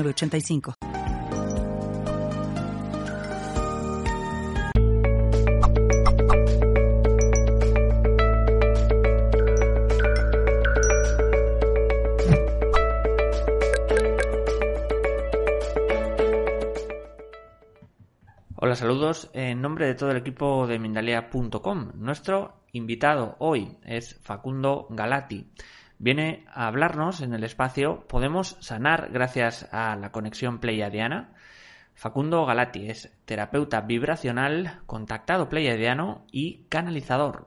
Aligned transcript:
85 0.00 0.74
Hola, 18.56 18.76
saludos 18.76 19.28
en 19.34 19.60
nombre 19.60 19.86
de 19.86 19.94
todo 19.94 20.12
el 20.12 20.16
equipo 20.16 20.66
de 20.66 20.78
Mindalia.com. 20.78 21.90
Nuestro 21.96 22.62
invitado 22.72 23.36
hoy 23.40 23.76
es 23.84 24.18
Facundo 24.22 24.86
Galati 24.88 25.50
viene 26.02 26.44
a 26.52 26.66
hablarnos 26.66 27.20
en 27.20 27.32
el 27.32 27.44
espacio 27.44 28.06
Podemos 28.08 28.56
sanar 28.60 29.10
gracias 29.12 29.72
a 29.72 29.94
la 29.96 30.10
conexión 30.10 30.58
pleiadiana. 30.58 31.32
Facundo 31.94 32.44
Galati 32.44 32.90
es 32.90 33.16
terapeuta 33.24 33.82
vibracional, 33.82 34.80
contactado 34.86 35.48
pleiadiano 35.48 36.26
y 36.32 36.64
canalizador. 36.64 37.46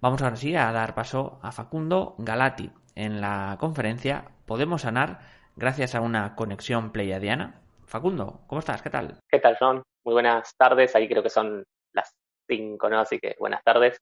Vamos 0.00 0.22
ahora 0.22 0.36
sí 0.36 0.56
a 0.56 0.72
dar 0.72 0.94
paso 0.94 1.38
a 1.42 1.52
Facundo 1.52 2.14
Galati 2.18 2.70
en 2.94 3.20
la 3.20 3.56
conferencia 3.60 4.30
Podemos 4.46 4.82
sanar 4.82 5.20
gracias 5.54 5.94
a 5.94 6.00
una 6.00 6.34
conexión 6.34 6.90
pleiadiana. 6.90 7.60
Facundo, 7.84 8.40
¿cómo 8.48 8.58
estás? 8.58 8.82
¿Qué 8.82 8.90
tal? 8.90 9.20
¿Qué 9.28 9.38
tal, 9.38 9.56
John? 9.60 9.82
Muy 10.04 10.14
buenas 10.14 10.56
tardes. 10.56 10.96
Ahí 10.96 11.06
creo 11.06 11.22
que 11.22 11.30
son 11.30 11.62
las 11.92 12.16
cinco, 12.48 12.88
¿no? 12.88 12.98
Así 12.98 13.20
que 13.20 13.36
buenas 13.38 13.62
tardes. 13.62 13.98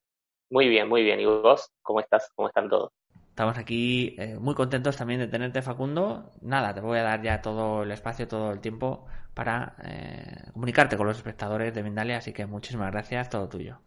Muy 0.50 0.68
bien, 0.68 0.88
muy 0.88 1.02
bien. 1.02 1.20
¿Y 1.20 1.26
vos? 1.26 1.68
¿Cómo 1.82 2.00
estás? 2.00 2.30
¿Cómo 2.34 2.48
están 2.48 2.70
todos? 2.70 2.92
Estamos 3.38 3.56
aquí 3.56 4.16
eh, 4.18 4.36
muy 4.36 4.52
contentos 4.56 4.96
también 4.96 5.20
de 5.20 5.28
tenerte, 5.28 5.62
Facundo. 5.62 6.32
Nada, 6.40 6.74
te 6.74 6.80
voy 6.80 6.98
a 6.98 7.04
dar 7.04 7.22
ya 7.22 7.40
todo 7.40 7.84
el 7.84 7.92
espacio, 7.92 8.26
todo 8.26 8.50
el 8.50 8.60
tiempo 8.60 9.06
para 9.32 9.76
eh, 9.84 10.50
comunicarte 10.52 10.96
con 10.96 11.06
los 11.06 11.18
espectadores 11.18 11.72
de 11.72 11.84
Mindalia, 11.84 12.16
así 12.16 12.32
que 12.32 12.46
muchísimas 12.46 12.90
gracias, 12.90 13.30
todo 13.30 13.48
tuyo. 13.48 13.78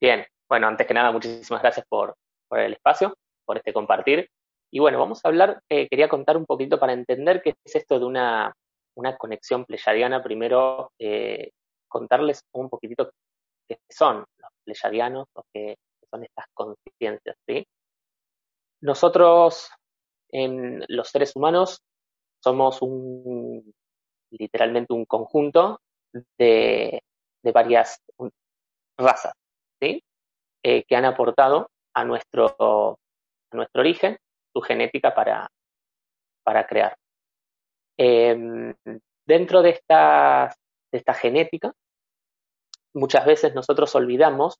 Bien, 0.00 0.24
bueno, 0.48 0.68
antes 0.68 0.86
que 0.86 0.94
nada, 0.94 1.12
muchísimas 1.12 1.60
gracias 1.60 1.84
por, 1.86 2.16
el 2.52 2.72
espacio, 2.72 3.14
por 3.44 3.58
este 3.58 3.74
compartir. 3.74 4.30
Y 4.70 4.78
bueno, 4.78 4.98
vamos 4.98 5.22
a 5.22 5.28
hablar, 5.28 5.60
eh, 5.68 5.86
quería 5.90 6.08
contar 6.08 6.38
un 6.38 6.46
poquito 6.46 6.80
para 6.80 6.94
entender 6.94 7.42
qué 7.42 7.56
es 7.62 7.76
esto 7.76 7.98
de 7.98 8.06
una, 8.06 8.54
una 8.94 9.18
conexión 9.18 9.66
pleyadiana. 9.66 10.22
Primero, 10.22 10.92
contarles 11.88 12.40
un 12.52 12.70
poquitito 12.70 13.10
qué 13.68 13.76
son 13.90 14.24
los 14.38 14.50
pleyadianos, 14.64 15.28
lo 15.34 15.44
que 15.52 15.76
son 16.10 16.24
estas 16.24 16.46
conciencias, 16.54 17.36
¿sí? 17.46 17.66
Nosotros, 18.80 19.70
en 20.30 20.84
los 20.88 21.08
seres 21.08 21.34
humanos, 21.34 21.82
somos 22.42 22.82
un, 22.82 23.74
literalmente 24.30 24.92
un 24.92 25.04
conjunto 25.04 25.80
de, 26.38 27.02
varias 27.52 28.00
razas, 28.98 29.34
¿sí? 29.80 30.02
Eh, 30.62 30.84
que 30.84 30.96
han 30.96 31.04
aportado 31.04 31.70
a 31.94 32.04
nuestro, 32.04 32.98
a 33.50 33.56
nuestro 33.56 33.80
origen 33.80 34.18
su 34.52 34.60
genética 34.60 35.14
para, 35.14 35.48
para 36.42 36.66
crear. 36.66 36.96
Em, 37.98 38.74
dentro 39.26 39.62
de 39.62 39.70
esta, 39.70 40.54
de 40.92 40.98
esta 40.98 41.14
genética, 41.14 41.72
muchas 42.94 43.24
veces 43.24 43.54
nosotros 43.54 43.94
olvidamos 43.94 44.58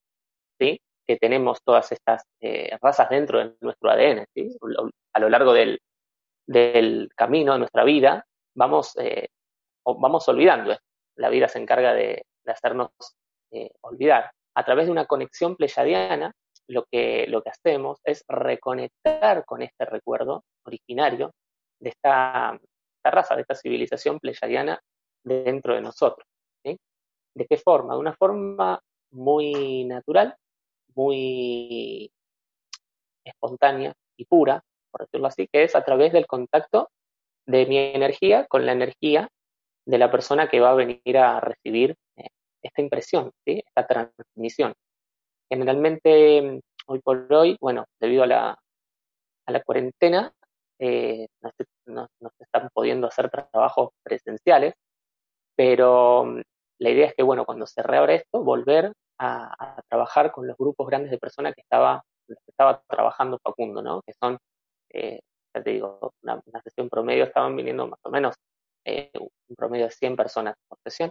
¿sí? 0.59 0.81
Que 1.07 1.17
tenemos 1.17 1.63
todas 1.63 1.91
estas 1.93 2.25
eh, 2.41 2.77
razas 2.81 3.09
dentro 3.09 3.39
de 3.39 3.57
nuestro 3.61 3.91
ADN. 3.91 4.27
A 5.15 5.21
lo 5.21 5.29
largo 5.29 5.53
del, 5.53 5.81
camino 7.17 7.53
de 7.53 7.59
nuestra 7.59 7.85
vida 7.85 8.25
vamos, 8.55 8.97
eh, 8.99 9.29
vamos 9.85 10.29
olvidando. 10.29 10.77
La 11.17 11.29
vida 11.29 11.49
se 11.49 11.59
encarga 11.59 11.95
de, 11.95 12.25
hacernos 12.47 12.91
eh, 13.51 13.71
olvidar. 13.83 14.31
A 14.55 14.65
través 14.65 14.87
de 14.87 14.93
una 14.93 15.07
conexión 15.07 15.57
pleyadiana, 15.57 16.33
lo 16.69 16.85
que, 16.91 17.27
lo 17.29 17.43
que 17.43 17.51
hacemos 17.51 18.01
es 18.05 18.25
reconectar 18.29 19.45
con 19.45 19.63
este 19.63 19.85
recuerdo 19.85 20.45
originario 20.65 21.33
de 21.81 21.91
esta, 21.91 22.59
esta 22.97 23.11
raza, 23.11 23.37
de 23.37 23.43
esta 23.43 23.55
civilización 23.55 24.19
pleyadiana 24.19 24.81
dentro 25.23 25.75
de 25.75 25.83
nosotros. 25.83 26.27
¿De 27.37 27.47
qué 27.47 27.59
forma? 27.59 27.93
De 27.93 28.01
una 28.01 28.15
forma 28.15 28.81
muy 29.11 29.85
natural, 29.85 30.35
muy 30.97 32.11
espontánea 33.25 33.95
y 34.17 34.25
pura, 34.25 34.63
por 34.91 35.03
decirlo 35.03 35.29
así, 35.29 35.49
que 35.53 35.65
es 35.65 35.77
a 35.77 35.85
través 35.85 36.13
del 36.13 36.27
contacto 36.27 36.91
de 37.47 37.67
mi 37.67 37.79
energía 37.79 38.47
con 38.47 38.67
la 38.67 38.73
energía 38.73 39.29
de 39.87 39.99
la 39.99 40.11
persona 40.11 40.49
que 40.49 40.61
va 40.61 40.71
a 40.71 40.75
venir 40.75 41.19
a 41.19 41.41
recibir 41.41 41.97
eh, 42.17 42.29
esta 42.63 42.83
impresión, 42.83 43.31
esta 43.45 43.87
transmisión. 43.87 44.75
Generalmente, 45.49 46.61
hoy 46.87 47.01
por 47.01 47.33
hoy, 47.33 47.57
bueno, 47.61 47.87
debido 48.01 48.25
a 48.25 48.27
la, 48.27 48.59
a 49.47 49.53
la 49.53 49.63
cuarentena, 49.63 50.33
eh, 50.79 51.29
no, 51.87 52.09
se 52.37 52.45
están 52.45 52.69
pudiendo 52.75 53.07
hacer 53.07 53.31
trabajos 53.31 53.91
presenciales, 54.03 54.75
pero 55.57 56.25
mm, 56.25 56.43
la 56.81 56.91
idea 56.91 57.07
es 57.07 57.15
que, 57.15 57.23
bueno, 57.23 57.45
cuando 57.45 57.67
se 57.67 57.83
reabre 57.83 58.17
esto, 58.17 58.43
volver 58.43 58.93
a, 59.19 59.83
trabajar 59.89 60.33
con 60.33 60.47
los 60.47 60.57
grupos 60.57 60.87
grandes 60.89 61.11
de 61.11 61.19
personas 61.19 61.55
que 61.55 61.63
estaba, 61.63 62.03
estaba 62.47 62.83
trabajando 62.89 63.39
Facundo, 63.43 63.83
¿no? 63.83 64.03
Que 64.03 64.13
son, 64.13 64.39
eh, 64.91 65.21
ya 65.55 65.63
te 65.63 65.71
digo, 65.71 66.13
una, 66.23 66.41
sesión 66.63 66.89
promedio 66.89 67.25
estaban 67.25 67.57
viniendo 67.57 67.87
más 67.87 68.01
o 68.03 68.11
menos 68.11 68.37
eh, 68.85 69.11
un 69.15 69.57
promedio 69.57 69.87
de 69.87 69.93
100 69.93 70.17
personas 70.17 70.55
por 70.69 70.79
sesión. 70.85 71.11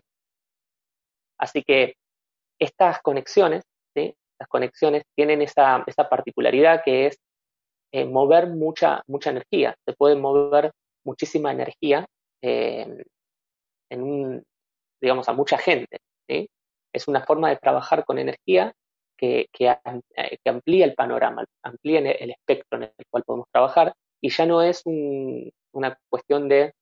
Así 1.38 1.64
que 1.64 1.96
estas 2.60 3.02
conexiones, 3.02 3.64
¿sí? 3.94 4.16
Estas 4.34 4.48
conexiones 4.50 5.04
tienen 5.16 5.42
esa, 5.42 5.84
esa 5.88 6.10
particularidad 6.10 6.84
que 6.84 7.08
es 7.08 7.18
eh, 7.92 8.06
mover 8.06 8.48
mucha, 8.48 9.02
mucha 9.08 9.32
energía. 9.32 9.76
Se 9.86 9.94
puede 9.94 10.16
mover 10.16 10.72
muchísima 11.04 11.52
energía 11.52 12.06
en 12.42 14.04
un, 14.04 14.44
digamos, 15.02 15.28
a 15.30 15.34
mucha 15.34 15.58
gente. 15.58 16.00
Es 16.96 17.08
una 17.10 17.22
forma 17.26 17.50
de 17.50 17.58
trabajar 17.58 18.06
con 18.06 18.18
energía 18.18 18.74
que, 19.18 19.48
eh, 19.60 20.38
amplía 20.46 20.86
el 20.86 20.96
panorama, 20.96 21.46
amplía 21.62 22.00
el 22.00 22.32
espectro 22.32 22.78
en 22.78 22.84
el 22.84 23.06
cual 23.10 23.24
podemos 23.24 23.48
trabajar 23.52 23.94
y 24.22 24.30
ya 24.30 24.46
no 24.46 24.62
es 24.62 24.82
una 24.86 25.98
cuestión 26.10 26.48
de 26.48 26.74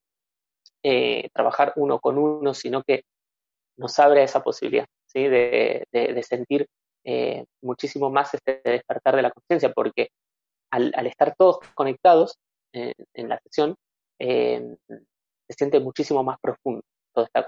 eh, 0.84 1.30
trabajar 1.34 1.74
uno 1.78 2.00
con 2.00 2.18
uno, 2.18 2.54
sino 2.54 2.84
que 2.84 3.04
nos 3.78 3.98
abre 4.00 4.24
esa 4.24 4.44
posibilidad 4.44 4.86
¿sí? 5.08 5.28
de, 5.28 6.24
sentir 6.28 6.68
eh, 7.04 7.46
muchísimo 7.62 8.12
más 8.12 8.34
este 8.36 8.62
despertar 8.64 9.16
de 9.16 9.24
la 9.24 9.32
conciencia, 9.32 9.74
porque 9.74 10.10
al, 10.72 10.94
estar 11.08 11.36
todos 11.36 11.58
conectados 11.74 12.38
en 12.72 13.30
la 13.30 13.40
sesión, 13.44 13.76
se 14.20 15.54
siente 15.56 15.80
muchísimo 15.80 16.24
más 16.24 16.38
profundo 16.40 16.82
toda 17.14 17.28
esta 17.28 17.48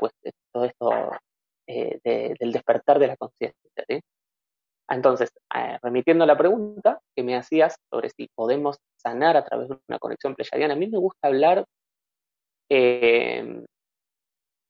todo 0.52 0.66
esto 0.66 0.92
eh, 1.68 2.00
del 2.40 2.52
despertar 2.52 3.00
de 3.00 3.08
la 3.08 3.18
conciencia. 3.18 3.60
Entonces, 4.88 5.32
eh, 5.56 5.78
remitiendo 5.82 6.24
a 6.24 6.28
la 6.28 6.38
pregunta 6.38 7.00
que 7.16 7.24
me 7.24 7.36
hacías 7.36 7.76
sobre 7.90 8.10
si 8.10 8.28
podemos 8.36 8.78
sanar 8.98 9.36
a 9.36 9.44
través 9.44 9.70
de 9.70 9.80
una 9.88 10.00
conexión 10.00 10.36
pleyadiana, 10.36 10.76
a 10.76 10.78
mí 10.78 10.88
me 10.88 11.00
gusta 11.00 11.28
hablar 11.28 11.66
em, 12.70 13.66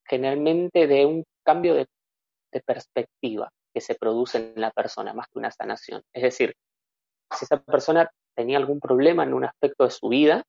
generalmente 0.07 0.87
de 0.87 1.05
un 1.05 1.23
cambio 1.43 1.75
de, 1.75 1.87
perspectiva 2.65 3.49
que 3.73 3.81
se 3.81 3.95
produce 3.95 4.37
en 4.37 4.61
la 4.61 4.71
persona, 4.71 5.13
más 5.13 5.27
que 5.27 5.39
una 5.39 5.51
sanación. 5.51 6.01
Es 6.13 6.23
decir, 6.23 6.55
si 7.37 7.43
esa 7.43 7.61
persona 7.61 8.09
tenía 8.33 8.57
algún 8.57 8.79
problema 8.79 9.23
en 9.23 9.33
un 9.33 9.43
aspecto 9.43 9.83
de 9.83 9.91
su 9.91 10.07
vida, 10.07 10.41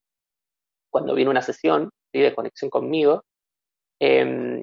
cuando 0.89 1.17
viene 1.17 1.33
una 1.33 1.43
sesión 1.43 1.91
de 2.13 2.33
conexión 2.33 2.71
conmigo, 2.71 3.25
eh, 4.01 4.63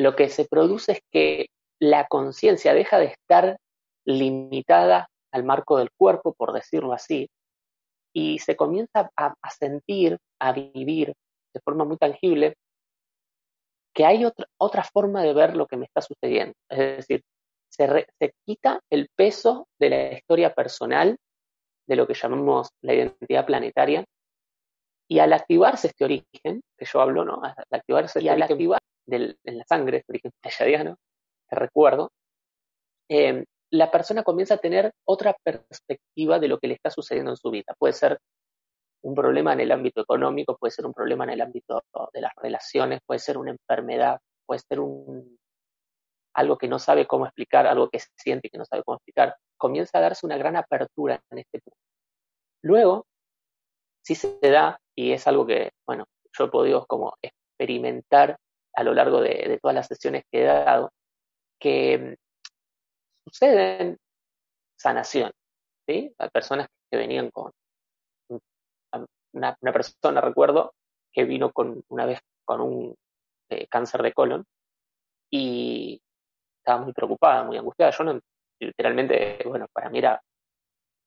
lo 0.00 0.16
que 0.16 0.30
se 0.30 0.46
produce 0.46 0.92
es 0.92 1.00
que 1.12 1.46
la 1.78 2.06
conciencia 2.06 2.72
deja 2.72 2.98
de 2.98 3.06
estar 3.06 3.58
limitada 4.06 5.08
al 5.30 5.44
marco 5.44 5.76
del 5.76 5.90
cuerpo, 5.94 6.32
por 6.32 6.54
decirlo 6.54 6.94
así, 6.94 7.28
y 8.14 8.38
se 8.38 8.56
comienza 8.56 9.10
a, 9.14 9.34
sentir, 9.50 10.16
a 10.40 10.52
vivir 10.52 11.12
de 11.54 11.60
forma 11.60 11.84
muy 11.84 11.98
tangible 11.98 12.54
que 13.94 14.06
hay 14.06 14.24
otra, 14.24 14.46
otra 14.58 14.84
forma 14.84 15.22
de 15.22 15.34
ver 15.34 15.54
lo 15.54 15.66
que 15.66 15.76
me 15.76 15.84
está 15.84 16.00
sucediendo. 16.00 16.54
Es 16.70 16.78
decir, 16.78 17.22
se, 17.70 18.06
se 18.18 18.32
quita 18.46 18.80
el 18.88 19.08
peso 19.14 19.68
de 19.78 19.90
la 19.90 20.12
historia 20.14 20.54
personal, 20.54 21.18
de 21.86 21.96
lo 21.96 22.06
que 22.06 22.14
llamamos 22.14 22.70
la 22.82 22.94
identidad 22.94 23.44
planetaria, 23.44 24.04
y 25.08 25.18
al 25.18 25.34
activarse 25.34 25.88
este 25.88 26.04
origen, 26.04 26.62
que 26.78 26.86
yo 26.86 27.00
hablo, 27.00 27.24
¿no? 27.24 27.42
Al 27.42 27.54
activarse 27.70 28.22
y 28.22 28.28
al 28.28 28.42
activar 28.42 28.80
del, 29.10 29.38
en 29.44 29.58
la 29.58 29.64
sangre, 29.64 29.98
este 29.98 30.12
origen 30.12 30.32
pleiadiano, 30.40 30.96
que 31.48 31.56
recuerdo, 31.56 32.12
eh, 33.08 33.44
la 33.70 33.90
persona 33.90 34.22
comienza 34.22 34.54
a 34.54 34.58
tener 34.58 34.92
otra 35.04 35.36
perspectiva 35.42 36.38
de 36.38 36.48
lo 36.48 36.58
que 36.58 36.68
le 36.68 36.74
está 36.74 36.90
sucediendo 36.90 37.32
en 37.32 37.36
su 37.36 37.50
vida. 37.50 37.74
Puede 37.78 37.92
ser 37.92 38.18
un 39.02 39.14
problema 39.14 39.52
en 39.52 39.60
el 39.60 39.72
ámbito 39.72 40.00
económico, 40.00 40.56
puede 40.56 40.72
ser 40.72 40.86
un 40.86 40.92
problema 40.92 41.24
en 41.24 41.30
el 41.30 41.40
ámbito 41.40 41.82
de 42.12 42.20
las 42.20 42.32
relaciones, 42.36 43.00
puede 43.06 43.20
ser 43.20 43.38
una 43.38 43.52
enfermedad, 43.52 44.18
puede 44.46 44.60
ser 44.68 44.80
un, 44.80 45.38
algo 46.34 46.58
que 46.58 46.68
no 46.68 46.78
sabe 46.78 47.06
cómo 47.06 47.26
explicar, 47.26 47.66
algo 47.66 47.88
que 47.88 48.00
siente 48.16 48.50
que 48.50 48.58
no 48.58 48.64
sabe 48.64 48.82
cómo 48.84 48.96
explicar. 48.96 49.36
Comienza 49.56 49.98
a 49.98 50.02
darse 50.02 50.26
una 50.26 50.36
gran 50.36 50.56
apertura 50.56 51.20
en 51.30 51.38
este 51.38 51.60
punto. 51.60 51.78
Luego, 52.62 53.06
si 54.02 54.14
se 54.14 54.38
da, 54.42 54.78
y 54.94 55.12
es 55.12 55.26
algo 55.26 55.46
que, 55.46 55.70
bueno, 55.86 56.06
yo 56.36 56.44
he 56.44 56.48
podido 56.48 56.86
como 56.86 57.14
experimentar 57.22 58.36
a 58.74 58.84
lo 58.84 58.94
largo 58.94 59.20
de, 59.20 59.44
de 59.48 59.58
todas 59.60 59.74
las 59.74 59.86
sesiones 59.86 60.24
que 60.30 60.42
he 60.42 60.44
dado, 60.44 60.92
que 61.58 62.16
suceden 63.26 63.98
sanación. 64.76 65.30
¿sí? 65.86 66.12
Hay 66.18 66.28
personas 66.30 66.68
que 66.90 66.98
venían 66.98 67.30
con 67.30 67.52
una, 69.32 69.56
persona, 69.72 70.20
recuerdo, 70.20 70.72
que 71.12 71.24
vino 71.24 71.52
con 71.52 71.82
una 71.88 72.06
vez 72.06 72.20
con 72.44 72.60
un 72.60 72.94
eh, 73.50 73.66
cáncer 73.68 74.02
de 74.02 74.12
colon 74.12 74.44
y 75.30 76.00
estaba 76.58 76.82
muy 76.82 76.92
preocupada, 76.92 77.44
muy 77.44 77.56
angustiada. 77.56 77.92
Yo 77.92 78.04
no, 78.04 78.20
literalmente, 78.60 79.38
bueno, 79.46 79.66
para 79.72 79.90
mí 79.90 79.98
era 79.98 80.20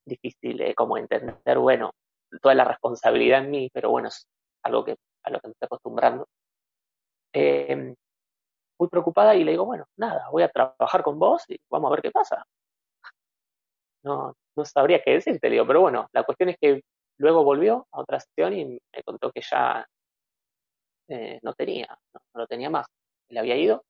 difícil 0.06 0.62
eh, 0.62 0.76
como 0.76 0.98
entender, 0.98 1.58
bueno, 1.58 1.92
toda 2.42 2.56
la 2.56 2.66
responsabilidad 2.66 3.44
en 3.44 3.52
mí, 3.52 3.70
pero 3.74 3.90
bueno, 3.90 4.08
es 4.10 4.26
algo 4.64 4.86
que 4.86 4.96
a 5.24 5.30
lo 5.30 5.40
que 5.40 5.48
me 5.48 5.52
estoy 5.52 5.66
acostumbrando. 5.66 6.28
Eh, 7.34 7.96
muy 8.80 8.90
preocupada 8.90 9.36
y 9.36 9.44
le 9.44 9.52
digo, 9.52 9.66
bueno, 9.66 9.86
nada, 9.98 10.30
voy 10.32 10.44
a 10.44 10.50
trabajar 10.50 11.04
con 11.04 11.20
vos 11.20 11.44
y 11.50 11.58
vamos 11.70 11.90
a 11.90 11.96
ver 11.96 12.02
qué 12.02 12.12
pasa. 12.12 12.46
No, 14.04 14.36
no 14.56 14.66
sabría 14.66 15.02
qué 15.02 15.12
decirte, 15.12 15.48
le 15.48 15.56
digo, 15.56 15.68
pero 15.68 15.82
bueno, 15.82 16.08
la 16.12 16.24
cuestión 16.24 16.50
es 16.50 16.58
que 16.60 16.84
luego 17.18 17.44
volvió 17.44 17.88
a 17.92 18.02
otra 18.02 18.20
sesión 18.20 18.54
y 18.54 18.66
me 18.66 19.04
contó 19.06 19.32
que 19.32 19.42
ya 19.42 19.86
eh, 21.08 21.40
no 21.42 21.54
tenía, 21.54 21.88
no, 22.14 22.22
lo 22.34 22.48
tenía 22.48 22.70
más, 22.70 22.88
le 23.30 23.40
había 23.40 23.56
ido 23.56 23.84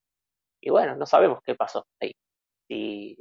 y 0.62 0.70
bueno, 0.70 0.96
no 0.96 1.06
sabemos 1.06 1.40
qué 1.44 1.56
pasó 1.56 1.86
ahí. 2.00 2.14
Si 2.68 3.18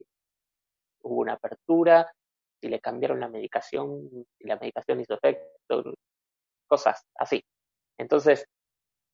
hubo 1.03 1.21
una 1.21 1.35
apertura, 1.35 2.13
si 2.61 2.69
le 2.69 2.81
cambiaron 2.81 3.19
la 3.19 3.29
medicación, 3.29 4.09
si 4.39 4.47
la 4.47 4.57
medicación 4.57 5.01
hizo 5.01 5.15
efecto, 5.15 5.95
cosas 6.69 7.05
así. 7.17 7.43
Entonces, 7.99 8.47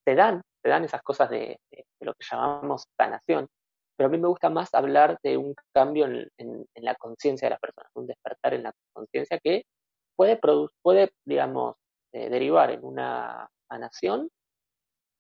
se 0.05 0.15
dan 0.15 0.43
dan 0.69 0.85
esas 0.85 1.03
cosas 1.03 1.31
de, 1.31 1.61
lo 2.01 2.15
que 2.15 2.27
llamamos 2.31 2.87
sanación, 2.97 3.49
pero 3.97 4.09
a 4.09 4.11
mí 4.11 4.19
me 4.19 4.29
gusta 4.29 4.51
más 4.51 4.73
hablar 4.75 5.19
de 5.23 5.37
un 5.37 5.55
cambio 5.73 6.07
en, 6.07 6.67
la 6.77 6.95
conciencia 6.95 7.47
de 7.47 7.51
las 7.51 7.61
personas, 7.61 7.91
un 7.95 8.07
despertar 8.07 8.55
en 8.55 8.63
la 8.63 8.73
conciencia 8.93 9.39
que 9.43 9.65
puede, 10.17 10.39
puede 10.83 11.11
digamos, 11.25 11.77
eh, 12.13 12.31
derivar 12.31 12.71
en 12.71 12.85
una 12.85 13.49
sanación 13.69 14.29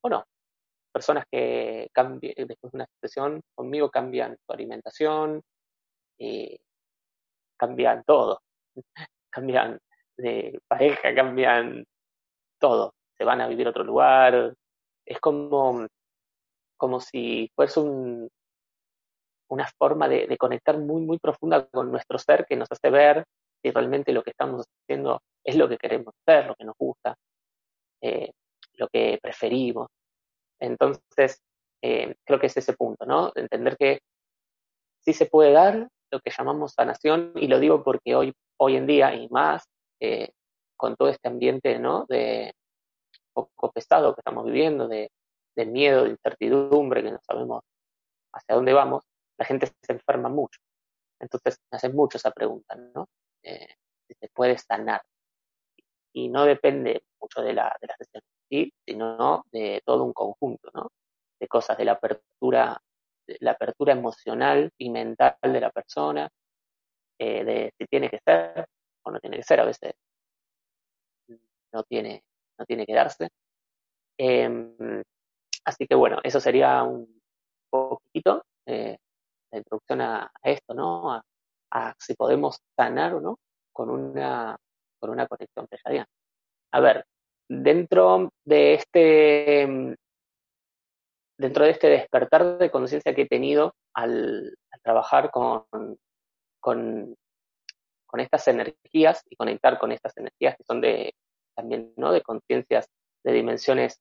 o 0.02 0.08
no. 0.08 0.24
Personas 0.92 1.24
que 1.30 1.88
cambien, 1.92 2.34
después 2.36 2.72
de 2.72 2.78
una 2.78 2.86
sesión 3.00 3.40
conmigo 3.54 3.90
cambian 3.90 4.36
su 4.46 4.52
alimentación, 4.52 5.42
eh, 6.18 6.58
cambian 7.58 8.04
todo, 8.04 8.40
cambian 9.30 9.78
de 10.16 10.60
pareja, 10.68 11.14
cambian 11.14 11.84
todo, 12.58 12.94
se 13.16 13.24
van 13.24 13.40
a 13.40 13.48
vivir 13.48 13.66
a 13.66 13.70
otro 13.70 13.84
lugar, 13.84 14.54
es 15.08 15.18
como, 15.20 15.86
como 16.76 17.00
si 17.00 17.50
fuese 17.54 17.80
un, 17.80 18.28
una 19.48 19.66
forma 19.78 20.08
de, 20.08 20.36
conectar 20.36 20.78
muy, 20.78 21.02
muy 21.02 21.18
profunda 21.18 21.66
con 21.66 21.90
nuestro 21.90 22.18
ser 22.18 22.44
que 22.46 22.56
nos 22.56 22.70
hace 22.70 22.90
ver 22.90 23.24
si 23.62 23.70
realmente 23.70 24.12
lo 24.12 24.22
que 24.22 24.30
estamos 24.30 24.66
haciendo 24.82 25.22
es 25.44 25.56
lo 25.56 25.68
que 25.68 25.78
queremos 25.78 26.14
hacer, 26.20 26.46
lo 26.46 26.54
que 26.54 26.64
nos 26.64 26.76
gusta, 26.78 27.16
eh, 28.02 28.30
lo 28.74 28.88
que 28.88 29.18
preferimos. 29.20 29.88
Entonces, 30.60 31.40
eh, 31.82 32.14
creo 32.24 32.38
que 32.38 32.46
es 32.46 32.56
ese 32.56 32.74
punto, 32.74 33.06
¿no? 33.06 33.32
Entender 33.34 33.76
que 33.76 34.00
sí 35.00 35.12
se 35.14 35.26
puede 35.26 35.52
dar 35.52 35.88
lo 36.10 36.20
que 36.20 36.30
llamamos 36.30 36.72
sanación, 36.72 37.32
y 37.36 37.48
lo 37.48 37.58
digo 37.58 37.82
porque 37.82 38.14
hoy, 38.14 38.32
hoy 38.58 38.76
en 38.76 38.86
día 38.86 39.14
y 39.14 39.28
más, 39.28 39.64
eh, 40.00 40.30
con 40.76 40.94
todo 40.96 41.08
este 41.08 41.28
ambiente, 41.28 41.78
¿no? 41.78 42.04
De, 42.08 42.52
poco 43.46 43.72
pesado 43.72 44.14
que 44.14 44.20
estamos 44.20 44.44
viviendo, 44.44 44.88
de, 44.88 45.10
miedo, 45.66 46.04
de 46.04 46.10
incertidumbre, 46.10 47.02
que 47.02 47.12
no 47.12 47.18
sabemos 47.26 47.64
hacia 48.32 48.54
dónde 48.54 48.72
vamos, 48.72 49.04
la 49.38 49.44
gente 49.44 49.66
se 49.66 49.92
enferma 49.92 50.28
mucho. 50.28 50.60
Entonces 51.20 51.58
me 51.70 51.76
hacen 51.76 51.94
mucho 51.96 52.18
esa 52.18 52.30
pregunta, 52.30 52.76
¿no? 52.76 53.08
Eh, 53.42 53.74
si 54.06 54.14
se 54.14 54.28
puede 54.28 54.56
sanar. 54.58 55.02
Y 56.12 56.28
no 56.28 56.44
depende 56.44 57.02
mucho 57.20 57.42
de 57.42 57.52
la, 57.52 57.74
de 57.80 57.86
la 57.88 57.96
sesión, 57.96 58.22
¿sí? 58.48 58.72
sino 58.86 59.44
de 59.52 59.82
todo 59.84 60.04
un 60.04 60.12
conjunto, 60.12 60.70
¿no? 60.74 60.90
De 61.40 61.48
cosas, 61.48 61.76
de 61.76 61.84
la 61.84 61.92
apertura, 61.92 62.80
de 63.26 63.36
la 63.40 63.52
apertura 63.52 63.92
emocional 63.92 64.70
y 64.78 64.90
mental 64.90 65.36
de 65.40 65.60
la 65.60 65.70
persona, 65.70 66.28
eh, 67.18 67.44
de 67.44 67.74
si 67.76 67.86
tiene 67.86 68.10
que 68.10 68.20
ser 68.24 68.66
o 69.02 69.10
no 69.10 69.20
tiene 69.20 69.36
que 69.38 69.42
ser. 69.42 69.60
A 69.60 69.64
veces 69.64 69.94
no 71.72 71.82
tiene, 71.84 72.24
no 72.58 72.64
tiene 72.66 72.86
que 72.86 72.94
darse. 72.94 73.28
Em, 74.18 75.02
así 75.64 75.86
que 75.86 75.94
bueno, 75.94 76.18
eso 76.24 76.40
sería 76.40 76.82
un 76.82 77.20
poquito 77.70 78.42
eh, 78.66 78.98
la 79.50 79.58
introducción 79.58 80.00
a, 80.00 80.30
esto, 80.42 80.74
¿no? 80.74 81.12
A, 81.12 81.94
si 81.98 82.14
podemos 82.14 82.60
sanar 82.76 83.14
o 83.14 83.20
no 83.20 83.38
con 83.72 83.90
una, 83.90 84.56
con 84.98 85.10
una 85.10 85.26
conexión 85.26 85.66
pleyadiana. 85.66 86.08
A 86.72 86.80
ver, 86.80 87.04
dentro 87.48 88.30
de 88.44 88.74
este 88.74 89.96
dentro 91.38 91.64
de 91.64 91.70
este 91.70 91.88
despertar 91.88 92.58
de 92.58 92.70
conciencia 92.70 93.14
que 93.14 93.22
he 93.22 93.28
tenido 93.28 93.74
al, 93.94 94.56
trabajar 94.82 95.30
con, 95.30 95.64
con, 96.60 97.14
con, 98.06 98.20
estas 98.20 98.48
energías 98.48 99.22
y 99.30 99.36
conectar 99.36 99.78
con 99.78 99.92
estas 99.92 100.16
energías 100.16 100.56
que 100.56 100.64
son 100.64 100.80
de, 100.80 101.14
también, 101.58 101.92
¿no? 101.96 102.12
De 102.12 102.22
conciencias 102.22 102.88
de 103.24 103.32
dimensiones 103.32 104.00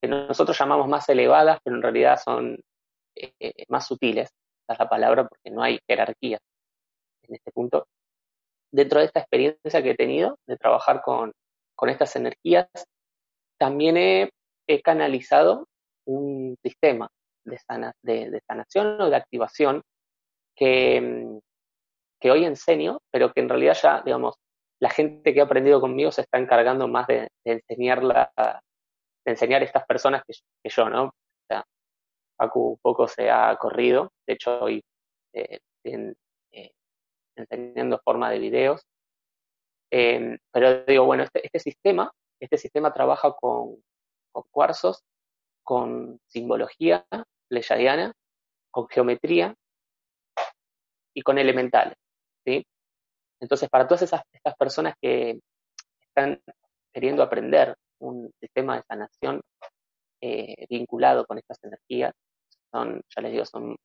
que 0.00 0.08
nosotros 0.08 0.56
llamamos 0.56 0.86
más 0.86 1.08
elevadas, 1.08 1.58
pero 1.64 1.74
en 1.74 1.82
realidad 1.82 2.20
son 2.24 2.60
eh, 3.16 3.32
eh, 3.40 3.64
más 3.68 3.88
sutiles, 3.88 4.30
esa 4.62 4.74
es 4.74 4.78
la 4.78 4.88
palabra, 4.88 5.26
porque 5.26 5.50
no 5.50 5.60
hay 5.60 5.80
jerarquía 5.88 6.38
en 7.22 7.34
este 7.34 7.50
punto. 7.50 7.88
Dentro 8.72 9.00
de 9.00 9.06
esta 9.06 9.18
experiencia 9.20 9.82
que 9.82 9.90
he 9.90 9.96
tenido 9.96 10.38
de 10.46 10.56
trabajar 10.56 11.02
con, 11.02 11.32
con 11.74 11.88
estas 11.88 12.14
energías, 12.14 12.68
también 13.58 13.96
he, 13.96 14.30
canalizado 14.84 15.66
un 16.06 16.54
sistema 16.62 17.08
de, 17.44 17.58
sana, 17.58 17.92
de, 18.02 18.40
sanación 18.46 19.00
o 19.00 19.10
de 19.10 19.16
activación 19.16 19.82
que, 20.54 21.40
que 22.20 22.30
hoy 22.30 22.44
enseño, 22.44 23.00
pero 23.10 23.32
que 23.32 23.40
en 23.40 23.48
realidad 23.48 23.76
ya, 23.82 24.02
digamos, 24.02 24.36
la 24.80 24.90
gente 24.90 25.34
que 25.34 25.40
ha 25.40 25.44
aprendido 25.44 25.80
conmigo 25.80 26.12
se 26.12 26.22
está 26.22 26.38
encargando 26.38 26.88
más 26.88 27.06
de, 27.06 27.28
enseñar 27.44 28.02
de 28.02 29.32
enseñar 29.32 29.62
a 29.62 29.64
estas 29.64 29.84
personas 29.86 30.22
que, 30.26 30.34
yo, 30.68 30.88
¿no? 30.88 31.04
O 31.06 31.12
sea, 31.48 31.64
poco 32.82 33.08
se 33.08 33.30
ha 33.30 33.56
corrido, 33.56 34.12
de 34.26 34.34
hecho 34.34 34.60
hoy 34.60 34.84
eh, 35.32 35.58
eh, 35.84 36.72
enseñando 37.36 38.00
forma 38.04 38.30
de 38.30 38.38
videos, 38.38 38.86
em, 39.90 40.38
pero 40.52 40.84
digo, 40.84 41.04
bueno, 41.04 41.24
este, 41.24 41.44
este, 41.44 41.58
sistema, 41.58 42.12
este 42.40 42.58
sistema 42.58 42.92
trabaja 42.92 43.32
con, 43.32 43.82
con 44.32 44.44
cuarzos, 44.50 45.02
con 45.64 46.20
simbología 46.26 47.06
pleyadiana, 47.48 48.12
con 48.70 48.88
geometría 48.88 49.54
y 51.14 51.22
con 51.22 51.38
elementales, 51.38 51.96
¿sí? 52.44 52.64
Entonces, 53.40 53.68
para 53.68 53.86
todas 53.86 54.02
esas, 54.02 54.22
estas 54.32 54.54
personas 54.56 54.94
que 55.00 55.40
están 56.00 56.40
queriendo 56.92 57.22
aprender 57.22 57.76
un 58.00 58.30
sistema 58.40 58.76
de 58.76 58.82
sanación 58.82 59.40
eh, 60.20 60.66
vinculado 60.68 61.24
con 61.26 61.38
estas 61.38 61.62
energías, 61.62 62.12
son, 62.72 63.00
ya 63.14 63.22
les 63.22 63.32
digo, 63.32 63.44
son 63.44 63.76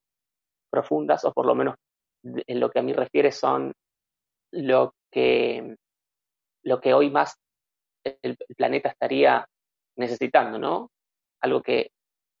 profundas, 0.70 1.24
o 1.24 1.32
por 1.32 1.46
lo 1.46 1.54
menos 1.54 1.76
en 2.22 2.60
lo 2.60 2.70
que 2.70 2.78
a 2.80 2.82
mí 2.82 2.92
refiere 2.92 3.30
son 3.30 3.72
lo 4.50 4.94
que, 5.12 5.76
lo 6.64 6.80
que 6.80 6.94
hoy 6.94 7.10
más 7.10 7.36
el, 8.04 8.36
planeta 8.56 8.88
estaría 8.88 9.46
necesitando, 9.96 10.58
¿no? 10.58 10.90
Algo 11.40 11.62
que, 11.62 11.90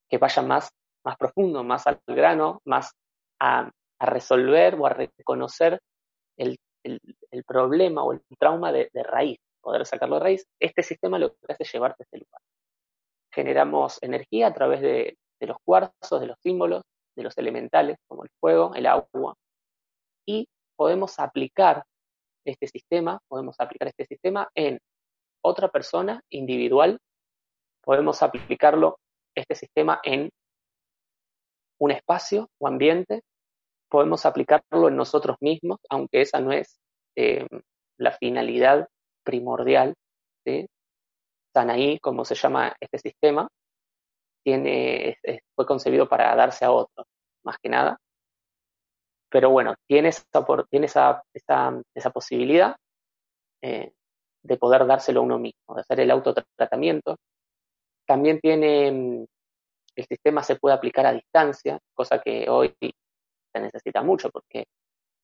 que 0.08 0.18
vaya 0.18 0.42
más, 0.42 0.70
más 1.04 1.16
profundo, 1.16 1.62
más 1.62 1.86
al 1.86 2.00
grano, 2.06 2.60
más 2.64 2.92
a, 3.40 3.70
a 3.98 4.06
resolver 4.06 4.74
o 4.76 4.86
a 4.86 4.90
reconocer 4.90 5.80
el, 6.36 6.56
el, 6.84 7.44
problema 7.44 8.04
o 8.04 8.12
el 8.12 8.22
trauma 8.38 8.72
de, 8.72 8.90
de, 8.92 9.02
raíz, 9.02 9.38
poder 9.60 9.84
sacarlo 9.86 10.16
de 10.16 10.22
raíz. 10.22 10.46
Este 10.60 10.82
sistema 10.82 11.18
lo 11.18 11.34
que 11.34 11.52
hace 11.52 11.64
es 11.64 11.72
llevarte 11.72 12.02
a 12.02 12.04
este 12.04 12.18
lugar. 12.18 12.40
Generamos 13.32 13.98
energía 14.02 14.48
a 14.48 14.54
través 14.54 14.80
de, 14.80 15.16
de 15.40 15.46
los 15.46 15.56
cuarzos, 15.64 16.20
de 16.20 16.26
los 16.26 16.38
símbolos, 16.40 16.82
de 17.16 17.22
los 17.22 17.36
elementales, 17.38 17.98
como 18.06 18.24
el 18.24 18.30
fuego, 18.40 18.74
el 18.74 18.86
agua, 18.86 19.34
y 20.26 20.48
podemos 20.76 21.18
aplicar 21.18 21.84
este 22.44 22.66
sistema, 22.66 23.20
podemos 23.28 23.56
aplicar 23.58 23.88
este 23.88 24.04
sistema 24.04 24.48
en 24.54 24.78
otra 25.42 25.68
persona 25.68 26.22
individual, 26.30 26.98
podemos 27.82 28.22
aplicarlo, 28.22 28.98
este 29.34 29.54
sistema, 29.54 30.00
en 30.02 30.30
un 31.78 31.90
espacio 31.90 32.48
o 32.58 32.68
ambiente, 32.68 33.22
podemos 33.94 34.26
aplicarlo 34.26 34.88
en 34.88 34.96
nosotros 34.96 35.36
mismos, 35.38 35.78
aunque 35.88 36.22
esa 36.22 36.40
no 36.40 36.50
es 36.50 36.80
eh, 37.14 37.46
la 37.96 38.10
finalidad 38.10 38.88
primordial. 39.22 39.94
¿sí? 40.44 40.66
Sanaí, 41.54 42.00
como 42.00 42.24
se 42.24 42.34
llama 42.34 42.74
este 42.80 42.98
sistema, 42.98 43.46
tiene, 44.42 45.16
fue 45.54 45.64
concebido 45.64 46.08
para 46.08 46.34
darse 46.34 46.64
a 46.64 46.72
otros, 46.72 47.06
más 47.44 47.56
que 47.62 47.68
nada. 47.68 47.96
Pero 49.30 49.50
bueno, 49.50 49.76
tiene 49.86 50.08
esa, 50.08 50.24
tiene 50.68 50.86
esa, 50.86 51.22
esa, 51.32 52.10
posibilidad 52.10 52.74
eh, 53.62 53.92
de 54.42 54.56
poder 54.56 54.88
dárselo 54.88 55.20
a 55.20 55.22
uno 55.22 55.38
mismo, 55.38 55.76
de 55.76 55.82
hacer 55.82 56.00
el 56.00 56.10
autotratamiento. 56.10 57.14
También 58.08 58.40
tiene, 58.40 58.90
mm, 58.90 59.24
el 59.94 60.06
sistema 60.06 60.42
se 60.42 60.56
puede 60.56 60.74
aplicar 60.74 61.06
a 61.06 61.12
distancia, 61.12 61.78
cosa 61.94 62.20
que 62.20 62.50
hoy 62.50 62.74
se 63.54 63.60
necesita 63.60 64.02
mucho 64.02 64.30
porque 64.30 64.66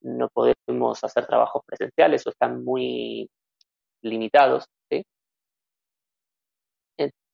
no 0.03 0.29
podemos 0.29 1.03
hacer 1.05 1.27
trabajos 1.27 1.63
presenciales 1.67 2.27
o 2.27 2.31
están 2.31 2.65
muy 2.65 3.29
limitados. 4.03 4.67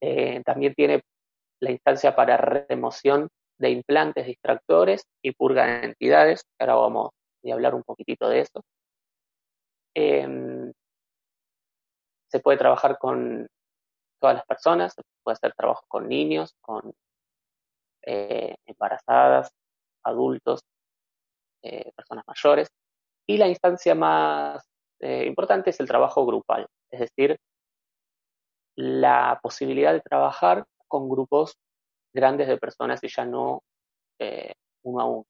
Eh, 0.01 0.43
también 0.45 0.75
tiene 0.75 1.03
la 1.61 1.71
instancia 1.71 2.15
para 2.15 2.37
remoción 2.37 3.29
de 3.59 3.71
implantes 3.71 4.27
distractores 4.27 5.05
y 5.23 5.33
purga 5.33 5.67
de 5.67 5.87
entidades, 5.87 6.45
ahora 6.59 6.75
vamos 6.75 7.11
a 7.49 7.53
hablar 7.53 7.75
un 7.75 7.83
poquitito 7.83 8.29
de 8.29 8.41
eso. 8.41 8.63
Eh, 9.95 10.73
se 12.31 12.41
puede 12.41 12.59
trabajar 12.59 12.99
con 12.99 13.47
todas 14.21 14.37
las 14.37 14.45
personas, 14.47 14.95
puede 15.23 15.35
hacer 15.35 15.55
trabajo 15.55 15.85
con 15.89 16.09
niños, 16.09 16.55
con 16.61 16.93
eh, 18.03 18.55
embarazadas, 18.67 19.51
adultos, 20.05 20.61
eh, 21.63 21.93
personas 21.95 22.25
mayores. 22.27 22.69
Y 23.27 23.39
la 23.39 23.49
instancia 23.49 23.95
más 23.95 24.65
eh, 25.01 25.25
importante 25.27 25.71
es 25.71 25.81
el 25.81 25.89
trabajo 25.89 26.25
grupal, 26.25 26.67
es 26.91 27.01
decir, 27.01 27.39
la 28.77 29.41
posibilidad 29.43 29.93
de 29.93 30.01
trabajar 30.01 30.65
con 30.87 31.09
grupos 31.09 31.57
grandes 32.13 32.49
de 32.49 32.59
personas 32.59 33.03
y 33.03 33.09
ya 33.09 33.25
no 33.25 33.63
eh, 34.19 34.55
uno 34.85 35.01
a 35.01 35.05
uno. 35.07 35.27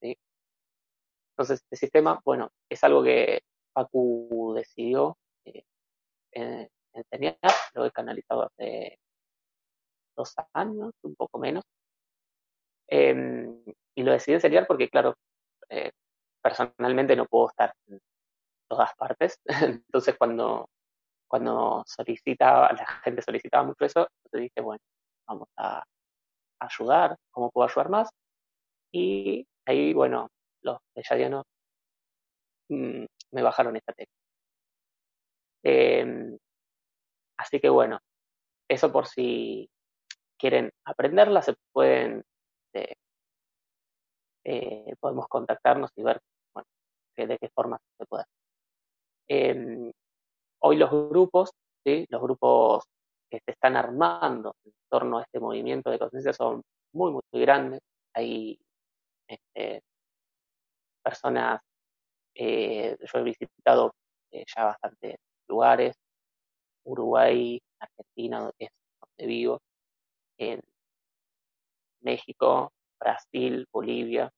¿sí? 0.00 0.16
Entonces, 1.32 1.60
este 1.62 1.76
sistema, 1.76 2.20
bueno, 2.24 2.50
es 2.68 2.84
algo 2.84 3.02
que 3.02 3.42
Facu 3.74 4.52
decidió 4.54 5.16
eh, 6.32 6.68
enseñar, 6.92 7.36
lo 7.74 7.86
he 7.86 7.90
canalizado 7.90 8.44
hace 8.44 8.98
dos 10.16 10.34
años, 10.52 10.92
un 11.02 11.14
poco 11.14 11.38
menos, 11.38 11.64
eh, 12.88 13.14
y 13.94 14.02
lo 14.02 14.12
decidí 14.12 14.34
enseñar 14.34 14.66
porque, 14.66 14.88
claro, 14.88 15.14
eh, 15.72 15.92
personalmente 16.42 17.16
no 17.16 17.26
puedo 17.26 17.48
estar 17.48 17.74
en 17.88 18.00
todas 18.68 18.94
partes, 18.96 19.40
entonces 19.46 20.16
cuando 20.18 20.68
cuando 21.32 21.82
solicitaba, 21.86 22.70
la 22.74 22.86
gente 23.02 23.22
solicitaba 23.22 23.64
mucho 23.64 23.86
eso, 23.86 24.06
entonces 24.24 24.50
dije, 24.50 24.60
bueno, 24.60 24.82
vamos 25.26 25.48
a 25.56 25.82
ayudar, 26.60 27.16
¿cómo 27.30 27.50
puedo 27.50 27.66
ayudar 27.68 27.88
más? 27.88 28.10
Y 28.92 29.46
ahí, 29.66 29.94
bueno, 29.94 30.28
los 30.62 30.78
de 30.94 31.02
mmm, 32.68 33.06
me 33.32 33.42
bajaron 33.42 33.76
esta 33.76 33.92
técnica. 33.94 34.12
Eh, 35.64 36.38
así 37.38 37.60
que 37.60 37.68
bueno, 37.70 37.98
eso 38.68 38.92
por 38.92 39.06
si 39.06 39.70
quieren 40.38 40.70
aprenderla, 40.84 41.42
se 41.42 41.54
pueden, 41.72 42.24
eh, 42.74 42.94
eh, 44.44 44.94
podemos 45.00 45.26
contactarnos 45.28 45.90
y 45.96 46.02
ver, 46.02 46.20
bueno, 46.54 46.66
de 47.16 47.38
qué 47.38 47.48
forma 47.54 47.78
se 47.98 48.06
puede. 48.06 48.24
Eh, 49.28 49.92
hoy 50.60 50.76
los 50.76 50.90
grupos, 50.90 51.50
¿sí? 51.84 52.06
los 52.08 52.20
grupos 52.22 52.84
que 53.30 53.40
se 53.44 53.52
están 53.52 53.76
armando 53.76 54.54
en 54.64 54.72
torno 54.90 55.18
a 55.18 55.22
este 55.22 55.40
movimiento 55.40 55.90
de 55.90 55.98
conciencia 55.98 56.32
son 56.32 56.62
muy, 56.92 57.12
muy 57.12 57.22
grandes. 57.32 57.80
Hay 58.14 58.58
este, 59.26 59.82
personas, 61.02 61.60
eh, 62.34 62.96
yo 63.00 63.18
he 63.18 63.22
visitado 63.22 63.94
eh, 64.30 64.44
ya 64.54 64.64
bastantes 64.64 65.16
lugares, 65.48 65.96
Uruguay, 66.84 67.60
Argentina, 67.78 68.50
que 68.58 68.66
es 68.66 68.70
donde 69.00 69.26
vivo, 69.26 69.60
en 70.38 70.60
México, 72.00 72.72
Brasil, 73.02 73.66
Bolivia, 73.72 74.30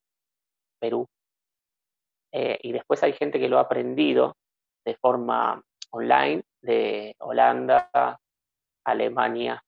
Perú. 0.81 1.07
Eh, 2.33 2.59
y 2.63 2.73
después 2.73 3.03
hay 3.03 3.13
gente 3.13 3.39
que 3.39 3.49
lo 3.49 3.59
ha 3.59 3.63
aprendido 3.63 4.37
de 4.85 4.97
forma 4.97 5.63
online 5.91 6.43
de 6.63 7.15
Holanda, 7.21 7.91
Alemania, 8.85 9.63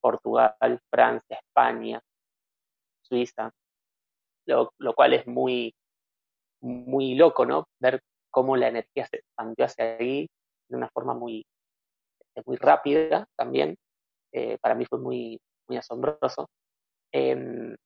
Portugal, 0.00 0.80
Francia, 0.90 1.38
España, 1.38 2.00
Suiza, 3.02 3.52
lo, 4.46 4.94
cual 4.94 5.14
es 5.14 5.26
muy, 5.26 5.74
muy 6.60 7.14
loco, 7.14 7.44
¿no? 7.44 7.66
Ver 7.78 8.02
cómo 8.30 8.56
la 8.56 8.68
energía 8.68 9.06
se 9.06 9.18
expandió 9.18 9.66
hacia 9.66 9.96
ahí 9.96 10.28
de 10.68 10.76
una 10.76 10.88
forma 10.88 11.14
muy, 11.14 11.44
muy 12.46 12.56
rápida 12.56 13.26
también. 13.36 13.76
Eh, 14.32 14.56
para 14.58 14.74
mí 14.74 14.86
fue 14.86 14.98
muy, 14.98 15.38
muy 15.68 15.76
asombroso. 15.76 16.48
Eh, 17.12 17.76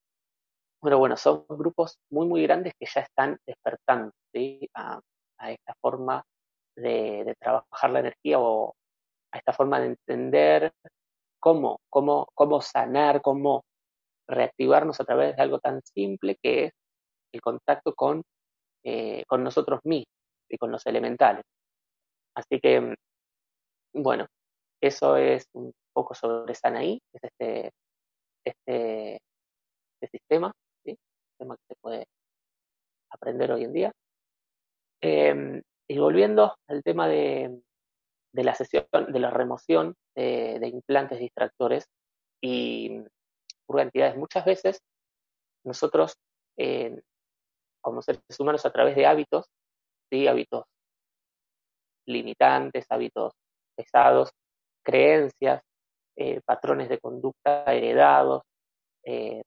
pero 0.80 0.99
bueno, 0.99 1.16
son 1.16 1.45
grupos 1.49 1.99
muy, 2.11 2.26
muy 2.26 2.42
grandes 2.42 2.75
que 2.78 2.87
ya 2.87 3.00
están 3.00 3.38
despertando 3.47 4.12
¿sí? 4.33 4.68
a, 4.75 5.00
a 5.38 5.50
esta 5.50 5.75
forma 5.80 6.23
de, 6.76 7.25
de, 7.25 7.35
trabajar 7.37 7.90
la 7.90 8.00
energía 8.00 8.38
o 8.38 8.75
a 9.33 9.38
esta 9.38 9.52
forma 9.52 9.80
de 9.80 9.87
entender 9.87 10.73
cómo, 11.40 11.80
cómo, 11.90 12.28
cómo 12.35 12.61
sanar, 12.61 13.23
cómo 13.23 13.64
reactivarnos 14.28 15.00
a 15.00 15.04
través 15.04 15.37
de 15.37 15.42
algo 15.42 15.59
tan 15.61 15.80
simple 15.83 16.37
que 16.42 16.64
es 16.66 16.73
el 17.33 17.40
contacto 17.40 17.95
con, 17.95 18.23
eh, 18.85 19.25
con 19.26 19.45
nosotros 19.45 19.80
mismos 19.85 20.12
y 20.49 20.59
con 20.59 20.71
los 20.71 20.85
elementales. 20.87 21.45
Así 22.35 22.61
que, 22.61 22.95
bueno, 23.95 24.26
eso 24.80 25.16
es 25.16 25.47
un 25.54 25.73
poco 25.92 26.14
sobre 26.14 26.54
Sanaí, 26.54 27.00
es 27.12 27.25
este, 27.25 27.73
este, 28.45 29.18
este 30.00 30.18
sistema, 30.18 30.52
sistema 31.37 31.57
que 31.57 31.75
se 31.75 31.81
puede 31.81 32.07
aprender 33.11 33.52
hoy 33.52 33.64
en 33.64 33.73
día. 33.73 33.93
Eh, 35.02 35.62
y 35.88 35.99
volviendo 35.99 36.57
al 36.69 36.83
tema 36.83 37.07
de, 37.09 37.61
la 38.33 38.55
sesión, 38.55 38.87
de 39.09 39.21
la 39.21 39.31
remoción 39.31 39.95
de, 40.14 40.69
implantes 40.73 41.19
distractores 41.19 41.87
y 42.40 43.02
entidades, 43.69 44.16
muchas 44.16 44.45
veces 44.45 44.81
nosotros, 45.64 46.14
eh, 46.57 47.00
como 47.83 48.00
seres 48.00 48.23
humanos, 48.38 48.64
a 48.64 48.73
través 48.73 48.97
de 48.97 49.07
hábitos, 49.07 49.47
¿sí? 50.11 50.26
hábitos 50.26 50.64
limitantes, 52.07 52.87
hábitos 52.88 53.33
pesados, 53.76 54.31
creencias, 54.83 55.61
eh, 56.16 56.40
patrones 56.45 56.88
de 56.88 56.99
conducta 56.99 57.64
heredados, 57.66 58.43
eh, 59.05 59.43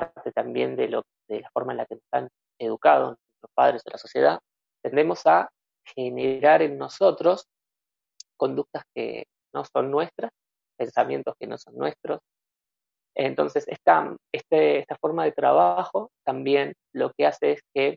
parte 0.00 0.32
también 0.32 0.76
de, 0.76 0.88
lo, 0.88 1.02
de 1.28 1.40
la 1.40 1.50
forma 1.50 1.72
en 1.72 1.78
la 1.78 1.86
que 1.86 1.94
están 1.94 2.28
educados 2.58 3.10
nuestros 3.10 3.50
padres 3.54 3.82
o 3.86 3.90
la 3.90 3.98
sociedad, 3.98 4.40
tendemos 4.82 5.26
a 5.26 5.50
generar 5.84 6.62
en 6.62 6.78
nosotros 6.78 7.46
conductas 8.36 8.84
que 8.94 9.26
no 9.54 9.64
son 9.64 9.90
nuestras, 9.90 10.30
pensamientos 10.76 11.34
que 11.38 11.46
no 11.46 11.56
son 11.58 11.76
nuestros. 11.76 12.20
Entonces, 13.14 13.66
esta, 13.68 14.14
este, 14.32 14.78
esta 14.78 14.96
forma 14.96 15.24
de 15.24 15.32
trabajo 15.32 16.10
también 16.24 16.74
lo 16.92 17.12
que 17.12 17.26
hace 17.26 17.52
es 17.52 17.60
que 17.72 17.96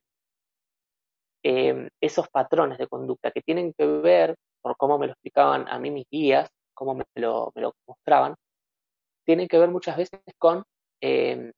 eh, 1.43 1.89
esos 2.01 2.29
patrones 2.29 2.77
de 2.77 2.87
conducta 2.87 3.31
que 3.31 3.41
tienen 3.41 3.73
que 3.73 3.85
ver, 3.85 4.35
por 4.61 4.77
cómo 4.77 4.97
me 4.97 5.07
lo 5.07 5.13
explicaban 5.13 5.67
a 5.67 5.79
mí 5.79 5.91
mis 5.91 6.07
guías, 6.09 6.49
como 6.73 6.95
me 6.95 7.05
lo, 7.15 7.51
me 7.55 7.61
lo 7.61 7.73
mostraban, 7.85 8.35
tienen 9.25 9.47
que 9.47 9.59
ver 9.59 9.69
muchas 9.69 9.97
veces 9.97 10.21
con 10.37 10.63
eh, 11.01 11.51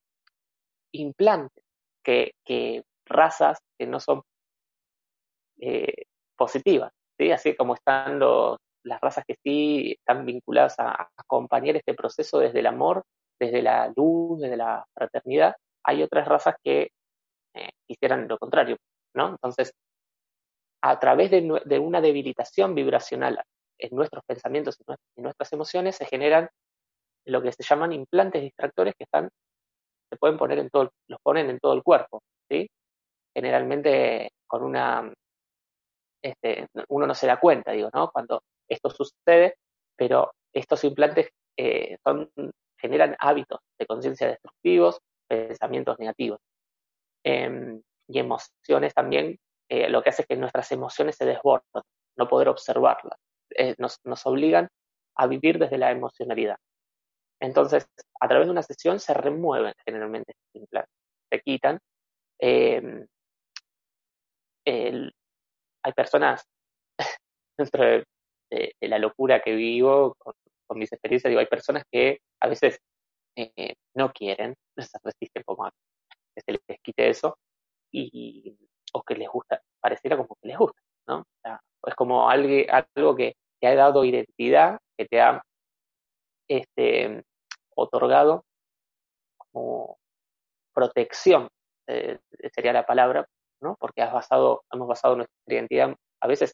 implantes, 0.93 1.63
que, 2.03 2.83
razas 3.05 3.59
que 3.77 3.87
no 3.87 3.99
son 3.99 4.21
eh, 5.59 6.03
positivas, 6.35 6.91
¿sí? 7.17 7.31
así 7.31 7.55
como 7.55 7.75
están 7.75 8.19
los, 8.19 8.57
las 8.83 8.99
razas 9.01 9.23
que 9.27 9.35
sí 9.43 9.95
están 9.99 10.25
vinculadas 10.25 10.79
a, 10.79 11.09
acompañar 11.17 11.75
este 11.75 11.93
proceso 11.93 12.39
desde 12.39 12.59
el 12.59 12.67
amor, 12.67 13.03
desde 13.39 13.61
la 13.61 13.91
luz, 13.95 14.39
desde 14.39 14.57
la 14.57 14.85
fraternidad, 14.93 15.55
hay 15.83 16.03
otras 16.03 16.27
razas 16.27 16.55
que 16.63 16.91
eh, 17.55 17.69
quisieran 17.87 18.27
lo 18.27 18.37
contrario, 18.37 18.77
¿no? 19.15 19.29
Entonces, 19.29 19.73
a 20.83 20.99
través 20.99 21.31
de, 21.31 21.79
una 21.79 22.01
debilitación 22.01 22.73
vibracional 22.73 23.41
en 23.77 23.95
nuestros 23.95 24.23
pensamientos 24.25 24.77
y 25.15 25.21
nuestras 25.21 25.53
emociones 25.53 25.95
se 25.95 26.05
generan 26.05 26.49
lo 27.25 27.41
que 27.41 27.51
se 27.51 27.63
llaman 27.63 27.93
implantes 27.93 28.41
distractores 28.41 28.95
que 28.97 29.03
están, 29.03 29.29
se 30.11 30.17
pueden 30.17 30.37
poner 30.37 30.59
en 30.59 30.69
todo, 30.69 30.91
los 31.07 31.19
ponen 31.23 31.49
en 31.49 31.59
todo 31.59 31.73
el 31.73 31.83
cuerpo, 31.83 32.21
¿sí? 32.49 32.69
Generalmente 33.33 34.31
con 34.45 34.63
una, 34.63 35.11
este, 36.21 36.67
uno 36.89 37.07
no 37.07 37.15
se 37.15 37.27
da 37.27 37.39
cuenta, 37.39 37.71
digo, 37.71 37.89
¿no? 37.93 38.11
Cuando 38.11 38.43
esto 38.67 38.89
sucede, 38.89 39.55
pero 39.95 40.31
estos 40.53 40.83
implantes 40.83 41.29
eh, 41.57 41.97
son, 42.03 42.29
generan 42.77 43.15
hábitos 43.19 43.59
de 43.79 43.85
conciencia 43.85 44.27
destructivos, 44.27 44.99
pensamientos 45.27 45.97
negativos. 45.97 46.39
Eh, 47.23 47.79
y 48.11 48.19
emociones 48.19 48.93
también, 48.93 49.37
eh, 49.69 49.89
lo 49.89 50.01
que 50.01 50.09
hace 50.09 50.23
es 50.23 50.27
que 50.27 50.35
nuestras 50.35 50.71
emociones 50.71 51.15
se 51.15 51.25
desbordan, 51.25 51.83
no 52.17 52.27
poder 52.27 52.49
observarlas. 52.49 53.17
Eh, 53.51 53.75
nos, 53.77 53.97
nos, 54.03 54.25
obligan 54.25 54.67
a 55.15 55.27
vivir 55.27 55.59
desde 55.59 55.77
la 55.77 55.91
emocionalidad. 55.91 56.57
Entonces, 57.41 57.87
a 58.19 58.27
través 58.27 58.47
de 58.47 58.51
una 58.51 58.61
sesión 58.61 58.99
se 58.99 59.13
remueven 59.13 59.73
generalmente 59.83 60.33
implantes, 60.53 60.93
se 61.29 61.41
quitan. 61.41 61.79
Eh, 62.39 63.07
el, 64.65 65.11
hay 65.83 65.93
personas 65.93 66.43
dentro 67.57 67.83
de, 67.83 68.05
la 68.81 68.99
locura 68.99 69.41
que 69.41 69.55
vivo 69.55 70.15
con, 70.19 70.35
mis 70.77 70.91
experiencias, 70.93 71.29
digo, 71.29 71.39
hay 71.39 71.47
personas 71.47 71.83
que 71.91 72.19
a 72.39 72.47
veces 72.47 72.79
eh, 73.35 73.73
no 73.95 74.11
quieren, 74.13 74.55
se 74.77 74.97
resisten 75.03 75.43
como 75.43 75.65
a 75.65 75.71
que 76.33 76.41
se 76.41 76.51
les 76.53 76.79
quite 76.81 77.09
eso, 77.09 77.37
y, 77.91 78.55
o 78.93 79.01
que 79.03 79.15
les 79.15 79.27
gusta, 79.27 79.61
pareciera 79.81 80.15
como 80.15 80.35
que 80.41 80.47
les 80.47 80.57
gusta, 80.57 80.79
¿no? 81.07 81.25
O 81.83 81.89
es 81.89 81.95
como 81.95 82.29
algo, 82.29 82.71
algo 82.95 83.15
que 83.15 83.35
te 83.59 83.67
ha 83.67 83.75
dado 83.75 84.05
identidad, 84.05 84.77
que 84.97 85.05
te 85.07 85.19
ha 85.19 85.41
este, 86.47 87.23
otorgado 87.75 88.45
como 89.37 89.97
protección, 90.73 91.49
eh, 91.87 92.19
sería 92.53 92.73
la 92.73 92.85
palabra, 92.85 93.27
¿no? 93.61 93.75
Porque 93.79 94.01
has 94.01 94.13
basado, 94.13 94.63
hemos 94.71 94.87
basado 94.87 95.15
nuestra 95.15 95.35
identidad 95.47 95.95
a 96.21 96.27
veces 96.27 96.53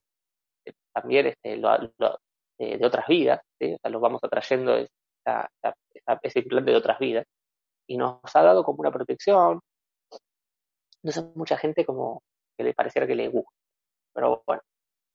eh, 0.66 0.74
también 0.94 1.28
este, 1.28 1.58
lo, 1.58 1.78
lo, 1.98 2.20
eh, 2.60 2.78
de 2.78 2.86
otras 2.86 3.08
vidas, 3.08 3.42
¿sí? 3.60 3.74
o 3.74 3.78
sea, 3.80 3.92
los 3.92 4.02
vamos 4.02 4.24
atrayendo 4.24 4.76
esa, 4.76 5.50
esa, 5.94 6.20
ese 6.24 6.40
implante 6.40 6.72
de 6.72 6.78
otras 6.78 7.00
vidas 7.00 7.26
y 7.88 7.98
nos 7.98 8.20
ha 8.34 8.42
dado 8.42 8.64
como 8.64 8.80
una 8.80 8.92
protección. 8.92 9.62
Sé, 11.04 11.24
mucha 11.36 11.58
gente 11.58 11.86
como 11.86 12.22
que 12.58 12.64
le 12.64 12.74
pareciera 12.74 13.08
que 13.08 13.16
le 13.16 13.30
gusta, 13.30 13.52
pero 14.14 14.44
bueno, 14.46 14.62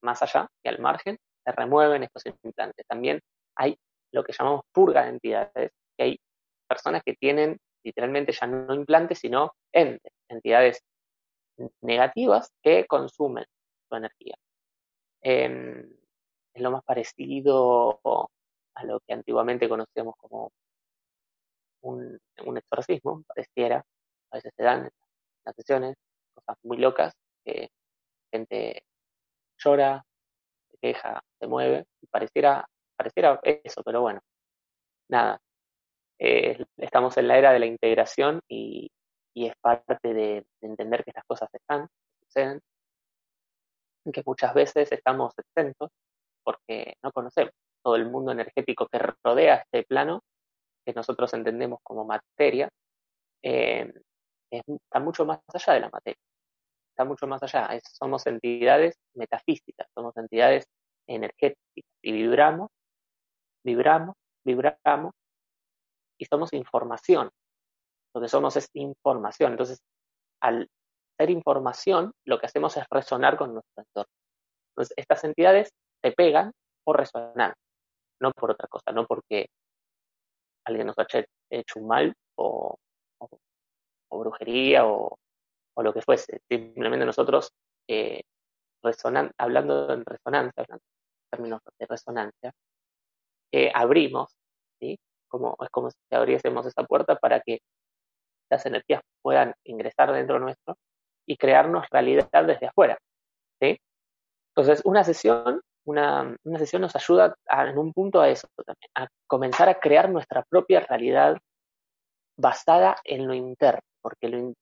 más 0.02 0.22
allá 0.22 0.48
y 0.62 0.68
al 0.68 0.78
margen, 0.78 1.18
se 1.44 1.52
remueven 1.52 2.04
estos 2.04 2.24
implantes. 2.26 2.86
También 2.86 3.20
hay 3.56 3.76
lo 4.12 4.22
que 4.24 4.32
llamamos 4.32 4.62
purga 4.72 5.02
de 5.02 5.10
entidades, 5.10 5.72
hay 6.02 6.20
personas 6.68 7.02
que 7.04 7.14
tienen 7.14 7.58
literalmente 7.84 8.32
ya 8.32 8.46
no 8.46 8.74
implantes, 8.74 9.18
sino 9.18 9.52
entes, 9.72 10.12
entidades 10.28 10.82
negativas 11.80 12.50
que 12.62 12.86
consumen 12.86 13.44
su 13.88 13.96
energía. 13.96 14.36
Eh, 15.22 15.86
es 16.54 16.62
lo 16.62 16.70
más 16.70 16.84
parecido 16.84 18.00
a 18.74 18.84
lo 18.84 19.00
que 19.00 19.12
antiguamente 19.12 19.68
conocíamos 19.68 20.14
como 20.16 20.52
un, 21.82 22.20
exorcismo, 22.56 23.22
pareciera, 23.26 23.84
a 24.30 24.36
veces 24.36 24.52
se 24.56 24.62
dan 24.62 24.90
las 25.44 25.56
sesiones 25.56 25.96
cosas 26.34 26.56
muy 26.62 26.78
locas, 26.78 27.14
que 27.44 27.70
gente 28.32 28.84
llora, 29.58 30.04
se 30.70 30.78
queja, 30.78 31.22
se 31.38 31.46
mueve, 31.46 31.86
y 32.00 32.06
pareciera, 32.06 32.66
pareciera 32.96 33.40
eso, 33.42 33.82
pero 33.84 34.02
bueno, 34.02 34.20
nada. 35.08 35.40
Eh, 36.24 36.64
estamos 36.76 37.16
en 37.16 37.26
la 37.26 37.36
era 37.36 37.52
de 37.52 37.58
la 37.58 37.66
integración 37.66 38.40
y, 38.48 38.88
y 39.34 39.46
es 39.46 39.54
parte 39.60 40.14
de, 40.14 40.14
de, 40.14 40.46
entender 40.60 41.02
que 41.02 41.10
estas 41.10 41.24
cosas 41.24 41.48
están, 41.52 41.88
suceden, 42.24 42.60
que 44.12 44.22
muchas 44.24 44.54
veces 44.54 44.92
estamos 44.92 45.34
exentos 45.36 45.90
porque 46.44 46.94
no 47.02 47.10
conocemos 47.10 47.52
todo 47.82 47.96
el 47.96 48.08
mundo 48.08 48.30
energético 48.30 48.86
que 48.86 49.00
rodea 49.24 49.56
este 49.56 49.82
plano, 49.82 50.22
que 50.84 50.92
nosotros 50.92 51.34
entendemos 51.34 51.80
como 51.82 52.04
materia, 52.04 52.68
eh, 53.42 53.92
es, 54.52 54.62
está 54.68 55.00
mucho 55.00 55.24
más 55.24 55.40
allá 55.52 55.74
de 55.74 55.80
la 55.80 55.90
materia 55.90 56.20
está 56.92 57.04
mucho 57.04 57.26
más 57.26 57.42
allá. 57.42 57.66
Es, 57.74 57.82
somos 57.98 58.26
entidades 58.26 58.96
metafísicas, 59.14 59.88
somos 59.94 60.16
entidades 60.16 60.66
energéticas 61.08 61.64
y 62.02 62.12
vibramos, 62.12 62.70
vibramos, 63.64 64.14
vibramos 64.44 65.12
y 66.22 66.24
somos 66.26 66.52
información. 66.52 67.30
Lo 68.14 68.20
que 68.20 68.28
somos 68.28 68.56
es 68.56 68.68
información. 68.74 69.52
Entonces, 69.52 69.80
al 70.40 70.68
ser 71.18 71.30
información, 71.30 72.12
lo 72.24 72.38
que 72.38 72.46
hacemos 72.46 72.76
es 72.76 72.84
resonar 72.88 73.36
con 73.36 73.54
nuestro 73.54 73.82
entorno. 73.82 74.12
Entonces, 74.70 74.94
estas 74.96 75.24
entidades 75.24 75.70
se 76.00 76.12
pegan 76.12 76.52
por 76.84 76.98
resonar, 76.98 77.54
no 78.20 78.30
por 78.30 78.52
otra 78.52 78.68
cosa, 78.68 78.92
no 78.92 79.04
porque 79.04 79.48
alguien 80.64 80.86
nos 80.86 80.98
ha 80.98 81.06
hecho 81.50 81.80
un 81.80 81.88
mal 81.88 82.14
o, 82.38 82.76
o, 83.20 83.28
o 84.12 84.18
brujería 84.20 84.86
o, 84.86 85.16
o 85.76 85.82
lo 85.82 85.92
que 85.92 86.02
fuese. 86.02 86.40
Simplemente 86.48 87.04
nosotros, 87.04 87.50
eh, 87.88 88.22
resonan 88.84 89.32
hablando 89.38 89.92
en 89.92 90.04
resonancia, 90.04 90.62
hablando 90.62 90.84
en 90.84 91.30
términos 91.30 91.60
de 91.78 91.86
resonancia, 91.86 92.52
eh, 93.52 93.72
abrimos, 93.74 94.32
¿sí? 94.80 94.96
Como, 95.32 95.56
es 95.62 95.70
como 95.70 95.90
si 95.90 95.96
abriésemos 96.10 96.66
esa 96.66 96.84
puerta 96.84 97.16
para 97.16 97.40
que 97.40 97.60
las 98.50 98.66
energías 98.66 99.00
puedan 99.22 99.54
ingresar 99.64 100.12
dentro 100.12 100.38
nuestro 100.38 100.76
y 101.26 101.38
crearnos 101.38 101.86
realidad 101.90 102.28
desde 102.46 102.66
afuera. 102.66 102.98
¿sí? 103.58 103.80
Entonces, 104.54 104.82
una 104.84 105.04
sesión, 105.04 105.62
una, 105.86 106.36
una 106.44 106.58
sesión 106.58 106.82
nos 106.82 106.94
ayuda 106.94 107.34
a, 107.48 107.66
en 107.66 107.78
un 107.78 107.94
punto 107.94 108.20
a 108.20 108.28
eso 108.28 108.46
también, 108.66 108.90
a 108.94 109.08
comenzar 109.26 109.70
a 109.70 109.80
crear 109.80 110.10
nuestra 110.10 110.42
propia 110.42 110.80
realidad 110.80 111.38
basada 112.36 112.96
en 113.04 113.26
lo 113.26 113.32
interno, 113.32 113.80
porque 114.02 114.28
lo, 114.28 114.52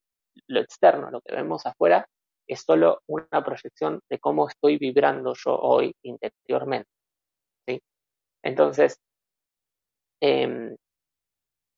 lo 0.47 0.61
externo, 0.61 1.11
lo 1.11 1.21
que 1.21 1.35
vemos 1.35 1.67
afuera, 1.67 2.07
es 2.47 2.61
solo 2.61 3.01
una 3.09 3.43
proyección 3.45 3.99
de 4.09 4.21
cómo 4.21 4.47
estoy 4.47 4.79
vibrando 4.79 5.35
yo 5.35 5.59
hoy 5.59 5.93
interiormente. 6.05 6.89
¿sí? 7.67 7.83
Entonces, 8.45 9.01
eh, 10.21 10.77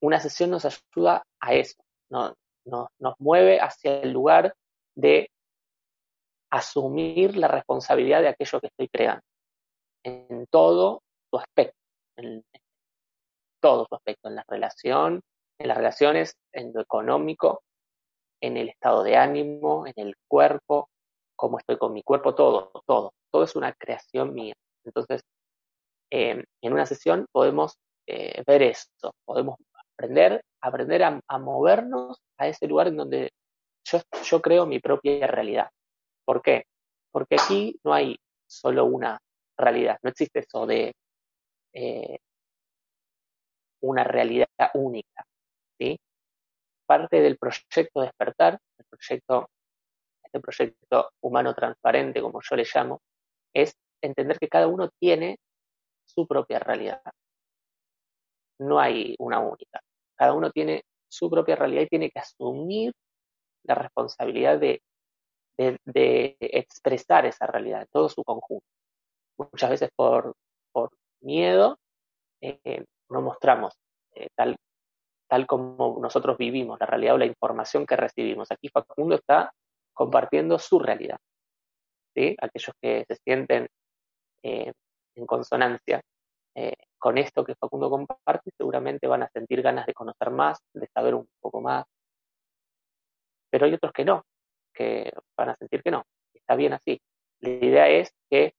una 0.02 0.20
sesión 0.20 0.50
nos 0.50 0.64
ayuda 0.64 1.22
a 1.40 1.55
eso, 1.55 1.83
¿no? 2.11 2.35
nos, 2.64 3.14
mueve 3.18 3.61
hacia 3.61 4.00
el 4.00 4.12
lugar 4.12 4.55
de 4.96 5.31
asumir 6.50 7.37
la 7.37 7.48
responsabilidad 7.48 8.20
de 8.20 8.28
aquello 8.28 8.61
que 8.61 8.66
estoy 8.66 8.88
creando, 8.88 9.22
en 10.05 10.46
todo 10.50 11.02
su 11.31 11.38
aspecto, 11.38 11.78
en 12.16 12.44
todo 13.61 13.87
su 13.88 13.94
aspecto, 13.94 14.28
en 14.28 14.35
la 14.35 14.44
relación, 14.46 15.22
en 15.59 15.68
las 15.68 15.76
relaciones, 15.76 16.35
en 16.52 16.72
lo 16.74 16.81
económico, 16.81 17.62
en 18.40 18.57
el 18.57 18.68
estado 18.68 19.05
de 19.05 19.16
ánimo, 19.16 19.87
en 19.87 19.94
el 19.96 20.14
cuerpo, 20.28 20.90
cómo 21.37 21.59
estoy 21.59 21.78
con 21.78 21.92
mi 21.92 22.02
cuerpo, 22.02 22.35
todo, 22.35 22.70
todo. 22.87 23.12
Todo 23.31 23.44
es 23.44 23.57
una 23.57 23.72
creación 23.72 24.35
mía. 24.35 24.55
Entonces, 24.85 25.22
eh, 26.11 26.44
en 26.61 26.72
una 26.72 26.85
sesión 26.85 27.26
podemos 27.33 27.78
eh, 28.07 28.43
ver 28.47 28.62
esto, 28.62 29.15
podemos 29.25 29.57
aprender, 29.93 30.43
aprender 30.61 31.03
a, 31.05 31.38
movernos 31.38 32.21
a 32.38 32.49
ese 32.49 32.67
lugar 32.67 32.88
en 32.88 32.97
donde 32.97 33.31
yo, 33.85 34.01
yo 34.25 34.43
creo 34.43 34.67
mi 34.67 34.81
propia 34.81 35.27
realidad. 35.27 35.71
¿Por 36.25 36.43
qué? 36.43 36.65
Porque 37.11 37.37
aquí 37.41 37.79
no 37.85 37.93
hay 37.93 38.17
solo 38.47 38.85
una 38.85 39.19
realidad, 39.57 39.99
no 40.03 40.11
existe 40.11 40.41
eso 40.41 40.67
de 40.67 40.93
eh, 41.75 42.19
una 43.81 44.05
realidad 44.05 44.49
única, 44.75 45.25
¿sí? 45.79 45.99
parte 46.87 47.21
del 47.21 47.38
proyecto 47.38 48.03
Despertar, 48.03 48.59
el 48.79 48.85
proyecto, 48.85 49.49
este 50.23 50.41
proyecto 50.41 51.11
humano 51.23 51.55
transparente, 51.55 52.21
como 52.21 52.41
yo 52.43 52.57
le 52.57 52.65
llamo, 52.73 53.01
es 53.55 53.75
entender 54.03 54.38
que 54.38 54.49
cada 54.49 54.67
uno 54.67 54.91
tiene 54.99 55.38
su 56.05 56.27
propia 56.27 56.59
realidad. 56.59 57.01
No 58.62 58.79
hay 58.79 59.14
una 59.18 59.40
única. 59.40 59.81
Cada 60.16 60.33
uno 60.35 60.51
tiene 60.51 60.85
su 61.09 61.29
propia 61.31 61.57
realidad 61.57 61.83
y 61.83 61.88
tiene 61.88 62.11
que 62.11 62.20
asumir 62.20 62.92
la 63.64 63.75
responsabilidad 63.75 64.59
de, 64.59 64.83
de, 65.57 66.37
expresar 66.40 67.27
esa 67.27 67.46
realidad, 67.46 67.87
todo 67.92 68.09
su 68.09 68.25
conjunto. 68.25 68.66
Muchas 69.38 69.70
veces 69.70 69.90
por, 69.94 70.35
por 70.72 70.90
miedo 71.20 71.79
eh, 72.40 72.85
no 73.11 73.22
mostramos 73.22 73.75
eh, 74.14 74.29
tal, 74.35 74.57
tal 75.29 75.46
como 75.46 75.98
nosotros 76.01 76.37
vivimos 76.38 76.79
la 76.81 76.87
realidad 76.87 77.14
o 77.14 77.18
la 77.18 77.27
información 77.27 77.87
que 77.87 77.96
recibimos. 77.96 78.51
Aquí 78.51 78.68
Facundo 78.68 79.16
está 79.16 79.53
compartiendo 79.92 80.59
su 80.59 80.79
realidad. 80.79 81.18
¿sí? 82.14 82.37
Aquellos 82.40 82.75
que 82.81 83.05
se 83.09 83.16
sienten 83.25 83.68
eh, 84.42 84.72
en 85.14 85.27
consonancia 85.27 86.01
eh, 86.55 86.75
con 86.99 87.19
esto 87.19 87.45
que 87.45 87.55
Facundo 87.55 87.91
comparte, 87.91 88.51
seguramente 88.57 89.07
van 89.07 89.23
a 89.23 89.29
sentir 89.31 89.62
ganas 89.62 89.87
de 89.87 89.95
conocer 89.95 90.31
más, 90.31 90.59
de 90.73 90.87
saber 90.88 91.15
un 91.15 91.29
poco 91.41 91.61
más. 91.61 91.85
Pero 93.51 93.67
hay 93.67 93.75
otros 93.75 93.93
que 93.93 94.05
no, 94.05 94.25
que 94.73 95.12
van 95.37 95.51
a 95.51 95.57
sentir 95.57 95.83
que 95.83 95.91
no. 95.91 96.05
Está 96.35 96.57
bien 96.57 96.73
así. 96.73 97.01
La 97.41 97.51
idea 97.51 97.88
es 97.88 98.12
que 98.31 98.55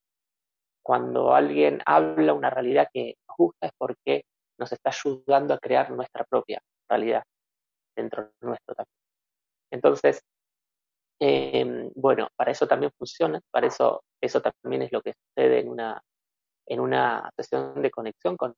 cuando 0.82 1.34
alguien 1.34 1.80
habla 1.86 2.34
una 2.34 2.50
realidad 2.50 2.88
que 2.92 3.16
nos 3.28 3.36
gusta 3.36 3.66
es 3.66 3.72
porque 3.78 4.24
nos 4.58 4.72
está 4.72 4.90
ayudando 4.90 5.54
a 5.54 5.58
crear 5.58 5.90
nuestra 5.90 6.24
propia 6.24 6.60
realidad 6.88 7.24
dentro 7.96 8.24
de 8.24 8.30
nuestro 8.40 8.74
también. 8.74 8.94
Entonces, 9.70 10.22
eh, 11.20 11.90
bueno, 11.94 12.28
para 12.36 12.52
eso 12.52 12.66
también 12.66 12.92
funciona, 12.98 13.40
para 13.50 13.66
eso 13.68 14.02
eso 14.24 14.40
también 14.40 14.82
es 14.82 14.92
lo 14.92 15.02
que 15.02 15.12
sucede 15.14 15.60
en 15.60 15.68
una, 15.68 16.02
en 16.66 16.80
una 16.80 17.30
sesión 17.36 17.80
de 17.82 17.90
conexión 17.90 18.36
con, 18.36 18.54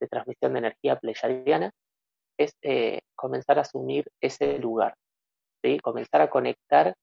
de 0.00 0.08
transmisión 0.08 0.52
de 0.52 0.58
energía 0.58 0.98
pleyadiana, 0.98 1.70
es 2.38 2.54
eh, 2.62 3.00
comenzar 3.14 3.58
a 3.58 3.62
asumir 3.62 4.06
ese 4.20 4.58
lugar, 4.58 4.94
¿sí? 5.62 5.78
comenzar 5.80 6.20
a 6.22 6.30
conectar 6.30 6.94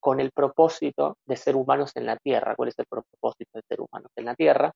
con 0.00 0.20
el 0.20 0.32
propósito 0.32 1.16
de 1.26 1.36
ser 1.36 1.56
humanos 1.56 1.92
en 1.96 2.06
la 2.06 2.16
Tierra. 2.18 2.54
¿Cuál 2.54 2.68
es 2.68 2.78
el 2.78 2.86
propósito 2.86 3.50
de 3.54 3.62
ser 3.66 3.80
humanos 3.80 4.10
en 4.16 4.24
la 4.26 4.34
Tierra? 4.34 4.72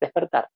Despertar. 0.00 0.48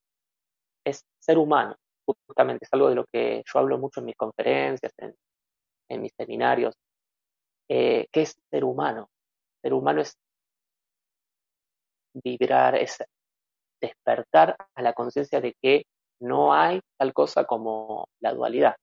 Es 0.85 1.04
ser 1.18 1.38
humano, 1.38 1.76
justamente 2.07 2.64
es 2.64 2.72
algo 2.72 2.88
de 2.88 2.94
lo 2.94 3.04
que 3.07 3.42
yo 3.44 3.59
hablo 3.59 3.78
mucho 3.78 4.00
en 4.00 4.07
mis 4.07 4.16
conferencias, 4.16 4.92
en, 4.98 5.14
en 5.88 6.02
mis 6.02 6.12
seminarios. 6.16 6.74
Eh, 7.68 8.07
¿Qué 8.12 8.22
es 8.22 8.37
ser 8.50 8.64
humano? 8.64 9.09
Ser 9.62 9.72
humano 9.72 10.02
es 10.02 10.16
vibrar, 12.22 12.77
es 12.77 12.98
despertar 13.81 14.57
a 14.74 14.83
la 14.83 14.92
conciencia 14.92 15.40
de 15.40 15.55
que 15.61 15.85
no 16.20 16.55
hay 16.55 16.81
tal 16.98 17.12
cosa 17.12 17.44
como 17.44 18.09
la 18.20 18.33
dualidad. 18.33 18.77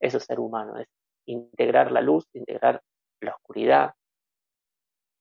Eso 0.00 0.18
es 0.18 0.24
ser 0.24 0.40
humano, 0.40 0.78
es 0.78 0.88
integrar 1.26 1.90
la 1.90 2.00
luz, 2.00 2.24
integrar 2.34 2.80
la 3.20 3.32
oscuridad, 3.32 3.94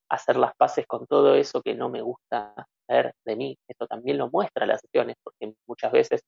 hacer 0.09 0.37
las 0.37 0.55
paces 0.55 0.85
con 0.87 1.05
todo 1.07 1.35
eso 1.35 1.61
que 1.61 1.75
no 1.75 1.89
me 1.89 2.01
gusta 2.01 2.53
ver 2.87 3.13
de 3.25 3.35
mí. 3.35 3.57
Esto 3.67 3.87
también 3.87 4.17
lo 4.17 4.29
muestra 4.29 4.65
las 4.65 4.81
sesiones, 4.81 5.15
porque 5.23 5.55
muchas 5.67 5.91
veces 5.91 6.21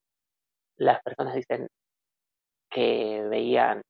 las 0.76 1.02
personas 1.02 1.34
dicen 1.34 1.68
que 2.70 3.22
veían 3.28 3.82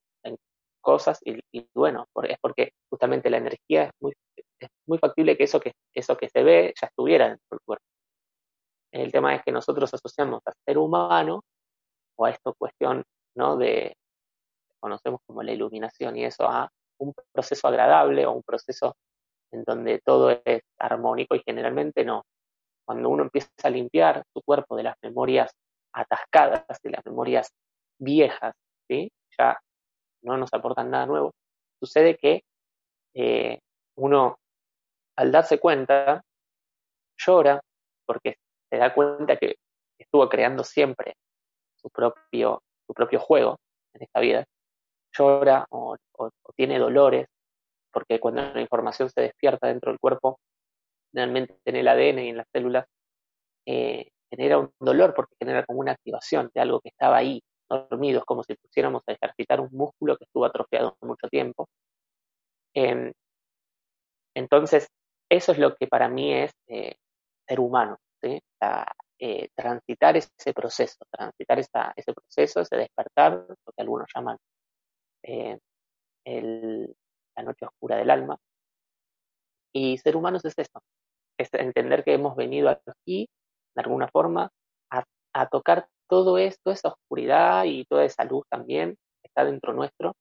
cosas 0.81 1.19
y, 1.25 1.41
bueno, 1.75 2.07
es 2.25 2.39
porque 2.41 2.73
justamente 2.91 3.31
la 3.31 3.39
energía 3.39 3.85
es 3.85 3.91
muy, 4.01 4.13
es 4.37 4.69
muy 4.87 4.99
factible 4.99 5.37
que 5.37 5.45
eso 5.45 5.61
que 5.61 5.73
eso 5.95 6.17
que 6.17 6.29
se 6.29 6.43
ve 6.43 6.75
ya 6.81 6.87
estuviera 6.89 7.29
dentro 7.29 7.47
del 7.51 7.61
cuerpo. 7.65 7.85
El 8.93 9.13
tema 9.13 9.35
es 9.35 9.43
que 9.45 9.53
nosotros 9.53 9.93
asociamos 9.93 10.41
a 10.47 10.53
ser 10.65 10.79
humano 10.79 11.43
o 12.17 12.25
a 12.25 12.31
esta 12.31 12.53
cuestión 12.53 13.05
¿no? 13.37 13.57
de, 13.57 13.95
conocemos 14.81 15.21
como 15.27 15.43
la 15.43 15.53
iluminación 15.53 16.17
y 16.17 16.25
eso 16.25 16.45
a 16.45 16.69
un 16.99 17.13
proceso 17.33 17.69
agradable 17.69 18.27
o 18.27 18.33
un 18.33 18.43
proceso 18.43 18.97
en 19.53 19.65
donde 19.65 20.01
todo 20.05 20.31
es 20.45 20.63
armónico 20.79 21.35
y 21.35 21.43
generalmente 21.45 22.05
no. 22.05 22.25
Cuando 22.85 23.09
uno 23.11 23.25
empieza 23.25 23.51
a 23.65 23.71
limpiar 23.71 24.25
su 24.33 24.43
cuerpo 24.43 24.77
de 24.77 24.85
las 24.85 24.97
memorias 25.03 25.53
atascadas, 25.93 26.65
de 26.83 26.91
las 26.91 27.05
memorias 27.05 27.51
viejas, 27.99 28.55
¿sí? 28.89 29.11
ya 29.39 29.59
no 30.23 30.37
nos 30.37 30.53
aportan 30.53 30.91
nada 30.91 31.07
nuevo, 31.07 31.33
sucede 31.81 32.17
que 32.17 32.43
eh, 33.15 33.61
uno 33.97 34.39
al 35.17 35.33
darse 35.33 35.59
cuenta 35.59 36.23
llora 37.17 37.61
porque 38.07 38.37
se 38.71 38.77
da 38.77 38.95
cuenta 38.95 39.37
que 39.37 39.57
estuvo 39.99 40.29
creando 40.29 40.65
siempre 40.65 41.17
su 41.77 41.91
propio, 41.91 42.63
su 42.87 42.95
propio 42.95 43.21
juego 43.21 43.59
en 43.95 44.03
esta 44.03 44.21
vida, 44.21 44.45
llora 45.17 45.67
o, 45.71 45.97
tiene 46.57 46.79
dolores, 46.79 47.27
porque 47.93 48.19
cuando 48.21 48.43
la 48.43 48.61
información 48.61 49.11
se 49.11 49.23
despierta 49.23 49.69
dentro 49.69 49.91
del 49.91 50.01
cuerpo, 50.01 50.41
realmente 51.13 51.59
en 51.65 51.77
el 51.77 51.89
ADN 51.89 52.19
y 52.19 52.29
en 52.31 52.37
las 52.37 52.47
células, 52.53 52.87
eh, 53.67 54.11
genera 54.31 54.59
un 54.59 54.73
dolor 54.79 55.15
porque 55.15 55.35
genera 55.39 55.65
como 55.65 55.81
una 55.81 55.93
activación 55.93 56.51
de 56.55 56.61
algo 56.61 56.81
que 56.81 56.89
estaba 56.91 57.17
ahí, 57.17 57.43
dormido, 57.69 58.21
es 58.21 58.25
como 58.25 58.43
si 58.45 58.55
pusiéramos 58.55 59.03
a 59.07 59.13
ejercitar 59.13 59.61
un 59.61 59.71
músculo 59.73 60.17
que 60.17 60.25
estuvo 60.25 60.45
atrofiado 60.45 60.97
mucho 61.03 61.29
tiempo. 61.29 61.69
Em, 62.75 63.13
entonces, 64.35 64.89
eso 65.31 65.53
es 65.53 65.59
lo 65.59 65.75
que 65.77 65.87
para 65.87 66.09
mí 66.09 66.33
es 66.33 66.53
eh, 66.69 66.97
ser 67.47 67.61
humano, 67.61 67.99
¿sí? 68.23 68.41
Eh, 69.21 69.49
transitar 69.55 70.17
ese 70.17 70.55
proceso, 70.55 71.05
transitar 71.11 71.59
ese 71.59 72.13
proceso, 72.15 72.61
ese 72.61 72.77
despertar, 72.77 73.33
lo 73.49 73.73
que 73.73 73.83
algunos 73.83 74.07
llaman 74.15 74.37
eh, 75.25 75.59
la 76.25 77.43
noche 77.43 77.67
oscura 77.67 77.97
del 77.97 78.11
alma. 78.11 78.39
Y 79.73 79.99
ser 79.99 80.17
humanos 80.17 80.45
es 80.45 80.55
eso, 80.57 80.81
es 81.39 81.49
entender 81.55 82.05
que 82.05 82.15
hemos 82.15 82.37
venido 82.37 82.69
aquí, 82.69 83.29
de 83.75 83.83
alguna 83.83 84.09
forma, 84.09 84.51
a, 84.91 85.47
tocar 85.51 85.89
todo 86.09 86.39
esto, 86.39 86.71
esa 86.71 86.89
oscuridad 86.89 87.65
y 87.65 87.85
toda 87.85 88.05
esa 88.05 88.25
luz 88.25 88.45
también 88.49 88.97
está 89.23 89.45
dentro 89.45 89.73
nuestro, 89.73 90.15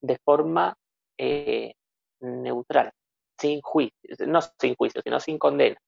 de 0.00 0.18
forma 0.24 0.74
neutral, 2.20 2.92
sin 3.38 3.60
juicio, 3.60 4.26
no 4.26 4.40
sin 4.42 4.74
juicio, 4.74 5.00
sino 5.02 5.20
sin 5.20 5.38
condena, 5.38 5.78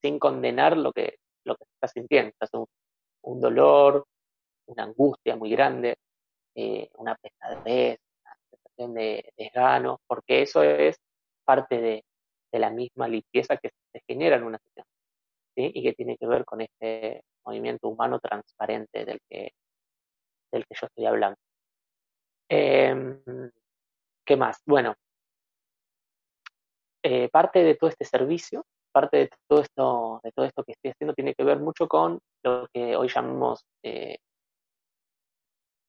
sin 0.00 0.18
condenar 0.18 0.76
lo 0.76 0.92
que, 0.92 1.16
lo 1.44 1.56
que 1.56 1.64
está 1.74 1.88
sintiendo. 1.88 2.32
un, 2.52 2.66
un 3.22 3.40
dolor, 3.40 4.04
una 4.66 4.84
angustia 4.84 5.36
muy 5.36 5.50
grande, 5.50 5.96
eh, 6.54 6.88
una 6.96 7.14
pesadez, 7.16 7.98
una 8.22 8.36
sensación 8.50 8.94
de 8.94 9.32
desgano, 9.36 10.00
porque 10.06 10.42
eso 10.42 10.62
es 10.62 10.96
parte 11.44 11.80
de, 11.80 12.04
la 12.52 12.70
misma 12.70 13.08
limpieza 13.08 13.56
que 13.56 13.70
se 13.92 14.00
genera 14.06 14.36
en 14.36 14.44
una 14.44 14.58
sesión, 14.58 14.86
y 15.56 15.82
que 15.82 15.92
tiene 15.92 16.16
que 16.16 16.26
ver 16.28 16.44
con 16.44 16.60
este 16.60 17.24
movimiento 17.46 17.88
humano 17.88 18.18
transparente 18.20 19.04
del 19.04 19.20
que, 19.28 19.52
del 20.52 20.64
que 20.66 20.74
yo 20.80 20.86
estoy 20.86 21.06
hablando. 21.06 21.36
Em, 22.48 23.50
¿Qué 24.26 24.36
más? 24.36 24.60
Bueno, 24.66 24.94
eh, 27.02 27.28
parte 27.28 27.62
de 27.62 27.74
todo 27.74 27.90
este 27.90 28.04
servicio, 28.04 28.64
parte 28.92 29.16
de 29.18 29.30
todo 29.46 29.60
esto, 29.60 30.20
de 30.22 30.32
todo 30.32 30.46
esto 30.46 30.64
que 30.64 30.72
estoy 30.72 30.92
haciendo 30.92 31.14
tiene 31.14 31.34
que 31.34 31.44
ver 31.44 31.58
mucho 31.58 31.86
con 31.88 32.18
lo 32.42 32.66
que 32.72 32.96
hoy 32.96 33.08
llamamos 33.08 33.64
eh, 33.82 34.16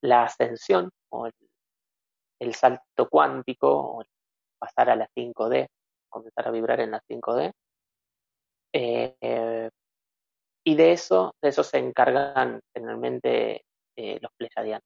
la 0.01 0.23
ascensión 0.23 0.89
o 1.09 1.27
el, 2.39 2.53
salto 2.53 3.09
cuántico 3.09 4.03
pasar 4.59 4.89
a 4.89 4.95
la 4.95 5.07
5D, 5.15 5.67
comenzar 6.09 6.47
a 6.47 6.51
vibrar 6.51 6.79
en 6.81 6.91
la 6.91 7.01
5D. 7.07 7.51
Eh, 8.73 9.69
y 10.65 10.75
de 10.75 10.91
eso, 10.93 11.35
de 11.41 11.49
eso 11.49 11.63
se 11.63 11.77
encargan 11.77 12.59
generalmente 12.73 13.63
los 13.95 14.31
pleyadianos. 14.37 14.83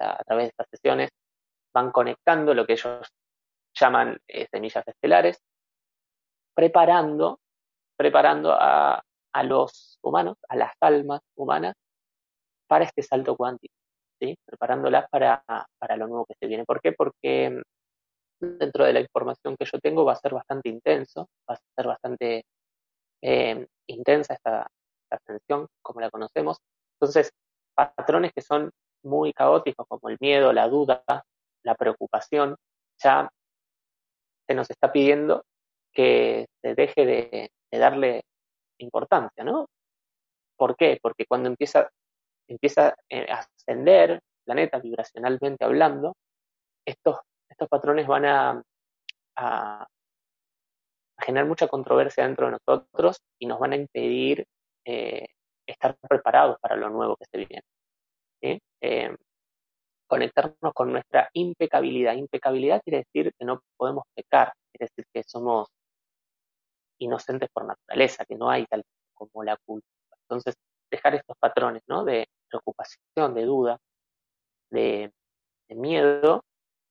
a 0.00 0.22
través 0.24 0.44
de 0.44 0.48
estas 0.50 0.68
sesiones 0.70 1.10
van 1.74 1.90
conectando 1.90 2.54
lo 2.54 2.66
que 2.66 2.74
ellos 2.74 3.08
llaman 3.74 4.18
semillas 4.50 4.86
estelares, 4.86 5.40
preparando, 6.54 7.40
preparando 7.96 8.52
a, 8.52 9.02
a, 9.32 9.42
los 9.42 9.98
humanos, 10.02 10.36
a 10.48 10.56
las 10.56 10.72
almas 10.80 11.20
humanas, 11.36 11.74
para 12.68 12.84
este 12.84 13.02
salto 13.02 13.36
cuántico, 13.36 13.74
preparándolas 14.44 15.08
para, 15.10 15.42
para 15.78 15.96
lo 15.96 16.06
nuevo 16.06 16.26
que 16.26 16.34
se 16.38 16.46
viene. 16.46 16.64
¿Por 16.64 16.80
qué? 16.80 16.92
Porque 16.92 17.62
dentro 18.40 18.84
de 18.84 18.92
la 18.92 19.00
información 19.00 19.56
que 19.56 19.64
yo 19.64 19.78
tengo 19.80 20.04
va 20.04 20.12
a 20.12 20.16
ser 20.16 20.34
bastante 20.34 20.68
intenso, 20.68 21.28
va 21.48 21.54
a 21.54 21.60
ser 21.76 21.86
bastante 21.86 22.44
eh, 23.22 23.66
intensa 23.86 24.34
esta, 24.34 24.66
esta 25.10 25.16
ascensión, 25.16 25.68
como 25.82 26.00
la 26.00 26.10
conocemos. 26.10 26.58
Entonces, 27.00 27.32
patrones 27.74 28.32
que 28.34 28.42
son 28.42 28.70
muy 29.02 29.32
caóticos, 29.32 29.86
como 29.88 30.08
el 30.08 30.18
miedo, 30.20 30.52
la 30.52 30.68
duda, 30.68 31.02
la 31.62 31.74
preocupación, 31.74 32.56
ya 33.02 33.30
se 34.46 34.54
nos 34.54 34.70
está 34.70 34.90
pidiendo 34.90 35.44
que 35.92 36.46
se 36.62 36.74
deje 36.74 37.06
de, 37.06 37.50
darle 37.70 38.24
importancia, 38.78 39.44
¿no? 39.44 39.66
¿Por 40.56 40.76
qué? 40.76 40.98
Porque 41.02 41.26
cuando 41.26 41.48
empieza, 41.48 41.90
empieza 42.48 42.94
eh, 43.08 43.26
a 43.30 43.40
ascender 43.40 44.10
el 44.12 44.20
planeta 44.44 44.78
vibracionalmente 44.78 45.64
hablando, 45.64 46.16
estos, 46.86 47.18
estos 47.48 47.68
patrones 47.68 48.06
van 48.06 48.24
a, 48.24 48.62
a, 49.36 49.86
generar 51.20 51.46
mucha 51.46 51.68
controversia 51.68 52.24
dentro 52.24 52.46
de 52.46 52.52
nosotros 52.52 53.18
y 53.38 53.46
nos 53.46 53.58
van 53.58 53.72
a 53.72 53.76
impedir 53.76 54.46
eh, 54.84 55.26
estar 55.66 55.96
preparados 56.08 56.58
para 56.60 56.76
lo 56.76 56.90
nuevo 56.90 57.16
que 57.16 57.24
se 57.30 57.38
viene. 57.38 57.62
Eh, 58.80 59.16
conectarnos 60.06 60.72
con 60.74 60.92
nuestra 60.92 61.28
impecabilidad. 61.34 62.14
Impecabilidad 62.14 62.82
quiere 62.82 62.98
decir 62.98 63.32
que 63.38 63.44
no 63.44 63.60
podemos 63.76 64.04
pecar, 64.14 64.52
quiere 64.72 64.90
decir 64.90 65.04
que 65.12 65.22
somos 65.22 65.68
inocentes 66.98 67.48
por 67.52 67.66
naturaleza, 67.66 68.24
que 68.24 68.34
no 68.34 68.50
hay 68.50 68.66
tal 68.66 68.82
como 69.14 69.44
la 69.44 69.56
culpa. 69.64 69.86
Entonces, 70.22 70.54
dejar 70.90 71.14
estos 71.14 71.36
patrones 71.38 71.82
¿no? 71.86 72.04
de 72.04 72.26
preocupación, 72.48 73.34
de 73.34 73.44
duda, 73.44 73.78
de, 74.70 75.12
miedo, 75.70 76.44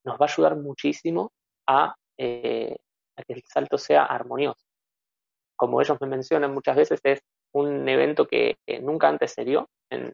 nos 0.06 0.16
va 0.16 0.26
a 0.28 0.32
ayudar 0.32 0.56
muchísimo 0.56 1.32
eh, 2.18 2.76
a, 3.16 3.24
que 3.24 3.34
el 3.34 3.44
salto 3.48 3.78
sea 3.78 4.06
armonioso. 4.06 4.64
Como 5.56 5.82
ellos 5.82 5.98
me 6.00 6.08
mencionan 6.08 6.54
muchas 6.54 6.76
veces, 6.76 7.00
es 7.04 7.20
un 7.54 7.88
evento 7.90 8.28
que, 8.28 8.58
nunca 8.82 9.08
antes 9.08 9.34
se 9.34 9.46
dio 9.46 9.68
en, 9.90 10.14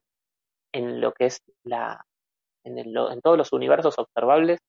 lo 1.02 1.14
que 1.14 1.26
es 1.26 1.40
la, 1.64 2.04
en, 2.64 2.78
el, 2.78 2.94
todos 3.22 3.38
los 3.38 3.54
universos 3.54 3.98
observables, 3.98 4.60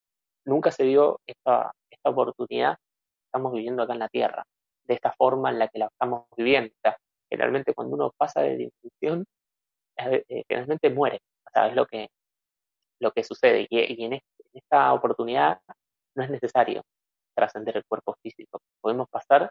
nunca 0.45 0.71
se 0.71 0.85
dio 0.85 1.21
esta, 1.27 1.73
esta 1.91 2.11
oportunidad 2.11 2.77
que 2.77 3.27
estamos 3.27 3.53
viviendo 3.53 3.83
acá 3.83 3.95
en 3.95 3.99
la 4.01 4.09
Tierra, 4.09 4.45
de 4.85 4.95
esta 4.95 5.13
forma 5.13 5.51
en 5.51 5.59
la 5.59 5.69
que 5.69 5.79
la 5.79 5.87
estamos 5.87 6.27
viviendo. 6.37 6.75
Generalmente 7.31 7.75
cuando 7.75 7.95
uno 7.95 8.13
pasa 8.17 8.43
de 8.43 8.71
dimensión, 8.71 9.25
eh, 9.97 10.25
eh, 10.29 10.45
generalmente 10.49 10.91
muere. 10.91 11.21
O 11.47 11.51
sea, 11.53 11.69
es 11.69 11.75
lo 11.75 11.87
que, 11.87 12.09
lo 13.01 13.13
que 13.13 13.25
sucede. 13.25 13.67
Y, 13.71 14.05
en, 14.05 14.21
esta 14.53 14.93
oportunidad 14.93 15.61
no 16.15 16.25
es 16.25 16.31
necesario 16.31 16.83
trascender 17.35 17.77
el 17.77 17.85
cuerpo 17.87 18.15
físico. 18.23 18.61
Podemos 18.81 19.09
pasar 19.09 19.51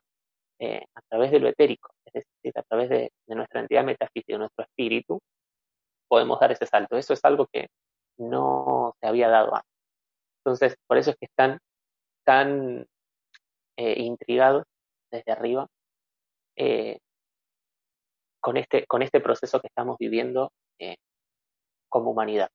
eh, 0.60 0.86
a 0.95 1.02
través 1.10 1.32
de 1.32 1.39
lo 1.39 1.49
etérico, 1.49 1.92
es 2.13 2.26
decir, 2.36 2.54
a 2.58 2.63
través 2.63 2.89
de, 2.89 3.12
nuestra 3.28 3.62
entidad 3.62 3.84
metafísica, 3.84 4.38
nuestro 4.38 4.65
espíritu, 4.65 5.19
podemos 6.08 6.39
dar 6.39 6.52
ese 6.52 6.65
salto. 6.65 6.97
Eso 6.97 7.13
es 7.13 7.23
algo 7.26 7.47
que 7.52 7.67
no 8.17 8.93
se 8.99 9.08
había 9.08 9.30
dado 9.30 9.56
antes. 9.56 9.69
Entonces, 10.45 10.76
por 10.88 10.97
eso 10.97 11.12
es 11.12 11.17
que 11.17 11.26
están 11.26 11.60
tan 12.26 12.86
intrigados 13.78 14.65
desde 15.12 15.32
arriba 15.32 15.67
con 18.43 18.58
este, 18.58 18.86
con 18.88 19.02
este 19.02 19.21
proceso 19.21 19.62
que 19.62 19.67
estamos 19.67 19.97
viviendo 19.97 20.52
eh, 20.78 20.97
como 21.89 22.12
humanidad. 22.12 22.49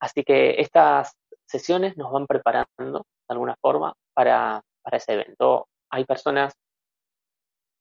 Así 0.00 0.24
que 0.24 0.60
estas 0.60 1.12
sesiones 1.46 1.96
nos 1.98 2.10
van 2.10 2.26
preparando 2.26 2.66
de 2.78 3.28
alguna 3.28 3.56
forma 3.60 3.92
para, 4.14 4.62
para 4.82 4.96
ese 4.96 5.12
evento. 5.12 5.68
Hay 5.90 6.06
personas 6.06 6.54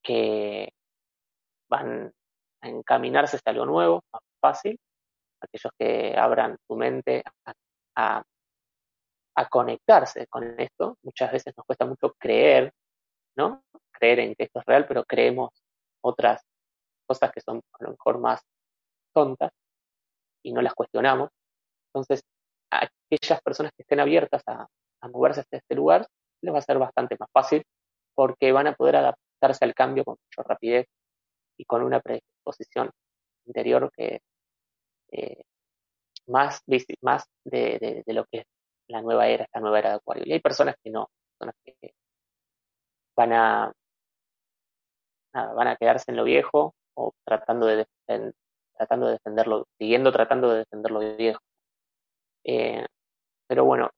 que 0.03 0.69
van 1.69 2.13
a 2.61 2.67
encaminarse 2.67 3.37
hacia 3.37 3.51
algo 3.51 3.65
nuevo, 3.65 4.03
más 4.11 4.21
fácil, 4.39 4.79
aquellos 5.41 5.71
que 5.77 6.15
abran 6.17 6.57
su 6.67 6.75
mente 6.75 7.23
a, 7.95 8.23
conectarse 9.49 10.27
con 10.27 10.59
esto. 10.59 10.97
Muchas 11.03 11.31
veces 11.31 11.53
nos 11.57 11.65
cuesta 11.65 11.85
mucho 11.85 12.13
creer, 12.17 12.71
¿no? 13.35 13.63
Creer 13.91 14.19
en 14.19 14.35
que 14.35 14.45
esto 14.45 14.59
es 14.59 14.65
real, 14.65 14.85
pero 14.87 15.03
creemos 15.03 15.49
otras 16.01 16.43
cosas 17.05 17.31
que 17.31 17.41
son 17.41 17.61
a 17.79 17.83
lo 17.83 17.91
mejor 17.91 18.19
más 18.19 18.41
tontas 19.13 19.51
y 20.43 20.53
no 20.53 20.61
las 20.61 20.73
cuestionamos. 20.73 21.29
Entonces, 21.87 22.23
aquellas 22.71 23.41
personas 23.41 23.71
que 23.75 23.83
estén 23.83 23.99
abiertas 23.99 24.43
a, 24.47 24.67
moverse 25.09 25.41
hacia 25.41 25.57
este 25.59 25.75
lugar, 25.75 26.07
les 26.41 26.53
va 26.53 26.59
a 26.59 26.61
ser 26.61 26.79
bastante 26.79 27.17
más 27.19 27.29
fácil 27.33 27.61
porque 28.15 28.53
van 28.53 28.67
a 28.67 28.73
poder 28.73 28.95
adaptarse 29.43 29.65
al 29.65 29.73
cambio 29.73 30.03
con 30.03 30.17
mucha 30.21 30.47
rapidez 30.47 30.87
y 31.57 31.65
con 31.65 31.83
una 31.83 31.99
predisposición 31.99 32.91
interior 33.45 33.91
que 33.95 34.21
eh, 35.11 35.43
más, 36.27 36.63
de, 36.65 38.03
lo 38.07 38.25
que 38.25 38.39
es 38.39 38.45
la 38.87 39.01
nueva 39.01 39.27
era, 39.27 39.43
esta 39.43 39.59
nueva 39.59 39.79
era 39.79 39.89
de 39.89 39.95
Acuario. 39.95 40.23
Y 40.25 40.33
hay 40.33 40.39
personas 40.39 40.75
que 40.83 40.89
no, 40.89 41.09
personas 41.37 41.55
que 41.63 41.93
van 43.15 43.33
a 43.33 43.73
van 45.33 45.67
a 45.67 45.75
quedarse 45.75 46.11
en 46.11 46.17
lo 46.17 46.23
viejo 46.23 46.75
o 46.95 47.11
tratando 47.25 47.65
de, 47.65 47.87
tratando 48.77 49.07
de 49.07 49.13
defenderlo, 49.13 49.65
siguiendo 49.79 50.11
tratando 50.11 50.51
de 50.51 50.59
defender 50.59 50.91
lo 50.91 50.99
viejo. 51.15 51.39
Eh, 52.45 52.85
pero 53.47 53.65
bueno, 53.65 53.89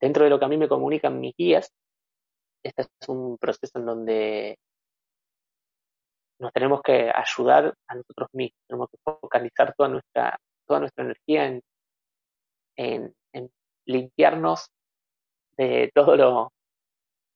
dentro 0.00 0.24
de 0.24 0.30
lo 0.30 0.38
que 0.38 0.46
a 0.46 0.48
mí 0.48 0.56
me 0.56 0.68
comunican 0.68 1.20
mis 1.20 1.34
guías, 1.36 1.72
este 2.64 2.82
es 2.82 3.08
un 3.08 3.38
proceso 3.38 3.78
en 3.78 3.86
donde 3.86 4.58
nos 6.40 6.52
tenemos 6.52 6.80
que 6.82 7.10
ayudar 7.14 7.74
a 7.88 7.94
nosotros 7.94 8.28
mismos, 8.32 8.58
tenemos 8.66 8.88
que 8.90 8.98
focalizar 9.04 9.74
toda 9.76 9.88
nuestra, 9.90 10.38
toda 10.66 10.80
nuestra 10.80 11.04
energía 11.04 11.46
en, 11.46 11.62
en, 12.76 13.14
limpiarnos 13.86 14.70
de 15.56 15.90
todo 15.94 16.16
lo, 16.16 16.52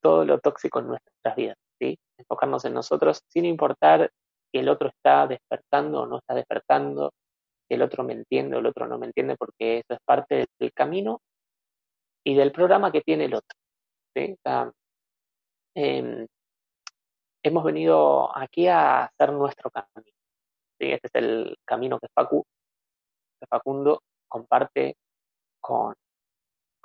todo 0.01 0.25
lo 0.25 0.39
tóxico 0.39 0.79
en 0.79 0.89
nuestras 0.89 1.37
vidas 1.37 1.57
enfocarnos 2.19 2.65
en 2.65 2.75
nosotros 2.75 3.21
sin 3.29 3.45
importar 3.45 4.11
si 4.51 4.59
el 4.59 4.69
otro 4.69 4.89
está 4.89 5.27
despertando 5.27 6.03
o 6.03 6.07
no 6.07 6.19
está 6.19 6.35
despertando, 6.35 7.13
si 7.69 7.75
el 7.75 7.83
otro 7.83 8.05
me 8.05 8.13
entiende 8.13 8.57
o 8.57 8.61
el 8.61 8.67
otro 8.67 8.87
no 8.87 8.99
me 8.99 9.07
entiende, 9.07 9.37
porque 9.37 9.79
eso 9.79 9.95
es 9.95 9.99
parte 10.05 10.47
del 10.59 10.73
camino 10.73 11.21
y 12.25 12.35
del 12.35 12.53
programa 12.53 12.93
que 12.93 13.03
tiene 13.03 13.25
el 13.27 13.35
otro. 13.35 13.59
Em, 15.77 16.27
hemos 17.45 17.63
venido 17.63 18.37
aquí 18.37 18.67
a 18.67 19.05
hacer 19.05 19.33
nuestro 19.33 19.71
camino. 19.71 20.11
Este 20.79 21.07
es 21.07 21.15
el 21.15 21.57
camino 21.65 22.01
que, 22.01 22.09
Facu, 22.13 22.45
Facundo 23.49 24.03
comparte 24.27 24.97
con, 25.61 25.95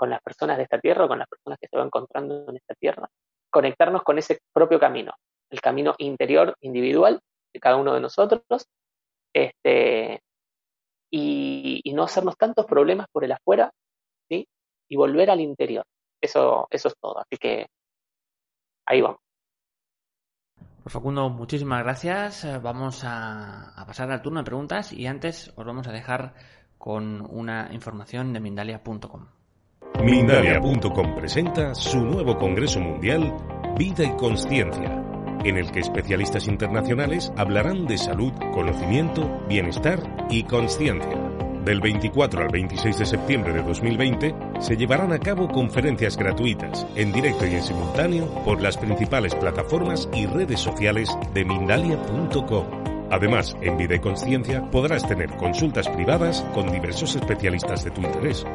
las 0.02 0.22
personas 0.22 0.58
de 0.58 0.64
esta 0.64 0.80
tierra, 0.80 1.08
con 1.08 1.18
las 1.18 1.28
personas 1.28 1.58
que 1.60 1.68
se 1.68 1.78
van 1.78 1.88
encontrando 1.88 2.50
en 2.50 2.58
esta 2.58 2.76
tierra, 2.76 3.10
conectarnos 3.50 4.04
con 4.04 4.18
ese 4.18 4.40
propio 4.54 4.80
camino, 4.80 5.14
el 5.50 5.62
camino 5.62 5.96
interior 5.98 6.56
individual 6.62 7.20
de 7.54 7.60
cada 7.60 7.78
uno 7.78 7.94
de 7.94 8.02
nosotros, 8.02 8.44
este, 9.34 10.22
y, 11.12 11.82
no 11.94 12.04
hacernos 12.04 12.38
tantos 12.38 12.66
problemas 12.66 13.08
por 13.12 13.24
el 13.24 13.32
afuera. 13.32 13.72
Y 14.92 14.96
volver 14.96 15.30
al 15.30 15.40
interior. 15.40 15.86
Eso 16.20 16.68
es 16.72 16.84
todo. 17.00 17.20
Así 17.20 17.38
que 17.38 17.68
ahí 18.88 19.02
vamos. 19.02 19.20
Pues 20.90 20.96
Facundo, 20.96 21.30
muchísimas 21.30 21.84
gracias. 21.84 22.48
Vamos 22.64 23.04
a, 23.04 23.80
a, 23.80 23.86
pasar 23.86 24.10
al 24.12 24.24
turno 24.24 24.40
de 24.40 24.44
preguntas 24.44 24.92
y 24.92 25.06
antes 25.06 25.54
os 25.56 25.64
vamos 25.64 25.88
a 25.88 25.92
dejar 25.92 26.34
con 26.80 27.28
una 27.30 27.70
información 27.72 28.34
de 28.34 28.40
Mindalia.com. 28.40 29.28
Mindalia.com 30.04 31.16
presenta 31.16 31.76
su 31.76 32.00
nuevo 32.00 32.40
Congreso 32.40 32.80
Mundial 32.80 33.38
Vida 33.78 34.04
y 34.04 34.18
Conciencia, 34.18 35.06
en 35.44 35.58
el 35.58 35.70
que 35.70 35.82
especialistas 35.82 36.48
internacionales 36.48 37.32
hablarán 37.38 37.86
de 37.86 38.00
salud, 38.00 38.34
conocimiento, 38.52 39.30
bienestar 39.48 40.00
y 40.32 40.42
conciencia. 40.42 41.49
Del 41.64 41.82
24 41.82 42.42
al 42.42 42.50
26 42.50 43.00
de 43.00 43.06
septiembre 43.06 43.54
de 43.54 43.62
2020 43.62 44.36
se 44.60 44.78
llevarán 44.78 45.12
a 45.12 45.20
cabo 45.20 45.48
conferencias 45.48 46.18
gratuitas, 46.18 46.88
en 46.96 47.12
directo 47.12 47.46
y 47.46 47.56
en 47.56 47.64
simultáneo, 47.64 48.26
por 48.46 48.62
las 48.62 48.78
principales 48.78 49.36
plataformas 49.36 50.10
y 50.14 50.26
redes 50.26 50.60
sociales 50.62 51.10
de 51.34 51.46
Mindalia.com. 51.46 52.66
Además, 53.12 53.58
en 53.62 53.78
Vida 53.78 53.96
y 53.96 54.00
Conciencia 54.00 54.70
podrás 54.72 55.08
tener 55.08 55.30
consultas 55.32 55.90
privadas 55.90 56.46
con 56.54 56.72
diversos 56.72 57.16
especialistas 57.16 57.84
de 57.84 57.92
tu 57.92 58.02
interés 58.02 58.46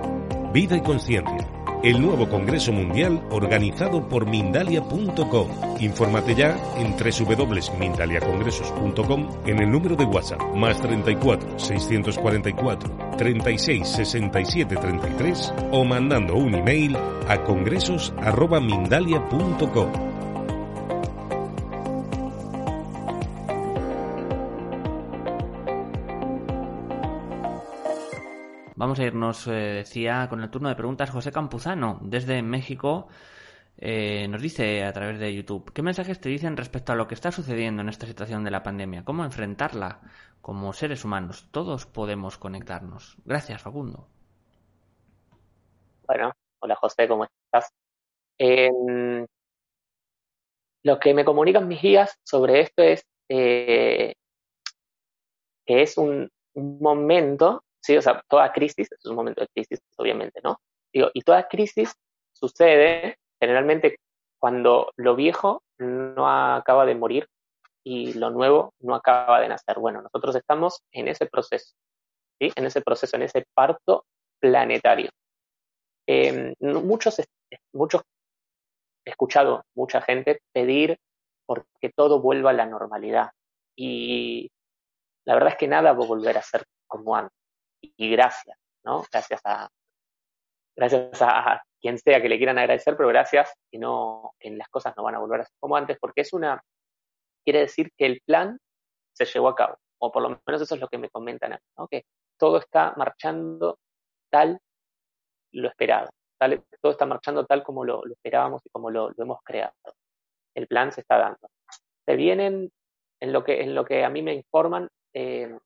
Vida 0.54 0.76
y 0.76 0.82
Conciencia, 0.82 1.48
el 1.84 2.00
nuevo 2.00 2.28
Congreso 2.28 2.72
Mundial 2.72 3.22
organizado 3.30 4.08
por 4.08 4.26
Mindalia.com. 4.26 5.48
Infórmate 5.80 6.34
ya 6.34 6.56
en 6.78 6.96
www.mindaliacongresos.com 6.96 9.28
en 9.46 9.60
el 9.60 9.70
número 9.70 9.94
de 9.94 10.04
WhatsApp 10.04 10.40
más 10.54 10.80
34 10.80 11.58
644 11.58 12.90
36 13.18 13.86
67 13.86 14.76
33 14.76 15.52
o 15.72 15.84
mandando 15.84 16.36
un 16.36 16.54
email 16.54 16.96
a 17.28 17.44
congresos.mindalia.com. 17.44 20.13
Vamos 28.84 29.00
a 29.00 29.04
irnos, 29.04 29.46
eh, 29.46 29.50
decía, 29.50 30.26
con 30.28 30.42
el 30.42 30.50
turno 30.50 30.68
de 30.68 30.74
preguntas 30.74 31.08
José 31.08 31.32
Campuzano, 31.32 32.00
desde 32.02 32.42
México. 32.42 33.08
eh, 33.78 34.28
nos 34.28 34.42
dice 34.42 34.84
a 34.84 34.92
través 34.92 35.18
de 35.18 35.34
YouTube, 35.34 35.72
¿qué 35.72 35.80
mensajes 35.80 36.20
te 36.20 36.28
dicen 36.28 36.54
respecto 36.54 36.92
a 36.92 36.94
lo 36.94 37.08
que 37.08 37.14
está 37.14 37.32
sucediendo 37.32 37.80
en 37.80 37.88
esta 37.88 38.06
situación 38.06 38.44
de 38.44 38.50
la 38.50 38.62
pandemia? 38.62 39.02
¿Cómo 39.02 39.24
enfrentarla 39.24 40.02
como 40.42 40.74
seres 40.74 41.02
humanos? 41.02 41.48
Todos 41.50 41.86
podemos 41.86 42.36
conectarnos. 42.36 43.16
Gracias, 43.24 43.62
Facundo. 43.62 44.06
Bueno, 46.06 46.32
hola 46.58 46.76
José, 46.76 47.08
¿cómo 47.08 47.24
estás? 47.24 47.72
Em, 48.36 49.24
lo 50.82 50.98
que 51.00 51.14
me 51.14 51.24
comunican 51.24 51.68
mis 51.68 51.80
guías 51.80 52.18
sobre 52.22 52.60
esto 52.60 52.82
es 52.82 53.02
eh, 53.30 54.12
que 55.64 55.80
es 55.80 55.96
un, 55.96 56.30
momento, 56.54 57.63
sí, 57.84 57.96
o 57.96 58.02
sea, 58.02 58.22
toda 58.28 58.52
crisis 58.52 58.90
es 58.90 59.04
un 59.04 59.14
momento 59.14 59.42
de 59.42 59.48
crisis, 59.48 59.80
obviamente, 59.98 60.40
¿no? 60.42 60.58
Y 60.92 61.22
toda 61.22 61.48
crisis 61.48 61.94
sucede 62.32 63.18
generalmente 63.40 63.98
cuando 64.38 64.90
lo 64.96 65.16
viejo 65.16 65.62
no 65.78 66.28
acaba 66.28 66.86
de 66.86 66.94
morir 66.94 67.28
y 67.84 68.14
lo 68.14 68.30
nuevo 68.30 68.72
no 68.80 68.94
acaba 68.94 69.40
de 69.40 69.48
nacer. 69.48 69.78
Bueno, 69.78 70.00
nosotros 70.00 70.34
estamos 70.36 70.80
en 70.92 71.08
ese 71.08 71.26
proceso, 71.26 71.74
¿sí? 72.40 72.50
En 72.56 72.64
ese 72.64 72.80
proceso, 72.80 73.16
en 73.16 73.22
ese 73.22 73.44
parto 73.52 74.06
planetario. 74.40 75.10
Eh, 76.06 76.54
muchos, 76.60 77.20
muchos, 77.72 78.02
he 79.04 79.10
escuchado 79.10 79.64
mucha 79.74 80.00
gente 80.00 80.40
pedir 80.52 80.96
porque 81.46 81.90
todo 81.94 82.20
vuelva 82.20 82.50
a 82.50 82.54
la 82.54 82.66
normalidad. 82.66 83.30
Y 83.76 84.50
la 85.26 85.34
verdad 85.34 85.50
es 85.50 85.58
que 85.58 85.68
nada 85.68 85.92
va 85.92 86.04
a 86.04 86.06
volver 86.06 86.38
a 86.38 86.42
ser 86.42 86.64
como 86.86 87.14
antes. 87.16 87.43
Y 87.96 88.10
gracias, 88.10 88.56
¿no? 88.84 89.04
Gracias 89.10 89.40
a, 89.44 89.68
gracias 90.76 91.20
a 91.22 91.62
quien 91.80 91.98
sea 91.98 92.22
que 92.22 92.28
le 92.28 92.38
quieran 92.38 92.58
agradecer, 92.58 92.96
pero 92.96 93.10
gracias 93.10 93.52
que 93.70 93.78
no, 93.78 94.32
que 94.38 94.50
las 94.50 94.68
cosas 94.68 94.94
no 94.96 95.02
van 95.02 95.16
a 95.16 95.18
volver 95.18 95.42
a 95.42 95.44
ser 95.44 95.54
como 95.60 95.76
antes, 95.76 95.98
porque 96.00 96.22
es 96.22 96.32
una, 96.32 96.62
quiere 97.44 97.60
decir 97.60 97.92
que 97.96 98.06
el 98.06 98.22
plan 98.24 98.58
se 99.12 99.26
llevó 99.26 99.48
a 99.48 99.54
cabo, 99.54 99.76
o 99.98 100.10
por 100.10 100.22
lo 100.22 100.30
menos 100.46 100.62
eso 100.62 100.74
es 100.74 100.80
lo 100.80 100.88
que 100.88 100.98
me 100.98 101.10
comentan 101.10 101.52
a. 101.52 101.60
Que 101.90 102.06
todo 102.38 102.58
está 102.58 102.94
marchando 102.96 103.78
tal 104.30 104.58
lo 105.52 105.68
esperado, 105.68 106.08
tal, 106.38 106.64
todo 106.80 106.92
está 106.92 107.06
marchando 107.06 107.44
tal 107.46 107.62
como 107.62 107.84
lo, 107.84 108.02
esperábamos 108.06 108.64
y 108.64 108.70
como 108.70 108.90
lo, 108.90 109.12
hemos 109.16 109.38
creado. 109.44 109.74
El 110.54 110.66
plan 110.66 110.90
se 110.90 111.02
está 111.02 111.18
dando. 111.18 111.48
Se 112.06 112.16
vienen, 112.16 112.72
en 113.20 113.32
lo 113.32 113.44
que, 113.44 113.60
en 113.60 113.74
lo 113.74 113.84
que 113.84 114.04
a 114.04 114.10
mí 114.10 114.22
me 114.22 114.34
informan, 114.34 114.88
eh, 115.12 115.56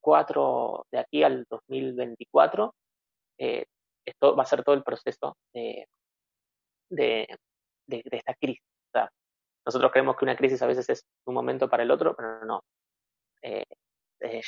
cuatro 0.00 0.86
de 0.90 0.98
aquí 0.98 1.22
al 1.22 1.46
2024, 1.48 2.74
eh, 3.38 3.64
esto 4.04 4.36
va 4.36 4.42
a 4.42 4.46
ser 4.46 4.64
todo 4.64 4.74
el 4.74 4.82
proceso 4.82 5.36
de, 5.52 5.86
de, 6.90 7.26
esta 7.86 8.34
crisis. 8.34 8.62
nosotros 9.64 9.92
creemos 9.92 10.16
que 10.16 10.24
una 10.24 10.36
crisis 10.36 10.62
a 10.62 10.66
veces 10.66 10.88
es 10.88 11.04
un 11.26 11.34
momento 11.34 11.68
para 11.68 11.82
el 11.82 11.90
otro, 11.90 12.14
pero 12.16 12.44
no. 12.44 12.62
Eh, 13.42 13.64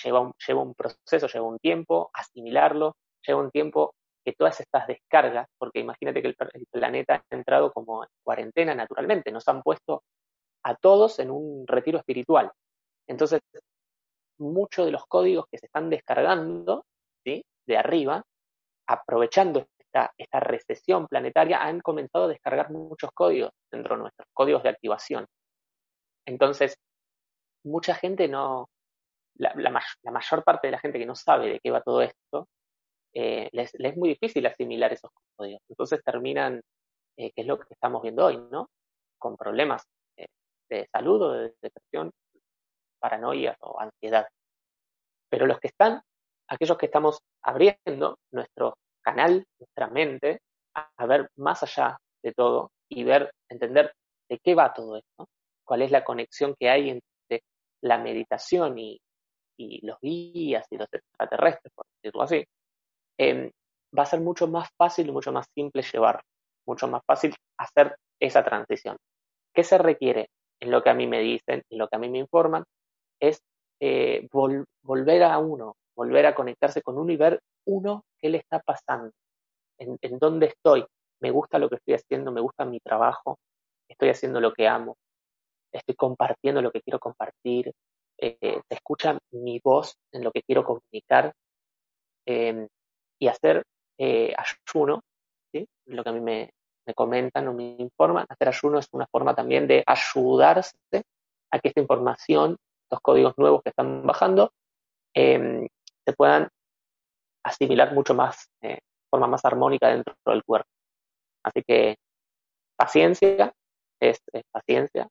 lleva, 0.04 0.20
un, 0.20 0.32
lleva 0.46 0.62
un 0.62 0.74
proceso, 0.74 1.26
lleva 1.28 1.46
un 1.46 1.58
tiempo 1.58 2.10
asimilarlo, 2.12 2.96
lleva 3.26 3.40
un 3.40 3.50
tiempo 3.50 3.94
que 4.24 4.32
todas 4.32 4.60
estas 4.60 4.86
descargas, 4.86 5.48
porque 5.58 5.80
imagínate 5.80 6.22
que 6.22 6.28
el, 6.28 6.36
planeta 6.70 7.14
ha 7.30 7.34
entrado 7.34 7.72
como 7.72 8.04
en 8.04 8.10
cuarentena 8.22 8.74
naturalmente, 8.74 9.32
nos 9.32 9.46
han 9.48 9.62
puesto 9.62 10.02
a 10.64 10.76
todos 10.76 11.18
en 11.18 11.30
un 11.30 11.66
retiro 11.66 11.98
espiritual. 11.98 12.50
Entonces, 13.08 13.40
muchos 14.38 14.86
de 14.86 14.92
los 14.92 15.06
códigos 15.06 15.46
que 15.50 15.58
se 15.58 15.66
están 15.66 15.90
descargando 15.90 16.84
¿sí? 17.24 17.44
de 17.66 17.76
arriba, 17.76 18.24
aprovechando 18.86 19.66
esta, 19.78 20.12
esta 20.16 20.40
recesión 20.40 21.06
planetaria, 21.06 21.62
han 21.62 21.80
comenzado 21.80 22.24
a 22.24 22.28
descargar 22.28 22.70
muchos 22.70 23.10
códigos 23.12 23.52
dentro 23.70 23.96
de 23.96 24.02
nuestros 24.02 24.28
códigos 24.32 24.62
de 24.62 24.70
activación. 24.70 25.26
Entonces, 26.26 26.76
mucha 27.64 27.94
gente 27.94 28.28
no, 28.28 28.68
la, 29.36 29.70
mayor 30.10 30.44
parte 30.44 30.68
de 30.68 30.72
la 30.72 30.78
gente 30.78 30.98
que 30.98 31.06
no 31.06 31.14
sabe 31.14 31.48
de 31.50 31.60
qué 31.60 31.70
va 31.70 31.82
todo 31.82 32.02
esto, 32.02 32.48
eh, 33.14 33.48
les, 33.52 33.74
es 33.74 33.96
muy 33.96 34.10
difícil 34.10 34.46
asimilar 34.46 34.92
esos 34.92 35.10
códigos. 35.36 35.62
Entonces 35.68 36.02
terminan, 36.04 36.60
eh, 37.16 37.32
que 37.32 37.42
es 37.42 37.46
lo 37.46 37.58
que 37.58 37.66
estamos 37.70 38.02
viendo 38.02 38.26
hoy, 38.26 38.38
¿no? 38.50 38.68
Con 39.18 39.36
problemas 39.36 39.84
eh, 40.16 40.26
de 40.68 40.86
salud 40.92 41.22
o 41.22 41.32
de 41.32 41.54
depresión, 41.60 42.10
paranoia 43.02 43.56
o 43.60 43.80
ansiedad. 43.80 44.26
Pero 45.28 45.46
los 45.46 45.58
que 45.60 45.68
están, 45.68 46.00
aquellos 46.48 46.78
que 46.78 46.86
estamos 46.86 47.18
abriendo 47.42 48.18
nuestro 48.32 48.74
canal, 49.02 49.44
nuestra 49.58 49.88
mente, 49.88 50.40
a, 50.74 51.06
ver 51.06 51.28
más 51.36 51.62
allá 51.62 51.98
de 52.22 52.32
todo 52.32 52.70
y 52.88 53.04
ver, 53.04 53.30
entender 53.50 53.92
de 54.30 54.38
qué 54.38 54.54
va 54.54 54.72
todo 54.72 54.96
esto, 54.96 55.26
cuál 55.64 55.82
es 55.82 55.90
la 55.90 56.04
conexión 56.04 56.54
que 56.58 56.70
hay 56.70 56.90
entre 56.90 57.42
la 57.82 57.98
meditación 57.98 58.78
y, 58.78 58.98
y 59.58 59.84
los 59.84 59.98
guías 60.00 60.66
y 60.70 60.76
los 60.76 60.88
extraterrestres, 60.92 61.72
por 61.74 61.84
decirlo 62.00 62.22
así, 62.22 62.44
Em, 63.18 63.50
va 63.96 64.02
a 64.02 64.06
ser 64.06 64.20
mucho 64.20 64.48
más 64.48 64.68
fácil 64.76 65.08
y 65.08 65.12
mucho 65.12 65.32
más 65.32 65.46
simple 65.54 65.82
llevar, 65.82 66.22
mucho 66.66 66.88
más 66.88 67.02
fácil 67.06 67.34
hacer 67.58 67.96
esa 68.20 68.44
transición. 68.44 68.96
¿Qué 69.54 69.64
se 69.64 69.78
requiere? 69.78 70.28
En 70.60 70.70
lo 70.70 70.82
que 70.82 70.90
a 70.90 70.94
mí 70.94 71.06
me 71.06 71.20
dicen 71.20 71.62
y 71.68 71.76
lo 71.76 71.88
que 71.88 71.96
a 71.96 71.98
mí 71.98 72.08
me 72.08 72.18
informan, 72.18 72.64
es 73.22 73.40
eh, 73.80 74.28
volver 74.30 75.22
a 75.22 75.38
uno, 75.38 75.76
volver 75.94 76.26
a 76.26 76.34
conectarse 76.34 76.82
con 76.82 76.98
uno 76.98 77.12
y 77.12 77.16
ver 77.16 77.40
uno 77.66 78.04
qué 78.18 78.28
le 78.28 78.38
está 78.38 78.60
pasando, 78.60 79.12
en, 79.78 80.18
dónde 80.18 80.46
estoy, 80.46 80.84
me 81.20 81.30
gusta 81.30 81.58
lo 81.58 81.68
que 81.68 81.76
estoy 81.76 81.94
haciendo, 81.94 82.32
me 82.32 82.40
gusta 82.40 82.64
mi 82.64 82.80
trabajo, 82.80 83.38
estoy 83.88 84.10
haciendo 84.10 84.40
lo 84.40 84.52
que 84.52 84.66
amo, 84.66 84.96
estoy 85.72 85.94
compartiendo 85.94 86.62
lo 86.62 86.70
que 86.70 86.82
quiero 86.82 86.98
compartir, 86.98 87.72
eh, 88.18 88.36
se 88.40 88.74
escucha 88.74 89.18
mi 89.30 89.60
voz 89.62 89.96
en 90.12 90.24
lo 90.24 90.32
que 90.32 90.42
quiero 90.42 90.64
comunicar, 90.64 91.32
em, 92.26 92.68
y 93.20 93.28
hacer 93.28 93.64
eh, 93.98 94.34
ayuno, 94.36 95.02
¿sí? 95.52 95.66
lo 95.86 96.02
que 96.02 96.10
a 96.10 96.12
mí 96.12 96.20
me, 96.20 96.50
comentan 96.94 97.46
o 97.46 97.54
me 97.54 97.76
informan, 97.78 98.26
hacer 98.28 98.48
ayuno 98.48 98.80
es 98.80 98.88
una 98.90 99.06
forma 99.06 99.34
también 99.34 99.68
de 99.68 99.84
ayudarse 99.86 100.76
a 101.52 101.58
que 101.60 101.68
esta 101.68 101.80
información, 101.80 102.56
los 102.92 103.00
códigos 103.00 103.34
nuevos 103.38 103.62
que 103.62 103.70
están 103.70 104.06
bajando, 104.06 104.52
em, 105.14 105.66
se 106.04 106.12
puedan 106.12 106.48
asimilar 107.44 107.94
mucho 107.94 108.14
más, 108.14 108.48
eh, 108.60 108.74
de 108.74 109.08
forma 109.10 109.26
más 109.26 109.44
armónica 109.44 109.88
dentro 109.88 110.14
del 110.26 110.44
cuerpo. 110.44 110.68
Así 111.44 111.62
que 111.66 111.96
paciencia 112.76 113.52
es, 114.00 114.20
paciencia, 114.52 115.08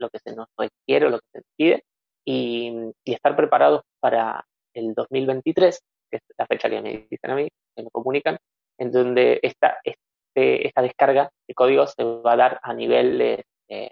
lo 0.00 0.08
que 0.10 0.18
se 0.20 0.34
nos 0.34 0.48
requiere 0.56 1.06
o 1.06 1.10
lo 1.10 1.18
que 1.18 1.26
se 1.32 1.38
nos 1.38 1.46
pide, 1.56 1.84
y, 2.24 2.92
estar 3.04 3.36
preparados 3.36 3.82
para 4.00 4.44
el 4.74 4.94
2023, 4.94 5.80
que 6.10 6.16
es 6.16 6.22
la 6.38 6.46
fecha 6.46 6.70
que 6.70 6.80
me 6.82 7.06
dicen 7.10 7.30
a 7.30 7.34
mí, 7.36 7.48
que 7.76 7.82
me 7.82 7.90
comunican, 7.90 8.38
en 8.78 8.92
donde 8.92 9.40
esta, 9.42 9.78
este, 9.84 10.66
esta 10.66 10.82
descarga 10.82 11.30
de 11.46 11.54
códigos 11.54 11.92
se 11.96 12.04
va 12.04 12.32
a 12.32 12.36
dar 12.36 12.60
a 12.62 12.74
nivel 12.74 13.44
eh, 13.68 13.90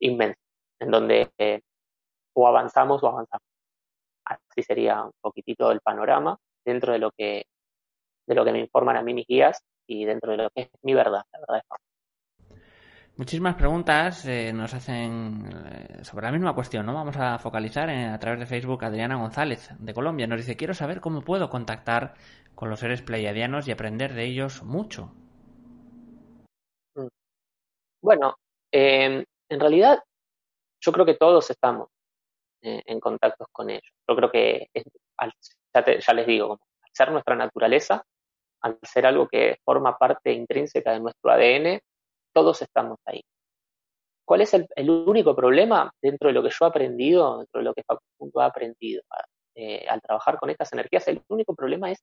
inmenso, 0.00 0.40
en 0.80 0.90
donde 0.90 1.30
eh, 1.38 1.60
o 2.34 2.46
avanzamos 2.46 3.02
o 3.02 3.08
avanzamos. 3.08 3.46
Así 4.24 4.62
sería 4.62 5.04
un 5.04 5.12
poquitito 5.20 5.70
el 5.72 5.80
panorama 5.80 6.38
dentro 6.64 6.92
de 6.92 6.98
lo 6.98 7.10
que 7.10 7.44
de 8.26 8.34
lo 8.34 8.44
que 8.44 8.52
me 8.52 8.60
informan 8.60 8.96
a 8.96 9.02
mí 9.02 9.12
mis 9.12 9.26
guías 9.26 9.62
y 9.86 10.04
dentro 10.04 10.30
de 10.32 10.36
lo 10.38 10.50
que 10.50 10.62
es 10.62 10.70
mi 10.82 10.94
verdad, 10.94 11.24
la 11.32 11.40
verdad 11.40 11.56
es 11.58 11.80
Muchísimas 13.16 13.56
preguntas 13.56 14.24
eh, 14.24 14.52
nos 14.52 14.72
hacen 14.72 15.44
eh, 15.66 16.04
sobre 16.04 16.24
la 16.24 16.32
misma 16.32 16.54
cuestión, 16.54 16.86
¿no? 16.86 16.94
Vamos 16.94 17.16
a 17.18 17.38
focalizar 17.38 17.90
a 17.90 18.18
través 18.18 18.40
de 18.40 18.46
Facebook 18.46 18.82
Adriana 18.82 19.16
González 19.16 19.68
de 19.78 19.92
Colombia. 19.92 20.26
Nos 20.26 20.38
dice, 20.38 20.56
quiero 20.56 20.72
saber 20.72 21.00
cómo 21.02 21.20
puedo 21.20 21.50
contactar 21.50 22.14
con 22.54 22.70
los 22.70 22.80
seres 22.80 23.02
pleiadianos 23.02 23.68
y 23.68 23.72
aprender 23.72 24.14
de 24.14 24.24
ellos 24.24 24.62
mucho. 24.62 25.12
Mm. 26.94 27.08
Bueno, 28.00 28.36
em, 28.72 29.22
en 29.50 29.60
realidad 29.60 30.02
yo 30.80 30.92
creo 30.92 31.04
que 31.04 31.16
todos 31.16 31.50
estamos 31.50 31.88
eh, 32.62 32.82
en 32.84 33.00
contacto 33.00 33.46
con 33.52 33.70
ellos. 33.70 33.90
Yo 34.08 34.16
creo 34.16 34.30
que, 34.30 34.68
ya, 35.74 36.14
les 36.14 36.26
digo, 36.26 36.52
al 36.52 36.90
ser 36.92 37.10
nuestra 37.12 37.34
naturaleza, 37.36 38.04
al 38.62 38.78
ser 38.82 39.06
algo 39.06 39.28
que 39.28 39.58
forma 39.64 39.96
parte 39.96 40.32
intrínseca 40.32 40.92
de 40.92 41.00
nuestro 41.00 41.30
ADN, 41.30 41.80
todos 42.34 42.60
estamos 42.62 42.98
ahí. 43.06 43.22
¿Cuál 44.26 44.42
es 44.42 44.54
el, 44.54 44.90
único 44.90 45.34
problema 45.34 45.90
dentro 46.02 46.28
de 46.28 46.34
lo 46.34 46.42
que 46.42 46.50
yo 46.50 46.66
he 46.66 46.68
aprendido, 46.68 47.38
dentro 47.38 47.60
de 47.60 47.64
lo 47.64 47.74
que 47.74 47.82
Facundo 47.82 48.40
ha 48.40 48.46
aprendido 48.46 49.02
eh, 49.54 49.86
al 49.88 50.00
trabajar 50.02 50.38
con 50.38 50.50
estas 50.50 50.72
energías? 50.72 51.08
El 51.08 51.22
único 51.28 51.54
problema 51.54 51.90
es 51.90 51.98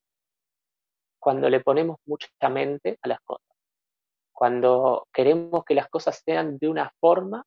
cuando 1.20 1.48
le 1.48 1.60
ponemos 1.60 1.98
mucha 2.04 2.28
mente 2.50 2.98
a 3.02 3.08
las 3.08 3.20
cosas. 3.20 3.46
Cuando 4.32 5.06
queremos 5.12 5.64
que 5.64 5.74
las 5.74 5.88
cosas 5.88 6.20
sean 6.24 6.58
de 6.58 6.68
una 6.68 6.92
forma 7.00 7.44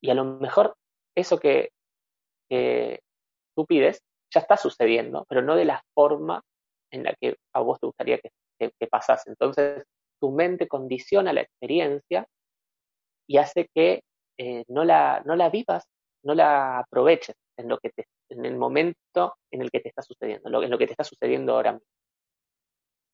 y 0.00 0.10
a 0.10 0.14
lo 0.14 0.24
mejor 0.24 0.74
eso 1.14 1.38
que, 1.38 1.70
tú 3.56 3.66
pides 3.66 4.00
ya 4.34 4.40
está 4.40 4.56
sucediendo, 4.56 5.24
pero 5.28 5.42
no 5.42 5.54
de 5.54 5.64
la 5.64 5.82
forma 5.94 6.42
en 6.90 7.04
la 7.04 7.14
que 7.14 7.36
a 7.54 7.60
vos 7.60 7.78
te 7.80 7.86
gustaría 7.86 8.18
que, 8.18 8.30
pasase. 8.90 9.30
Entonces, 9.30 9.84
tu 10.20 10.30
mente 10.30 10.68
condiciona 10.68 11.32
la 11.32 11.42
experiencia 11.42 12.26
y 13.26 13.38
hace 13.38 13.68
que 13.74 14.02
eh, 14.38 14.64
no, 14.68 14.84
la, 14.84 15.22
no 15.24 15.36
la 15.36 15.48
vivas, 15.50 15.84
no 16.24 16.34
la 16.34 16.78
aproveches 16.80 17.36
en, 17.56 17.68
lo 17.68 17.78
que 17.78 17.90
te, 17.90 18.06
en 18.30 18.44
el 18.44 18.56
momento 18.56 19.36
en 19.50 19.62
el 19.62 19.70
que 19.70 19.80
te 19.80 19.88
está 19.88 20.02
sucediendo, 20.02 20.62
en 20.62 20.70
lo 20.70 20.78
que 20.78 20.86
te 20.86 20.92
está 20.92 21.04
sucediendo 21.04 21.54
ahora 21.54 21.72
mismo. 21.72 21.86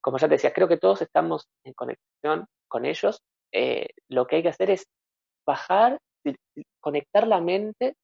Como 0.02 0.18
ya 0.18 0.28
te 0.28 0.34
decía, 0.34 0.52
creo 0.52 0.68
que 0.68 0.78
todos 0.78 1.02
estamos 1.02 1.46
en 1.64 1.74
conexión 1.74 2.46
con 2.68 2.84
ellos. 2.84 3.20
Eh, 3.52 3.88
lo 4.08 4.26
que 4.26 4.36
hay 4.36 4.42
que 4.42 4.48
hacer 4.48 4.70
es 4.70 4.86
bajar, 5.46 5.98
conectar 6.80 7.26
la 7.26 7.40
mente 7.40 7.94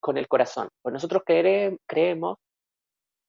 con 0.00 0.16
el 0.16 0.28
corazón. 0.28 0.68
Pues 0.82 0.92
nosotros 0.92 1.22
creemos, 1.24 2.38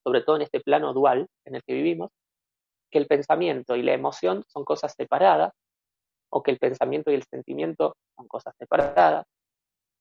sobre 0.02 0.22
todo 0.22 0.36
en 0.36 0.42
este 0.42 0.60
plano 0.60 0.92
dual 0.92 1.28
en 1.44 1.54
el 1.54 1.62
que 1.62 1.74
vivimos, 1.74 2.10
que 2.90 2.98
el 2.98 3.06
pensamiento 3.06 3.76
y 3.76 3.82
la 3.82 3.94
emoción 3.94 4.44
son 4.48 4.64
cosas 4.64 4.94
separadas, 4.96 5.52
o 6.34 6.42
que 6.42 6.50
el 6.50 6.58
pensamiento 6.58 7.10
y 7.10 7.14
el 7.14 7.24
sentimiento 7.24 7.96
son 8.16 8.26
cosas 8.26 8.54
separadas, 8.58 9.26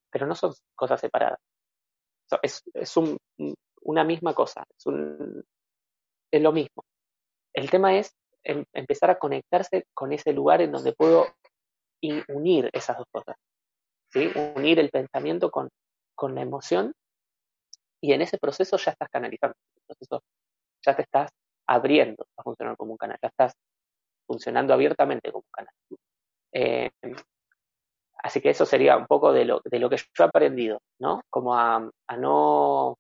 pero 0.10 0.26
no 0.26 0.36
son 0.36 0.54
cosas 0.76 1.00
separadas. 1.00 1.40
Es, 2.42 2.64
una 3.84 4.04
misma 4.06 4.34
cosa, 4.34 4.64
es, 4.78 6.42
lo 6.42 6.52
mismo. 6.54 6.84
El 7.54 7.70
tema 7.70 7.98
es 7.98 8.16
em, 8.44 8.64
empezar 8.74 9.10
a 9.10 9.20
conectarse 9.20 9.86
con 9.94 10.14
ese 10.14 10.32
lugar 10.32 10.62
en 10.62 10.72
donde 10.72 10.94
puedo 10.94 11.28
unir 12.30 12.70
esas 12.72 12.98
dos 12.98 13.08
cosas. 13.12 13.36
Unir 14.56 14.80
el 14.80 14.90
pensamiento 14.90 15.52
con, 15.52 15.70
con 16.22 16.36
la 16.36 16.44
emoción 16.44 16.94
y 18.00 18.14
en 18.14 18.22
ese 18.22 18.38
proceso 18.38 18.78
ya 18.78 18.92
estás 18.92 19.10
canalizando. 19.10 19.56
proceso 19.88 20.22
ya 20.86 20.96
te 20.96 21.02
estás 21.02 21.32
abriendo 21.68 22.28
a 22.38 22.44
funcionar 22.44 22.78
como 22.78 22.92
un 22.92 22.98
canal, 22.98 23.18
ya 23.20 23.30
estás 23.30 23.54
funcionando 24.28 24.72
abiertamente 24.72 25.32
como 25.32 25.46
un 25.48 25.52
canal. 25.52 25.74
Eh, 26.54 26.92
así 28.22 28.40
que 28.40 28.52
eso 28.52 28.68
sería 28.68 28.98
un 28.98 29.08
poco 29.08 29.34
de 29.34 29.46
lo, 29.46 29.62
de 29.66 29.80
lo 29.80 29.90
que 29.90 29.98
yo 29.98 30.24
he 30.24 30.28
aprendido, 30.28 30.80
¿no? 31.00 31.24
Como 31.28 31.56
a, 31.56 31.90
no, 32.20 33.00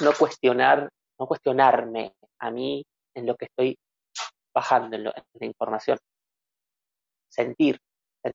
no 0.00 0.12
cuestionar, 0.18 0.88
no 1.20 1.26
cuestionarme 1.28 2.14
a 2.40 2.50
mí 2.50 2.84
en 3.14 3.26
lo 3.26 3.36
que 3.36 3.44
estoy 3.44 3.78
bajando 4.52 4.96
en, 4.96 5.04
la 5.04 5.46
información. 5.46 5.98
Sentir, 7.28 7.78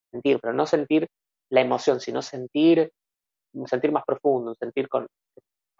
sentir, 0.10 0.40
pero 0.42 0.54
no 0.54 0.66
sentir 0.66 1.06
la 1.50 1.60
emoción, 1.60 2.00
sino 2.00 2.22
sentir, 2.22 2.94
un 3.58 3.68
sentir 3.68 3.92
más 3.92 4.04
profundo, 4.06 4.52
un 4.52 4.56
sentir 4.56 4.88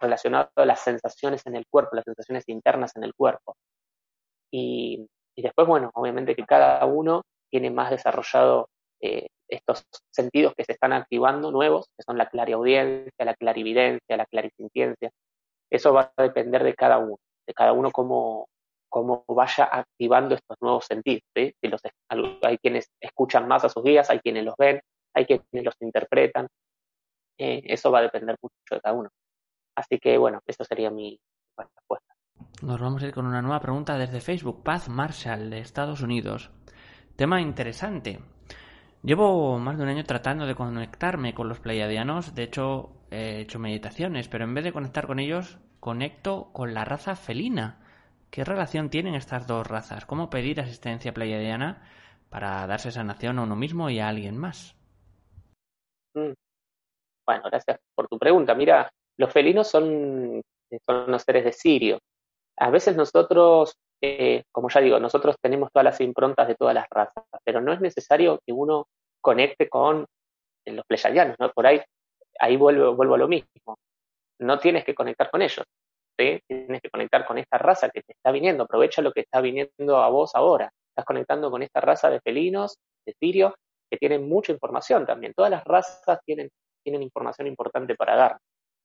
relacionado 0.00 0.50
a 0.56 0.64
las 0.64 0.80
sensaciones 0.80 1.46
en 1.46 1.56
el 1.56 1.66
cuerpo, 1.68 1.96
las 1.96 2.04
sensaciones 2.04 2.44
internas 2.48 2.94
en 2.96 3.04
el 3.04 3.14
cuerpo. 3.14 3.56
Y, 4.50 5.06
después, 5.36 5.66
bueno, 5.66 5.90
obviamente 5.94 6.34
que 6.34 6.44
cada 6.44 6.84
uno 6.86 7.22
tiene 7.50 7.70
más 7.70 7.90
desarrollado 7.90 8.68
eh, 9.00 9.28
estos 9.48 9.84
sentidos 10.10 10.54
que 10.56 10.64
se 10.64 10.72
están 10.72 10.92
activando 10.92 11.50
nuevos, 11.50 11.86
que 11.96 12.02
son 12.02 12.18
la 12.18 12.28
clariaudiencia, 12.28 13.24
la 13.24 13.34
clarividencia, 13.34 14.16
la 14.16 14.26
clarisintiencia. 14.26 15.10
Eso 15.70 15.92
va 15.92 16.12
a 16.16 16.22
depender 16.22 16.64
de 16.64 16.74
cada 16.74 16.98
uno, 16.98 17.18
de 17.46 17.54
cada 17.54 17.72
uno 17.72 17.90
cómo, 17.90 18.48
cómo 18.88 19.24
vaya 19.28 19.68
activando 19.70 20.34
estos 20.34 20.56
nuevos 20.60 20.86
sentidos. 20.86 21.22
los, 21.62 21.82
hay 22.42 22.58
quienes 22.58 22.90
escuchan 23.00 23.46
más 23.46 23.64
a 23.64 23.68
sus 23.68 23.82
guías, 23.82 24.10
hay 24.10 24.20
quienes 24.20 24.44
los 24.44 24.54
ven, 24.58 24.80
hay 25.14 25.26
quienes 25.26 25.64
los 25.64 25.74
interpretan. 25.80 26.48
Eh, 27.38 27.62
eso 27.64 27.90
va 27.90 28.00
a 28.00 28.02
depender 28.02 28.36
mucho 28.42 28.54
de 28.70 28.80
cada 28.80 28.94
uno. 28.94 29.10
Así 29.76 29.98
que 29.98 30.18
bueno, 30.18 30.42
eso 30.44 30.64
sería 30.64 30.90
mi 30.90 31.18
respuesta. 31.56 32.14
Nos 32.62 32.80
vamos 32.80 33.02
a 33.02 33.06
ir 33.06 33.14
con 33.14 33.26
una 33.26 33.40
nueva 33.40 33.60
pregunta 33.60 33.96
desde 33.96 34.20
Facebook. 34.20 34.64
Paz 34.64 34.88
Marshall 34.88 35.50
de 35.50 35.60
Estados 35.60 36.02
Unidos. 36.02 36.50
Tema 37.16 37.40
interesante. 37.40 38.20
Llevo 39.02 39.58
más 39.58 39.76
de 39.76 39.84
un 39.84 39.88
año 39.90 40.04
tratando 40.04 40.46
de 40.46 40.56
conectarme 40.56 41.34
con 41.34 41.48
los 41.48 41.60
pleiadianos. 41.60 42.34
De 42.34 42.42
hecho, 42.42 42.90
he 43.10 43.40
hecho 43.40 43.60
meditaciones, 43.60 44.28
pero 44.28 44.44
en 44.44 44.54
vez 44.54 44.64
de 44.64 44.72
conectar 44.72 45.06
con 45.06 45.20
ellos, 45.20 45.58
conecto 45.78 46.50
con 46.52 46.74
la 46.74 46.84
raza 46.84 47.14
felina. 47.14 47.80
¿Qué 48.30 48.44
relación 48.44 48.90
tienen 48.90 49.14
estas 49.14 49.46
dos 49.46 49.66
razas? 49.66 50.04
¿Cómo 50.04 50.28
pedir 50.28 50.60
asistencia 50.60 51.14
pleiadiana 51.14 51.82
para 52.28 52.66
darse 52.66 52.90
sanación 52.90 53.38
a 53.38 53.42
uno 53.42 53.56
mismo 53.56 53.88
y 53.88 54.00
a 54.00 54.08
alguien 54.08 54.36
más? 54.36 54.76
Mm. 56.14 56.32
Bueno, 57.28 57.42
gracias 57.44 57.78
por 57.94 58.08
tu 58.08 58.18
pregunta. 58.18 58.54
Mira, 58.54 58.90
los 59.18 59.30
felinos 59.30 59.68
son, 59.68 60.40
son 60.86 61.10
los 61.10 61.22
seres 61.22 61.44
de 61.44 61.52
Sirio. 61.52 61.98
A 62.56 62.70
veces 62.70 62.96
nosotros, 62.96 63.74
eh, 64.00 64.44
como 64.50 64.70
ya 64.70 64.80
digo, 64.80 64.98
nosotros 64.98 65.36
tenemos 65.38 65.70
todas 65.70 65.84
las 65.84 66.00
improntas 66.00 66.48
de 66.48 66.54
todas 66.54 66.74
las 66.74 66.86
razas, 66.90 67.22
pero 67.44 67.60
no 67.60 67.74
es 67.74 67.82
necesario 67.82 68.40
que 68.46 68.54
uno 68.54 68.86
conecte 69.20 69.68
con 69.68 70.06
los 70.64 70.86
pleyadianos, 70.86 71.36
¿no? 71.38 71.50
Por 71.50 71.66
ahí, 71.66 71.82
ahí 72.40 72.56
vuelvo, 72.56 72.94
vuelvo 72.94 73.16
a 73.16 73.18
lo 73.18 73.28
mismo. 73.28 73.76
No 74.40 74.58
tienes 74.58 74.86
que 74.86 74.94
conectar 74.94 75.30
con 75.30 75.42
ellos. 75.42 75.66
Tienes 76.16 76.80
que 76.80 76.90
conectar 76.90 77.26
con 77.26 77.36
esta 77.36 77.58
raza 77.58 77.90
que 77.90 78.00
te 78.00 78.12
está 78.12 78.32
viniendo, 78.32 78.64
aprovecha 78.64 79.02
lo 79.02 79.12
que 79.12 79.20
está 79.20 79.42
viniendo 79.42 79.98
a 79.98 80.08
vos 80.08 80.34
ahora. 80.34 80.70
Estás 80.92 81.04
conectando 81.04 81.50
con 81.50 81.62
esta 81.62 81.82
raza 81.82 82.08
de 82.08 82.22
felinos, 82.22 82.78
de 83.04 83.12
sirios, 83.20 83.52
que 83.90 83.98
tienen 83.98 84.26
mucha 84.26 84.50
información 84.50 85.04
también. 85.04 85.34
Todas 85.34 85.50
las 85.50 85.64
razas 85.64 86.20
tienen, 86.24 86.48
tienen 86.82 87.02
información 87.02 87.46
importante 87.46 87.94
para 87.94 88.16
dar. 88.16 88.38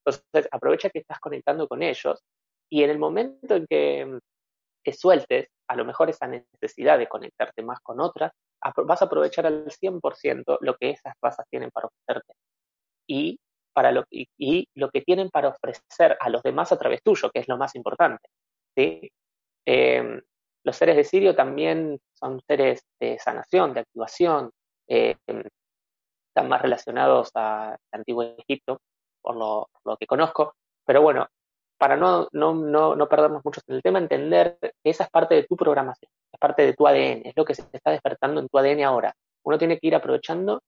Entonces, 0.06 0.50
aprovecha 0.52 0.90
que 0.90 1.00
estás 1.00 1.20
conectando 1.20 1.68
con 1.68 1.82
ellos 1.82 2.22
y 2.70 2.84
en 2.84 2.90
el 2.90 3.00
momento 3.00 3.56
en 3.56 3.66
que, 3.68 4.20
que 4.84 4.94
sueltes 4.94 5.48
a 5.68 5.76
lo 5.76 5.86
mejor 5.86 6.10
esa 6.10 6.28
necesidad 6.28 6.98
de 6.98 7.08
conectarte 7.08 7.64
más 7.64 7.80
con 7.82 8.00
otras, 8.02 8.32
vas 8.86 9.02
a 9.02 9.06
aprovechar 9.06 9.46
al 9.46 9.66
100% 9.66 10.58
lo 10.62 10.76
que 10.76 10.92
esas 10.92 11.14
razas 11.22 11.46
tienen 11.50 11.70
para 11.72 11.88
ofrecerte. 11.88 12.34
Y 13.08 13.40
para 13.74 13.92
lo, 13.92 14.04
y, 14.10 14.68
lo 14.76 14.90
que 14.90 15.02
tienen 15.02 15.30
para 15.30 15.50
ofrecer 15.50 16.18
a 16.20 16.30
los 16.30 16.44
demás 16.44 16.72
a 16.72 16.78
través 16.78 17.02
tuyo, 17.02 17.30
que 17.32 17.40
es 17.40 17.48
lo 17.48 17.58
más 17.58 17.76
importante. 17.76 18.28
¿sí? 18.76 19.12
Em, 19.66 20.22
los 20.64 20.76
seres 20.76 20.96
de 20.96 21.04
Sirio 21.04 21.36
también 21.36 22.00
son 22.14 22.40
seres 22.48 22.82
de 23.00 23.18
sanación, 23.20 23.74
de 23.74 23.82
activación, 23.82 24.52
em, 24.88 25.44
están 26.34 26.50
más 26.50 26.62
relacionados 26.62 27.30
al 27.36 27.78
antiguo 27.92 28.24
Egipto, 28.24 28.82
por 29.22 29.36
lo, 29.36 29.70
que 30.00 30.08
conozco, 30.08 30.56
pero 30.84 31.02
bueno, 31.02 31.28
para 31.78 31.96
no, 31.96 32.28
no, 32.32 32.56
no, 32.56 32.96
no 32.96 33.08
perdernos 33.08 33.46
mucho 33.46 33.62
en 33.68 33.76
el 33.76 33.82
tema, 33.84 34.00
entender 34.00 34.58
que 34.60 34.90
esa 34.90 35.04
es 35.04 35.10
parte 35.12 35.36
de 35.36 35.44
tu 35.44 35.56
programación, 35.56 36.10
es 36.32 36.40
parte 36.40 36.64
de 36.64 36.74
tu 36.74 36.88
ADN, 36.88 37.22
es 37.26 37.34
lo 37.36 37.46
que 37.46 37.54
se 37.54 37.62
está 37.72 37.92
despertando 37.92 38.42
en 38.42 38.50
tu 38.50 38.58
ADN 38.58 38.84
ahora. 38.84 39.14
Uno 39.44 39.58
tiene 39.60 39.78
que 39.78 39.88
ir 39.88 39.96
aprovechando 39.96 40.62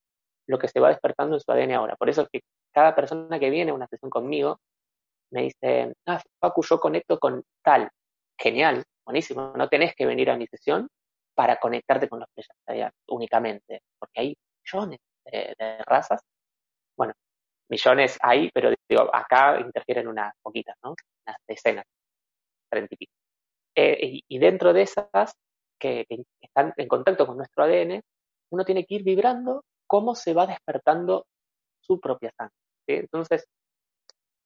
lo 0.48 0.60
que 0.60 0.68
se 0.68 0.80
va 0.80 0.90
despertando 0.90 1.36
en 1.36 1.42
su 1.42 1.52
ADN 1.52 1.72
ahora. 1.72 1.96
Por 1.96 2.10
eso 2.10 2.22
es 2.22 2.30
que 2.30 2.42
cada 2.72 2.94
persona 2.94 3.40
que 3.40 3.50
viene 3.50 3.72
a 3.72 3.74
una 3.74 3.88
sesión 3.88 4.12
conmigo 4.12 4.60
me 5.32 5.44
dice, 5.44 5.94
ah, 6.06 6.22
Facu, 6.40 6.62
yo 6.64 6.80
conecto 6.80 7.18
con 7.18 7.44
tal. 7.64 7.90
Genial, 8.38 8.84
buenísimo. 9.04 9.54
No 9.56 9.68
tenés 9.68 9.96
que 9.96 10.06
venir 10.06 10.30
a 10.30 10.38
mi 10.38 10.46
sesión 10.46 10.88
para 11.34 11.58
conectarte 11.58 12.08
con 12.08 12.20
los 12.20 12.30
pleiadianos 12.66 12.94
únicamente, 13.08 13.82
porque 13.98 14.22
hay 14.22 14.38
millones 14.64 15.00
de, 15.32 15.56
razas. 15.86 16.22
Bueno, 16.98 17.14
millones 17.70 18.18
hay, 18.22 18.50
pero 18.54 18.72
digo, 18.90 19.14
acá 19.14 19.60
interfieren 19.60 20.08
unas 20.08 20.34
poquitas, 20.42 20.76
¿no? 20.84 20.96
Unas 21.26 21.38
decenas, 21.48 21.86
treinta 22.70 22.94
y 22.94 22.98
pico. 22.98 23.14
Eh, 23.76 24.22
y, 24.28 24.40
dentro 24.40 24.72
de 24.74 24.84
esas 24.84 25.34
que, 25.80 26.06
están 26.42 26.74
en 26.78 26.88
contacto 26.88 27.28
con 27.28 27.38
nuestro 27.38 27.64
ADN, 27.64 28.02
uno 28.52 28.64
tiene 28.64 28.86
que 28.86 28.96
ir 28.96 29.04
vibrando 29.04 29.64
cómo 29.88 30.16
se 30.16 30.34
va 30.34 30.48
despertando 30.48 31.26
su 31.82 32.00
propia 32.00 32.32
sangre. 32.38 32.56
Entonces, 32.88 33.46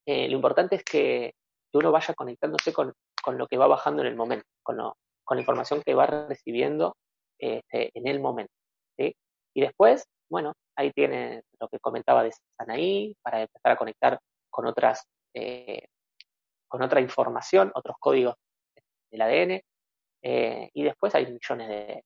eh, 0.07 0.27
lo 0.27 0.35
importante 0.35 0.75
es 0.77 0.83
que, 0.83 1.33
uno 1.73 1.91
vaya 1.91 2.15
conectándose 2.15 2.73
con, 2.73 2.93
lo 3.27 3.47
que 3.47 3.57
va 3.57 3.67
bajando 3.67 4.01
en 4.01 4.07
el 4.07 4.15
momento, 4.15 4.47
con, 4.63 4.77
con 5.23 5.37
la 5.37 5.41
información 5.41 5.83
que 5.85 5.93
va 5.93 6.07
recibiendo 6.07 6.95
este, 7.37 7.91
en 7.93 8.07
el 8.07 8.19
momento. 8.19 8.51
Y 9.55 9.61
después, 9.61 10.05
bueno, 10.29 10.53
ahí 10.75 10.91
tiene 10.91 11.43
lo 11.59 11.67
que 11.67 11.79
comentaba 11.79 12.23
de 12.23 12.31
Sanaí, 12.57 13.15
para 13.21 13.41
empezar 13.41 13.71
a 13.71 13.77
conectar 13.77 14.19
con 14.49 14.67
otras, 14.67 15.05
eh, 15.33 15.87
con 16.67 16.81
otra 16.81 17.01
información, 17.01 17.71
otros 17.75 17.97
códigos 17.99 18.35
del 19.11 19.21
ADN. 19.21 19.61
Eh, 20.21 20.69
y 20.73 20.83
después 20.83 21.15
hay 21.15 21.25
millones 21.25 21.69
de, 21.69 22.03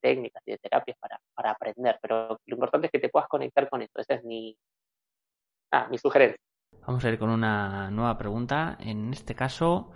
técnicas 0.00 0.42
y 0.44 0.50
de 0.50 0.58
terapias 0.58 0.98
para, 0.98 1.18
para 1.34 1.52
aprender, 1.52 1.98
pero 2.02 2.38
lo 2.44 2.54
importante 2.54 2.88
es 2.88 2.92
que 2.92 2.98
te 2.98 3.08
puedas 3.08 3.26
conectar 3.26 3.70
con 3.70 3.80
esto. 3.80 4.02
Esa 4.02 4.14
es 4.16 4.24
mi, 4.24 4.54
Ah, 5.70 5.86
mi 5.90 5.98
sugerencia. 5.98 6.40
Vamos 6.86 7.04
a 7.04 7.10
ir 7.10 7.18
con 7.18 7.28
una 7.28 7.90
nueva 7.90 8.16
pregunta. 8.16 8.78
En 8.80 9.12
este 9.12 9.34
caso 9.34 9.90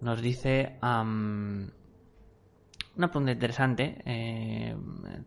nos 0.00 0.20
dice 0.20 0.78
una 2.96 3.10
pregunta 3.10 3.32
interesante, 3.32 4.02
eh, 4.04 4.76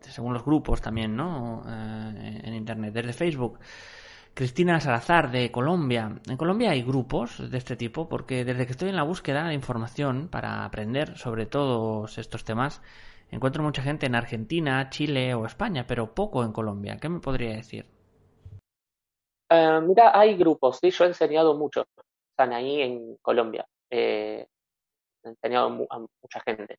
según 0.00 0.32
los 0.32 0.44
grupos 0.44 0.80
también, 0.80 1.16
¿no? 1.16 1.62
Eh, 1.66 2.40
en 2.44 2.54
Internet, 2.54 2.94
desde 2.94 3.12
Facebook. 3.12 3.58
Cristina 4.34 4.80
Salazar 4.80 5.30
de 5.30 5.50
Colombia. 5.50 6.20
En 6.28 6.36
Colombia 6.36 6.70
hay 6.70 6.82
grupos 6.82 7.50
de 7.50 7.56
este 7.56 7.74
tipo 7.74 8.06
porque 8.08 8.44
desde 8.44 8.66
que 8.66 8.72
estoy 8.72 8.90
en 8.90 8.96
la 8.96 9.02
búsqueda 9.02 9.48
de 9.48 9.54
información 9.54 10.28
para 10.28 10.64
aprender 10.64 11.16
sobre 11.16 11.46
todos 11.46 12.18
estos 12.18 12.44
temas, 12.44 12.82
encuentro 13.30 13.62
mucha 13.62 13.82
gente 13.82 14.04
en 14.04 14.14
Argentina, 14.14 14.90
Chile 14.90 15.34
o 15.34 15.46
España, 15.46 15.86
pero 15.88 16.14
poco 16.14 16.44
en 16.44 16.52
Colombia. 16.52 16.98
¿Qué 17.00 17.08
me 17.08 17.20
podría 17.20 17.56
decir? 17.56 17.86
Eh, 19.48 19.80
mira, 19.82 20.12
hay 20.18 20.36
grupos, 20.36 20.80
sí, 20.80 20.90
yo 20.90 21.04
he 21.04 21.08
enseñado 21.08 21.56
mucho. 21.56 21.86
Están 22.30 22.52
ahí 22.52 22.82
en 22.82 23.16
Colombia. 23.22 23.66
He 23.90 24.46
enseñado 25.24 25.86
a 25.88 25.98
mucha 25.98 26.40
gente. 26.44 26.78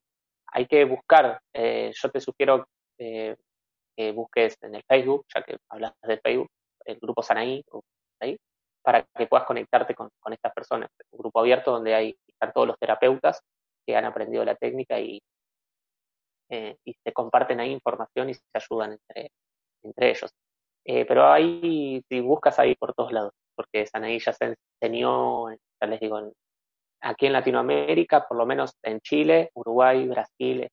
Hay 0.57 0.65
que 0.65 0.85
buscar, 0.85 1.39
eh, 1.53 1.91
yo 1.93 2.09
te 2.09 2.19
sugiero 2.19 2.67
que 2.97 4.11
busques 4.11 4.57
en 4.63 4.73
el 4.73 4.83
Facebook, 4.87 5.27
ya 5.31 5.43
que 5.43 5.57
hablas 5.69 5.93
de 6.01 6.17
Facebook, 6.17 6.49
el 6.83 6.97
grupo 6.97 7.21
Sanaí, 7.21 7.63
ahí, 8.19 8.35
para 8.81 9.03
que 9.03 9.27
puedas 9.27 9.45
conectarte 9.45 9.93
con, 9.93 10.09
estas 10.31 10.51
personas. 10.53 10.89
Un 11.11 11.19
grupo 11.19 11.41
abierto 11.41 11.69
donde 11.71 11.93
hay, 11.93 12.17
están 12.25 12.53
todos 12.53 12.65
los 12.65 12.79
terapeutas 12.79 13.39
que 13.85 13.95
han 13.95 14.05
aprendido 14.05 14.43
la 14.43 14.55
técnica 14.55 14.99
y, 14.99 15.21
eh, 16.49 16.75
y 16.83 16.93
se 17.03 17.13
comparten 17.13 17.59
ahí 17.59 17.71
información 17.71 18.31
y 18.31 18.33
se 18.33 18.41
ayudan 18.53 18.93
entre, 18.93 19.31
entre 19.83 20.09
ellos. 20.09 20.33
Eh, 20.85 21.05
pero 21.05 21.31
ahí, 21.31 22.01
si 22.09 22.19
buscas 22.19 22.57
ahí 22.57 22.73
por 22.73 22.95
todos 22.95 23.11
lados, 23.11 23.33
porque 23.55 23.85
Sanaí 23.85 24.17
ya 24.17 24.33
se 24.33 24.55
enseñó, 24.81 25.51
ya 25.51 25.87
les 25.87 25.99
digo, 25.99 26.33
aquí 27.01 27.27
en 27.27 27.33
Latinoamérica, 27.33 28.27
por 28.27 28.37
lo 28.37 28.45
menos 28.45 28.75
en 28.83 28.99
Chile, 29.01 29.51
Uruguay, 29.53 30.07
Brasil, 30.07 30.67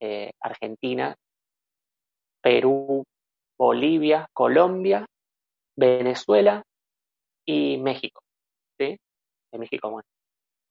eh, 0.00 0.32
Argentina, 0.40 1.14
Perú, 2.42 3.04
Bolivia, 3.58 4.28
Colombia, 4.32 5.06
Venezuela 5.76 6.62
y 7.46 7.78
México. 7.78 8.22
¿sí? 8.78 8.98
En 9.52 9.60
México, 9.60 9.90
bueno, 9.90 10.06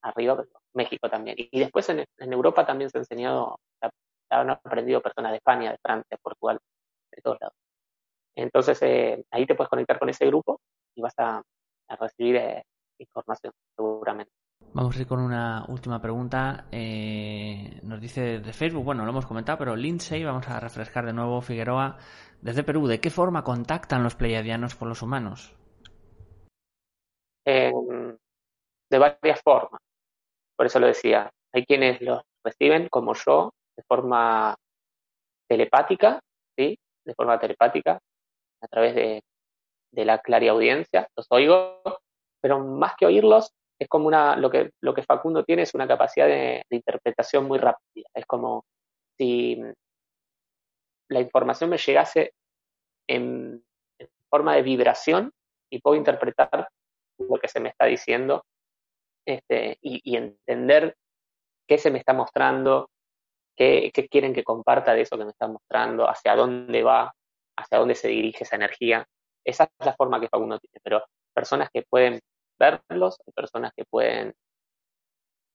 arriba, 0.01 0.43
México 0.73 1.09
también. 1.09 1.35
Y 1.39 1.59
después 1.59 1.89
en, 1.89 2.05
Europa 2.19 2.65
también 2.65 2.89
se 2.89 2.97
ha 2.97 3.01
enseñado, 3.01 3.59
han 4.29 4.49
aprendido 4.49 5.01
personas 5.01 5.31
de 5.31 5.37
España, 5.37 5.71
de 5.71 5.77
Francia, 5.81 6.17
Portugal, 6.21 6.59
de 7.11 7.21
todos 7.21 7.37
lados. 7.39 7.55
Entonces 8.35 8.81
eh, 8.81 9.23
ahí 9.31 9.45
te 9.45 9.55
puedes 9.55 9.69
conectar 9.69 9.99
con 9.99 10.09
ese 10.09 10.25
grupo 10.25 10.59
y 10.95 11.01
vas 11.01 11.13
a, 11.17 11.41
recibir 11.99 12.37
eh, 12.37 12.63
información, 12.97 13.53
seguramente. 13.75 14.31
Vamos 14.73 14.97
a 14.97 15.01
ir 15.01 15.07
con 15.07 15.19
una 15.19 15.65
última 15.67 16.01
pregunta. 16.01 16.65
Eh, 16.71 17.79
nos 17.83 18.01
dice 18.01 18.39
de 18.39 18.53
Facebook, 18.53 18.83
bueno, 18.83 19.03
lo 19.03 19.11
hemos 19.11 19.25
comentado, 19.25 19.57
pero 19.59 19.75
Lindsay, 19.75 20.23
vamos 20.23 20.47
a 20.47 20.59
refrescar 20.59 21.05
de 21.05 21.13
nuevo, 21.13 21.41
Figueroa, 21.41 21.97
desde 22.41 22.63
Perú, 22.63 22.87
¿de 22.87 22.99
qué 22.99 23.09
forma 23.09 23.43
contactan 23.43 24.03
los 24.03 24.15
pleiadianos 24.15 24.75
con 24.75 24.89
los 24.89 25.01
humanos? 25.01 25.55
de 27.45 28.99
varias 28.99 29.41
formas. 29.41 29.81
Por 30.55 30.67
eso 30.67 30.79
lo 30.79 30.87
decía. 30.87 31.29
Hay 31.51 31.65
quienes 31.65 32.01
los 32.01 32.21
reciben, 32.43 32.87
como 32.89 33.13
yo, 33.13 33.51
de 33.75 33.83
forma 33.83 34.55
telepática, 35.49 36.19
¿sí? 36.57 36.77
De 37.05 37.13
forma 37.15 37.39
telepática, 37.39 37.99
a 38.61 38.67
través 38.67 38.95
de, 38.95 39.21
de 39.91 40.05
la 40.05 40.19
clariaudiencia, 40.19 41.07
los 41.15 41.27
oigo, 41.29 41.81
pero 42.41 42.59
más 42.59 42.95
que 42.95 43.05
oírlos, 43.05 43.51
es 43.79 43.87
como 43.87 44.07
una, 44.07 44.35
lo 44.35 44.49
que, 44.49 44.71
lo 44.81 44.93
que 44.93 45.03
Facundo 45.03 45.43
tiene 45.43 45.63
es 45.63 45.73
una 45.73 45.87
capacidad 45.87 46.27
de, 46.27 46.63
interpretación 46.69 47.45
muy 47.45 47.59
rápida. 47.59 48.07
Es 48.13 48.25
como 48.25 48.65
si 49.17 49.61
la 51.09 51.19
información 51.19 51.69
me 51.69 51.77
llegase 51.77 52.33
en, 53.07 53.63
forma 54.29 54.55
de 54.55 54.63
vibración 54.63 55.31
y 55.71 55.79
puedo 55.79 55.95
interpretar 55.95 56.67
lo 57.19 57.37
que 57.37 57.47
se 57.47 57.59
me 57.59 57.69
está 57.69 57.85
diciendo 57.85 58.43
este, 59.27 59.77
y, 59.81 60.15
entender 60.15 60.95
qué 61.67 61.77
se 61.77 61.91
me 61.91 61.99
está 61.99 62.13
mostrando, 62.13 62.89
qué, 63.55 63.91
qué, 63.93 64.07
quieren 64.07 64.33
que 64.33 64.43
comparta 64.43 64.93
de 64.93 65.01
eso 65.01 65.17
que 65.17 65.25
me 65.25 65.31
están 65.31 65.53
mostrando, 65.53 66.09
hacia 66.09 66.35
dónde 66.35 66.81
va, 66.81 67.13
hacia 67.57 67.77
dónde 67.77 67.95
se 67.95 68.07
dirige 68.07 68.43
esa 68.43 68.55
energía. 68.55 69.05
Esa 69.45 69.65
es 69.65 69.85
la 69.85 69.93
forma 69.93 70.19
que 70.19 70.29
Facundo 70.29 70.57
tiene, 70.59 70.79
pero 70.83 71.03
personas 71.33 71.69
que 71.71 71.83
pueden 71.83 72.19
verlos, 72.59 73.19
hay 73.25 73.33
personas 73.33 73.71
que 73.75 73.85
pueden 73.85 74.33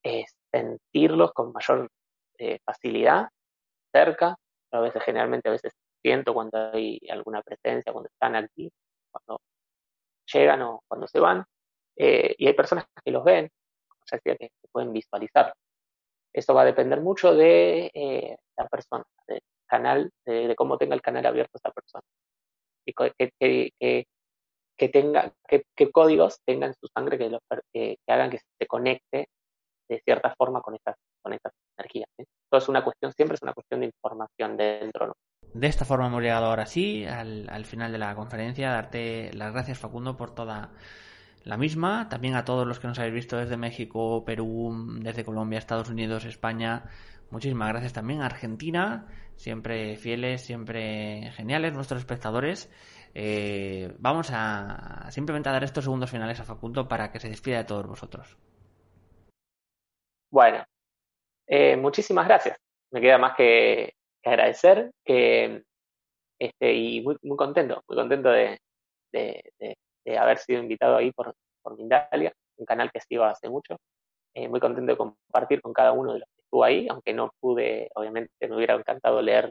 eh, 0.05 0.24
sentirlos 0.53 1.32
con 1.32 1.53
mayor 1.53 1.90
eh, 2.38 2.59
facilidad, 2.64 3.28
cerca, 3.92 4.36
a 4.70 4.80
veces 4.80 5.03
generalmente 5.03 5.49
a 5.49 5.53
veces 5.53 5.72
siento 6.03 6.34
cuando 6.34 6.70
hay 6.72 7.01
alguna 7.11 7.42
presencia, 7.42 7.92
cuando 7.92 8.09
están 8.09 8.36
aquí, 8.36 8.70
cuando 9.11 9.40
llegan 10.32 10.62
o 10.62 10.82
cuando 10.86 11.09
se 11.09 11.20
van, 11.20 11.44
eh, 11.96 12.34
y 12.38 12.46
hay 12.46 12.53
personas 12.55 12.86
que 13.05 13.11
los 13.11 13.24
ven, 13.24 13.51
ya 14.11 14.16
decía, 14.16 14.36
que, 14.36 14.51
pueden 14.70 14.92
visualizar. 14.92 15.55
Eso 16.32 16.55
va 16.55 16.62
a 16.62 16.66
depender 16.66 17.01
mucho 17.01 17.34
de 17.34 18.38
la 18.57 18.68
persona, 18.68 19.05
del 19.26 19.40
canal, 19.66 20.11
de, 20.24 20.55
cómo 20.57 20.78
tenga 20.78 20.94
el 20.94 21.03
canal 21.03 21.26
abierto 21.26 21.59
esa 21.59 21.70
persona. 21.72 22.05
Tenga, 24.89 25.33
que, 25.49 25.91
códigos 25.91 26.41
tengan 26.45 26.74
su 26.74 26.87
sangre 26.95 27.18
que, 27.18 27.37
que, 27.72 27.97
hagan 28.07 28.31
que 28.31 28.39
se 28.39 28.66
conecte 28.68 29.29
de 29.89 30.01
cierta 30.05 30.33
forma 30.37 30.61
con 30.61 30.76
estas, 30.76 30.95
con 31.20 31.33
estas 31.33 31.53
energías. 31.76 32.09
Todo 32.49 32.59
es 32.61 32.68
una 32.68 32.85
cuestión, 32.85 33.12
siempre 33.12 33.35
es 33.35 33.43
una 33.43 33.55
cuestión 33.55 33.81
de 33.81 33.87
información 33.87 34.57
dentro. 34.57 35.14
De 35.53 35.66
esta 35.66 35.85
forma 35.85 36.07
hemos 36.07 36.22
llegado 36.22 36.47
ahora 36.47 36.66
sí 36.66 37.05
al, 37.05 37.49
al 37.51 37.64
final 37.64 37.91
de 37.91 37.99
la 37.99 38.14
conferencia. 38.14 38.70
Darte 38.70 39.33
las 39.35 39.53
gracias, 39.53 39.79
Facundo, 39.79 40.16
por 40.16 40.35
toda 40.35 40.72
la 41.45 41.57
misma. 41.57 42.09
También 42.09 42.37
a 42.37 42.45
todos 42.45 42.66
los 42.66 42.79
que 42.79 42.87
nos 42.87 42.99
habéis 42.99 43.14
visto 43.14 43.37
desde 43.37 43.57
México, 43.57 44.24
Perú, 44.24 44.72
desde 45.01 45.24
Colombia, 45.24 45.59
Estados 45.59 45.89
Unidos, 45.89 46.24
España. 46.24 46.85
Muchísimas 47.31 47.68
gracias 47.68 47.93
también 47.93 48.22
a 48.22 48.26
Argentina, 48.26 49.07
siempre 49.37 49.97
fieles, 49.97 50.43
siempre 50.43 51.31
geniales 51.33 51.74
nuestros 51.74 52.01
espectadores. 52.01 52.70
Eh, 53.14 53.94
vamos 53.98 54.30
a 54.32 55.11
simplemente 55.11 55.48
a 55.48 55.52
dar 55.52 55.64
estos 55.64 55.84
segundos 55.84 56.11
finales 56.11 56.40
a 56.40 56.44
Facundo 56.44 56.88
para 56.88 57.11
que 57.11 57.20
se 57.20 57.28
despida 57.28 57.59
de 57.59 57.64
todos 57.64 57.86
vosotros. 57.86 58.36
Bueno, 60.30 60.64
eh, 61.46 61.76
muchísimas 61.76 62.26
gracias. 62.26 62.59
Me 62.90 63.00
queda 63.00 63.18
más 63.18 63.34
que, 63.36 63.94
agradecer 64.24 64.90
que, 65.04 65.62
este, 66.38 66.74
y 66.74 67.00
muy, 67.00 67.16
muy 67.22 67.36
contento, 67.36 67.82
muy 67.88 67.96
contento 67.96 68.30
de, 68.30 68.59
haber 70.18 70.38
sido 70.38 70.61
invitado 70.61 70.96
ahí 70.96 71.12
por, 71.12 71.34
por 71.62 71.76
Mindalia, 71.76 72.32
un 72.56 72.66
canal 72.66 72.90
que 72.92 73.00
sigo 73.00 73.24
hace 73.24 73.48
mucho. 73.48 73.76
Eh, 74.34 74.48
muy 74.48 74.61
contento 74.61 74.92
de 74.92 74.98
compartir 74.98 75.62
con 75.62 75.72
cada 75.72 75.92
uno 75.92 76.12
de 76.12 76.20
los 76.20 76.28
que 76.28 76.42
estuvo 76.42 76.64
ahí, 76.64 76.86
aunque 76.88 77.12
no 77.14 77.32
pude, 77.40 77.90
obviamente 77.94 78.30
me 78.48 78.56
hubiera 78.56 78.74
encantado 78.74 79.22
leer 79.22 79.50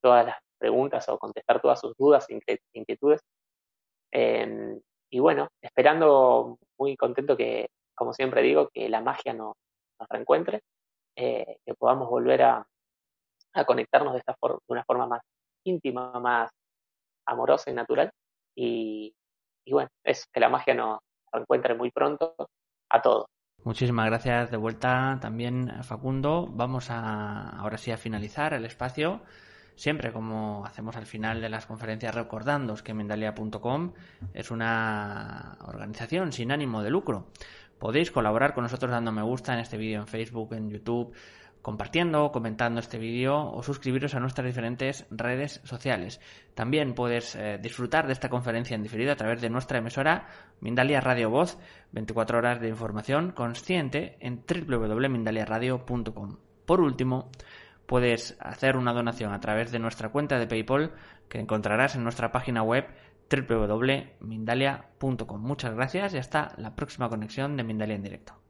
todas 0.00 0.26
las 0.26 0.43
preguntas 0.64 1.06
o 1.10 1.18
contestar 1.18 1.60
todas 1.60 1.78
sus 1.78 1.94
dudas 1.98 2.26
e 2.30 2.40
inquietudes. 2.72 3.20
Em, 4.10 4.80
y 5.10 5.18
bueno, 5.20 5.48
esperando 5.60 6.56
muy 6.78 6.96
contento 6.96 7.36
que, 7.36 7.68
como 7.94 8.14
siempre 8.14 8.40
digo, 8.40 8.70
que 8.72 8.88
la 8.88 9.02
magia 9.02 9.34
nos, 9.34 9.54
reencuentre, 10.08 10.62
eh, 11.16 11.58
que 11.64 11.74
podamos 11.74 12.08
volver 12.08 12.42
a, 12.42 12.66
conectarnos 13.66 14.14
de, 14.14 14.18
esta 14.20 14.34
de 14.40 14.58
una 14.68 14.84
forma 14.84 15.06
más 15.06 15.22
íntima, 15.64 16.18
más 16.18 16.50
amorosa 17.26 17.70
y 17.70 17.74
natural. 17.74 18.10
Y, 18.56 19.14
y 19.66 19.72
bueno, 19.72 19.90
es 20.02 20.26
que 20.32 20.40
la 20.40 20.48
magia 20.48 20.74
nos 20.74 21.00
reencuentre 21.30 21.74
muy 21.74 21.90
pronto 21.90 22.34
a 22.90 23.02
todos. 23.02 23.26
Muchísimas 23.64 24.06
gracias 24.06 24.50
de 24.50 24.56
vuelta 24.56 25.18
también, 25.20 25.82
Facundo. 25.84 26.48
Vamos 26.50 26.90
a 26.90 27.50
ahora 27.60 27.78
sí 27.78 27.90
a 27.92 27.96
finalizar 27.96 28.54
el 28.54 28.64
espacio 28.64 29.22
siempre 29.76 30.12
como 30.12 30.64
hacemos 30.64 30.96
al 30.96 31.06
final 31.06 31.40
de 31.40 31.48
las 31.48 31.66
conferencias 31.66 32.14
recordándoos 32.14 32.82
que 32.82 32.94
Mendalia.com 32.94 33.92
es 34.32 34.50
una 34.50 35.58
organización 35.66 36.32
sin 36.32 36.52
ánimo 36.52 36.82
de 36.82 36.90
lucro. 36.90 37.28
Podéis 37.78 38.10
colaborar 38.10 38.54
con 38.54 38.62
nosotros 38.62 38.90
dando 38.90 39.12
me 39.12 39.22
gusta 39.22 39.52
en 39.52 39.60
este 39.60 39.76
vídeo 39.76 40.00
en 40.00 40.06
Facebook, 40.06 40.54
en 40.54 40.70
YouTube, 40.70 41.14
compartiendo, 41.64 42.30
comentando 42.30 42.78
este 42.78 42.98
vídeo 42.98 43.50
o 43.50 43.62
suscribiros 43.62 44.14
a 44.14 44.20
nuestras 44.20 44.46
diferentes 44.46 45.06
redes 45.10 45.62
sociales. 45.64 46.20
También 46.54 46.94
puedes 46.94 47.34
eh, 47.34 47.58
disfrutar 47.60 48.06
de 48.06 48.12
esta 48.12 48.28
conferencia 48.28 48.74
en 48.74 48.82
diferido 48.82 49.12
a 49.12 49.16
través 49.16 49.40
de 49.40 49.48
nuestra 49.48 49.78
emisora 49.78 50.28
Mindalia 50.60 51.00
Radio 51.00 51.30
Voz, 51.30 51.58
24 51.92 52.36
horas 52.36 52.60
de 52.60 52.68
información 52.68 53.32
consciente 53.32 54.18
en 54.20 54.44
www.mindaliaradio.com. 54.46 56.36
Por 56.66 56.80
último, 56.80 57.30
puedes 57.86 58.36
hacer 58.40 58.76
una 58.76 58.92
donación 58.92 59.32
a 59.32 59.40
través 59.40 59.72
de 59.72 59.78
nuestra 59.78 60.10
cuenta 60.10 60.38
de 60.38 60.46
PayPal 60.46 60.92
que 61.28 61.40
encontrarás 61.40 61.94
en 61.96 62.04
nuestra 62.04 62.32
página 62.32 62.62
web 62.62 62.86
www.mindalia.com. 63.30 65.40
Muchas 65.40 65.74
gracias 65.74 66.12
y 66.14 66.18
hasta 66.18 66.52
la 66.58 66.76
próxima 66.76 67.08
conexión 67.08 67.56
de 67.56 67.64
Mindalia 67.64 67.96
en 67.96 68.02
directo. 68.02 68.43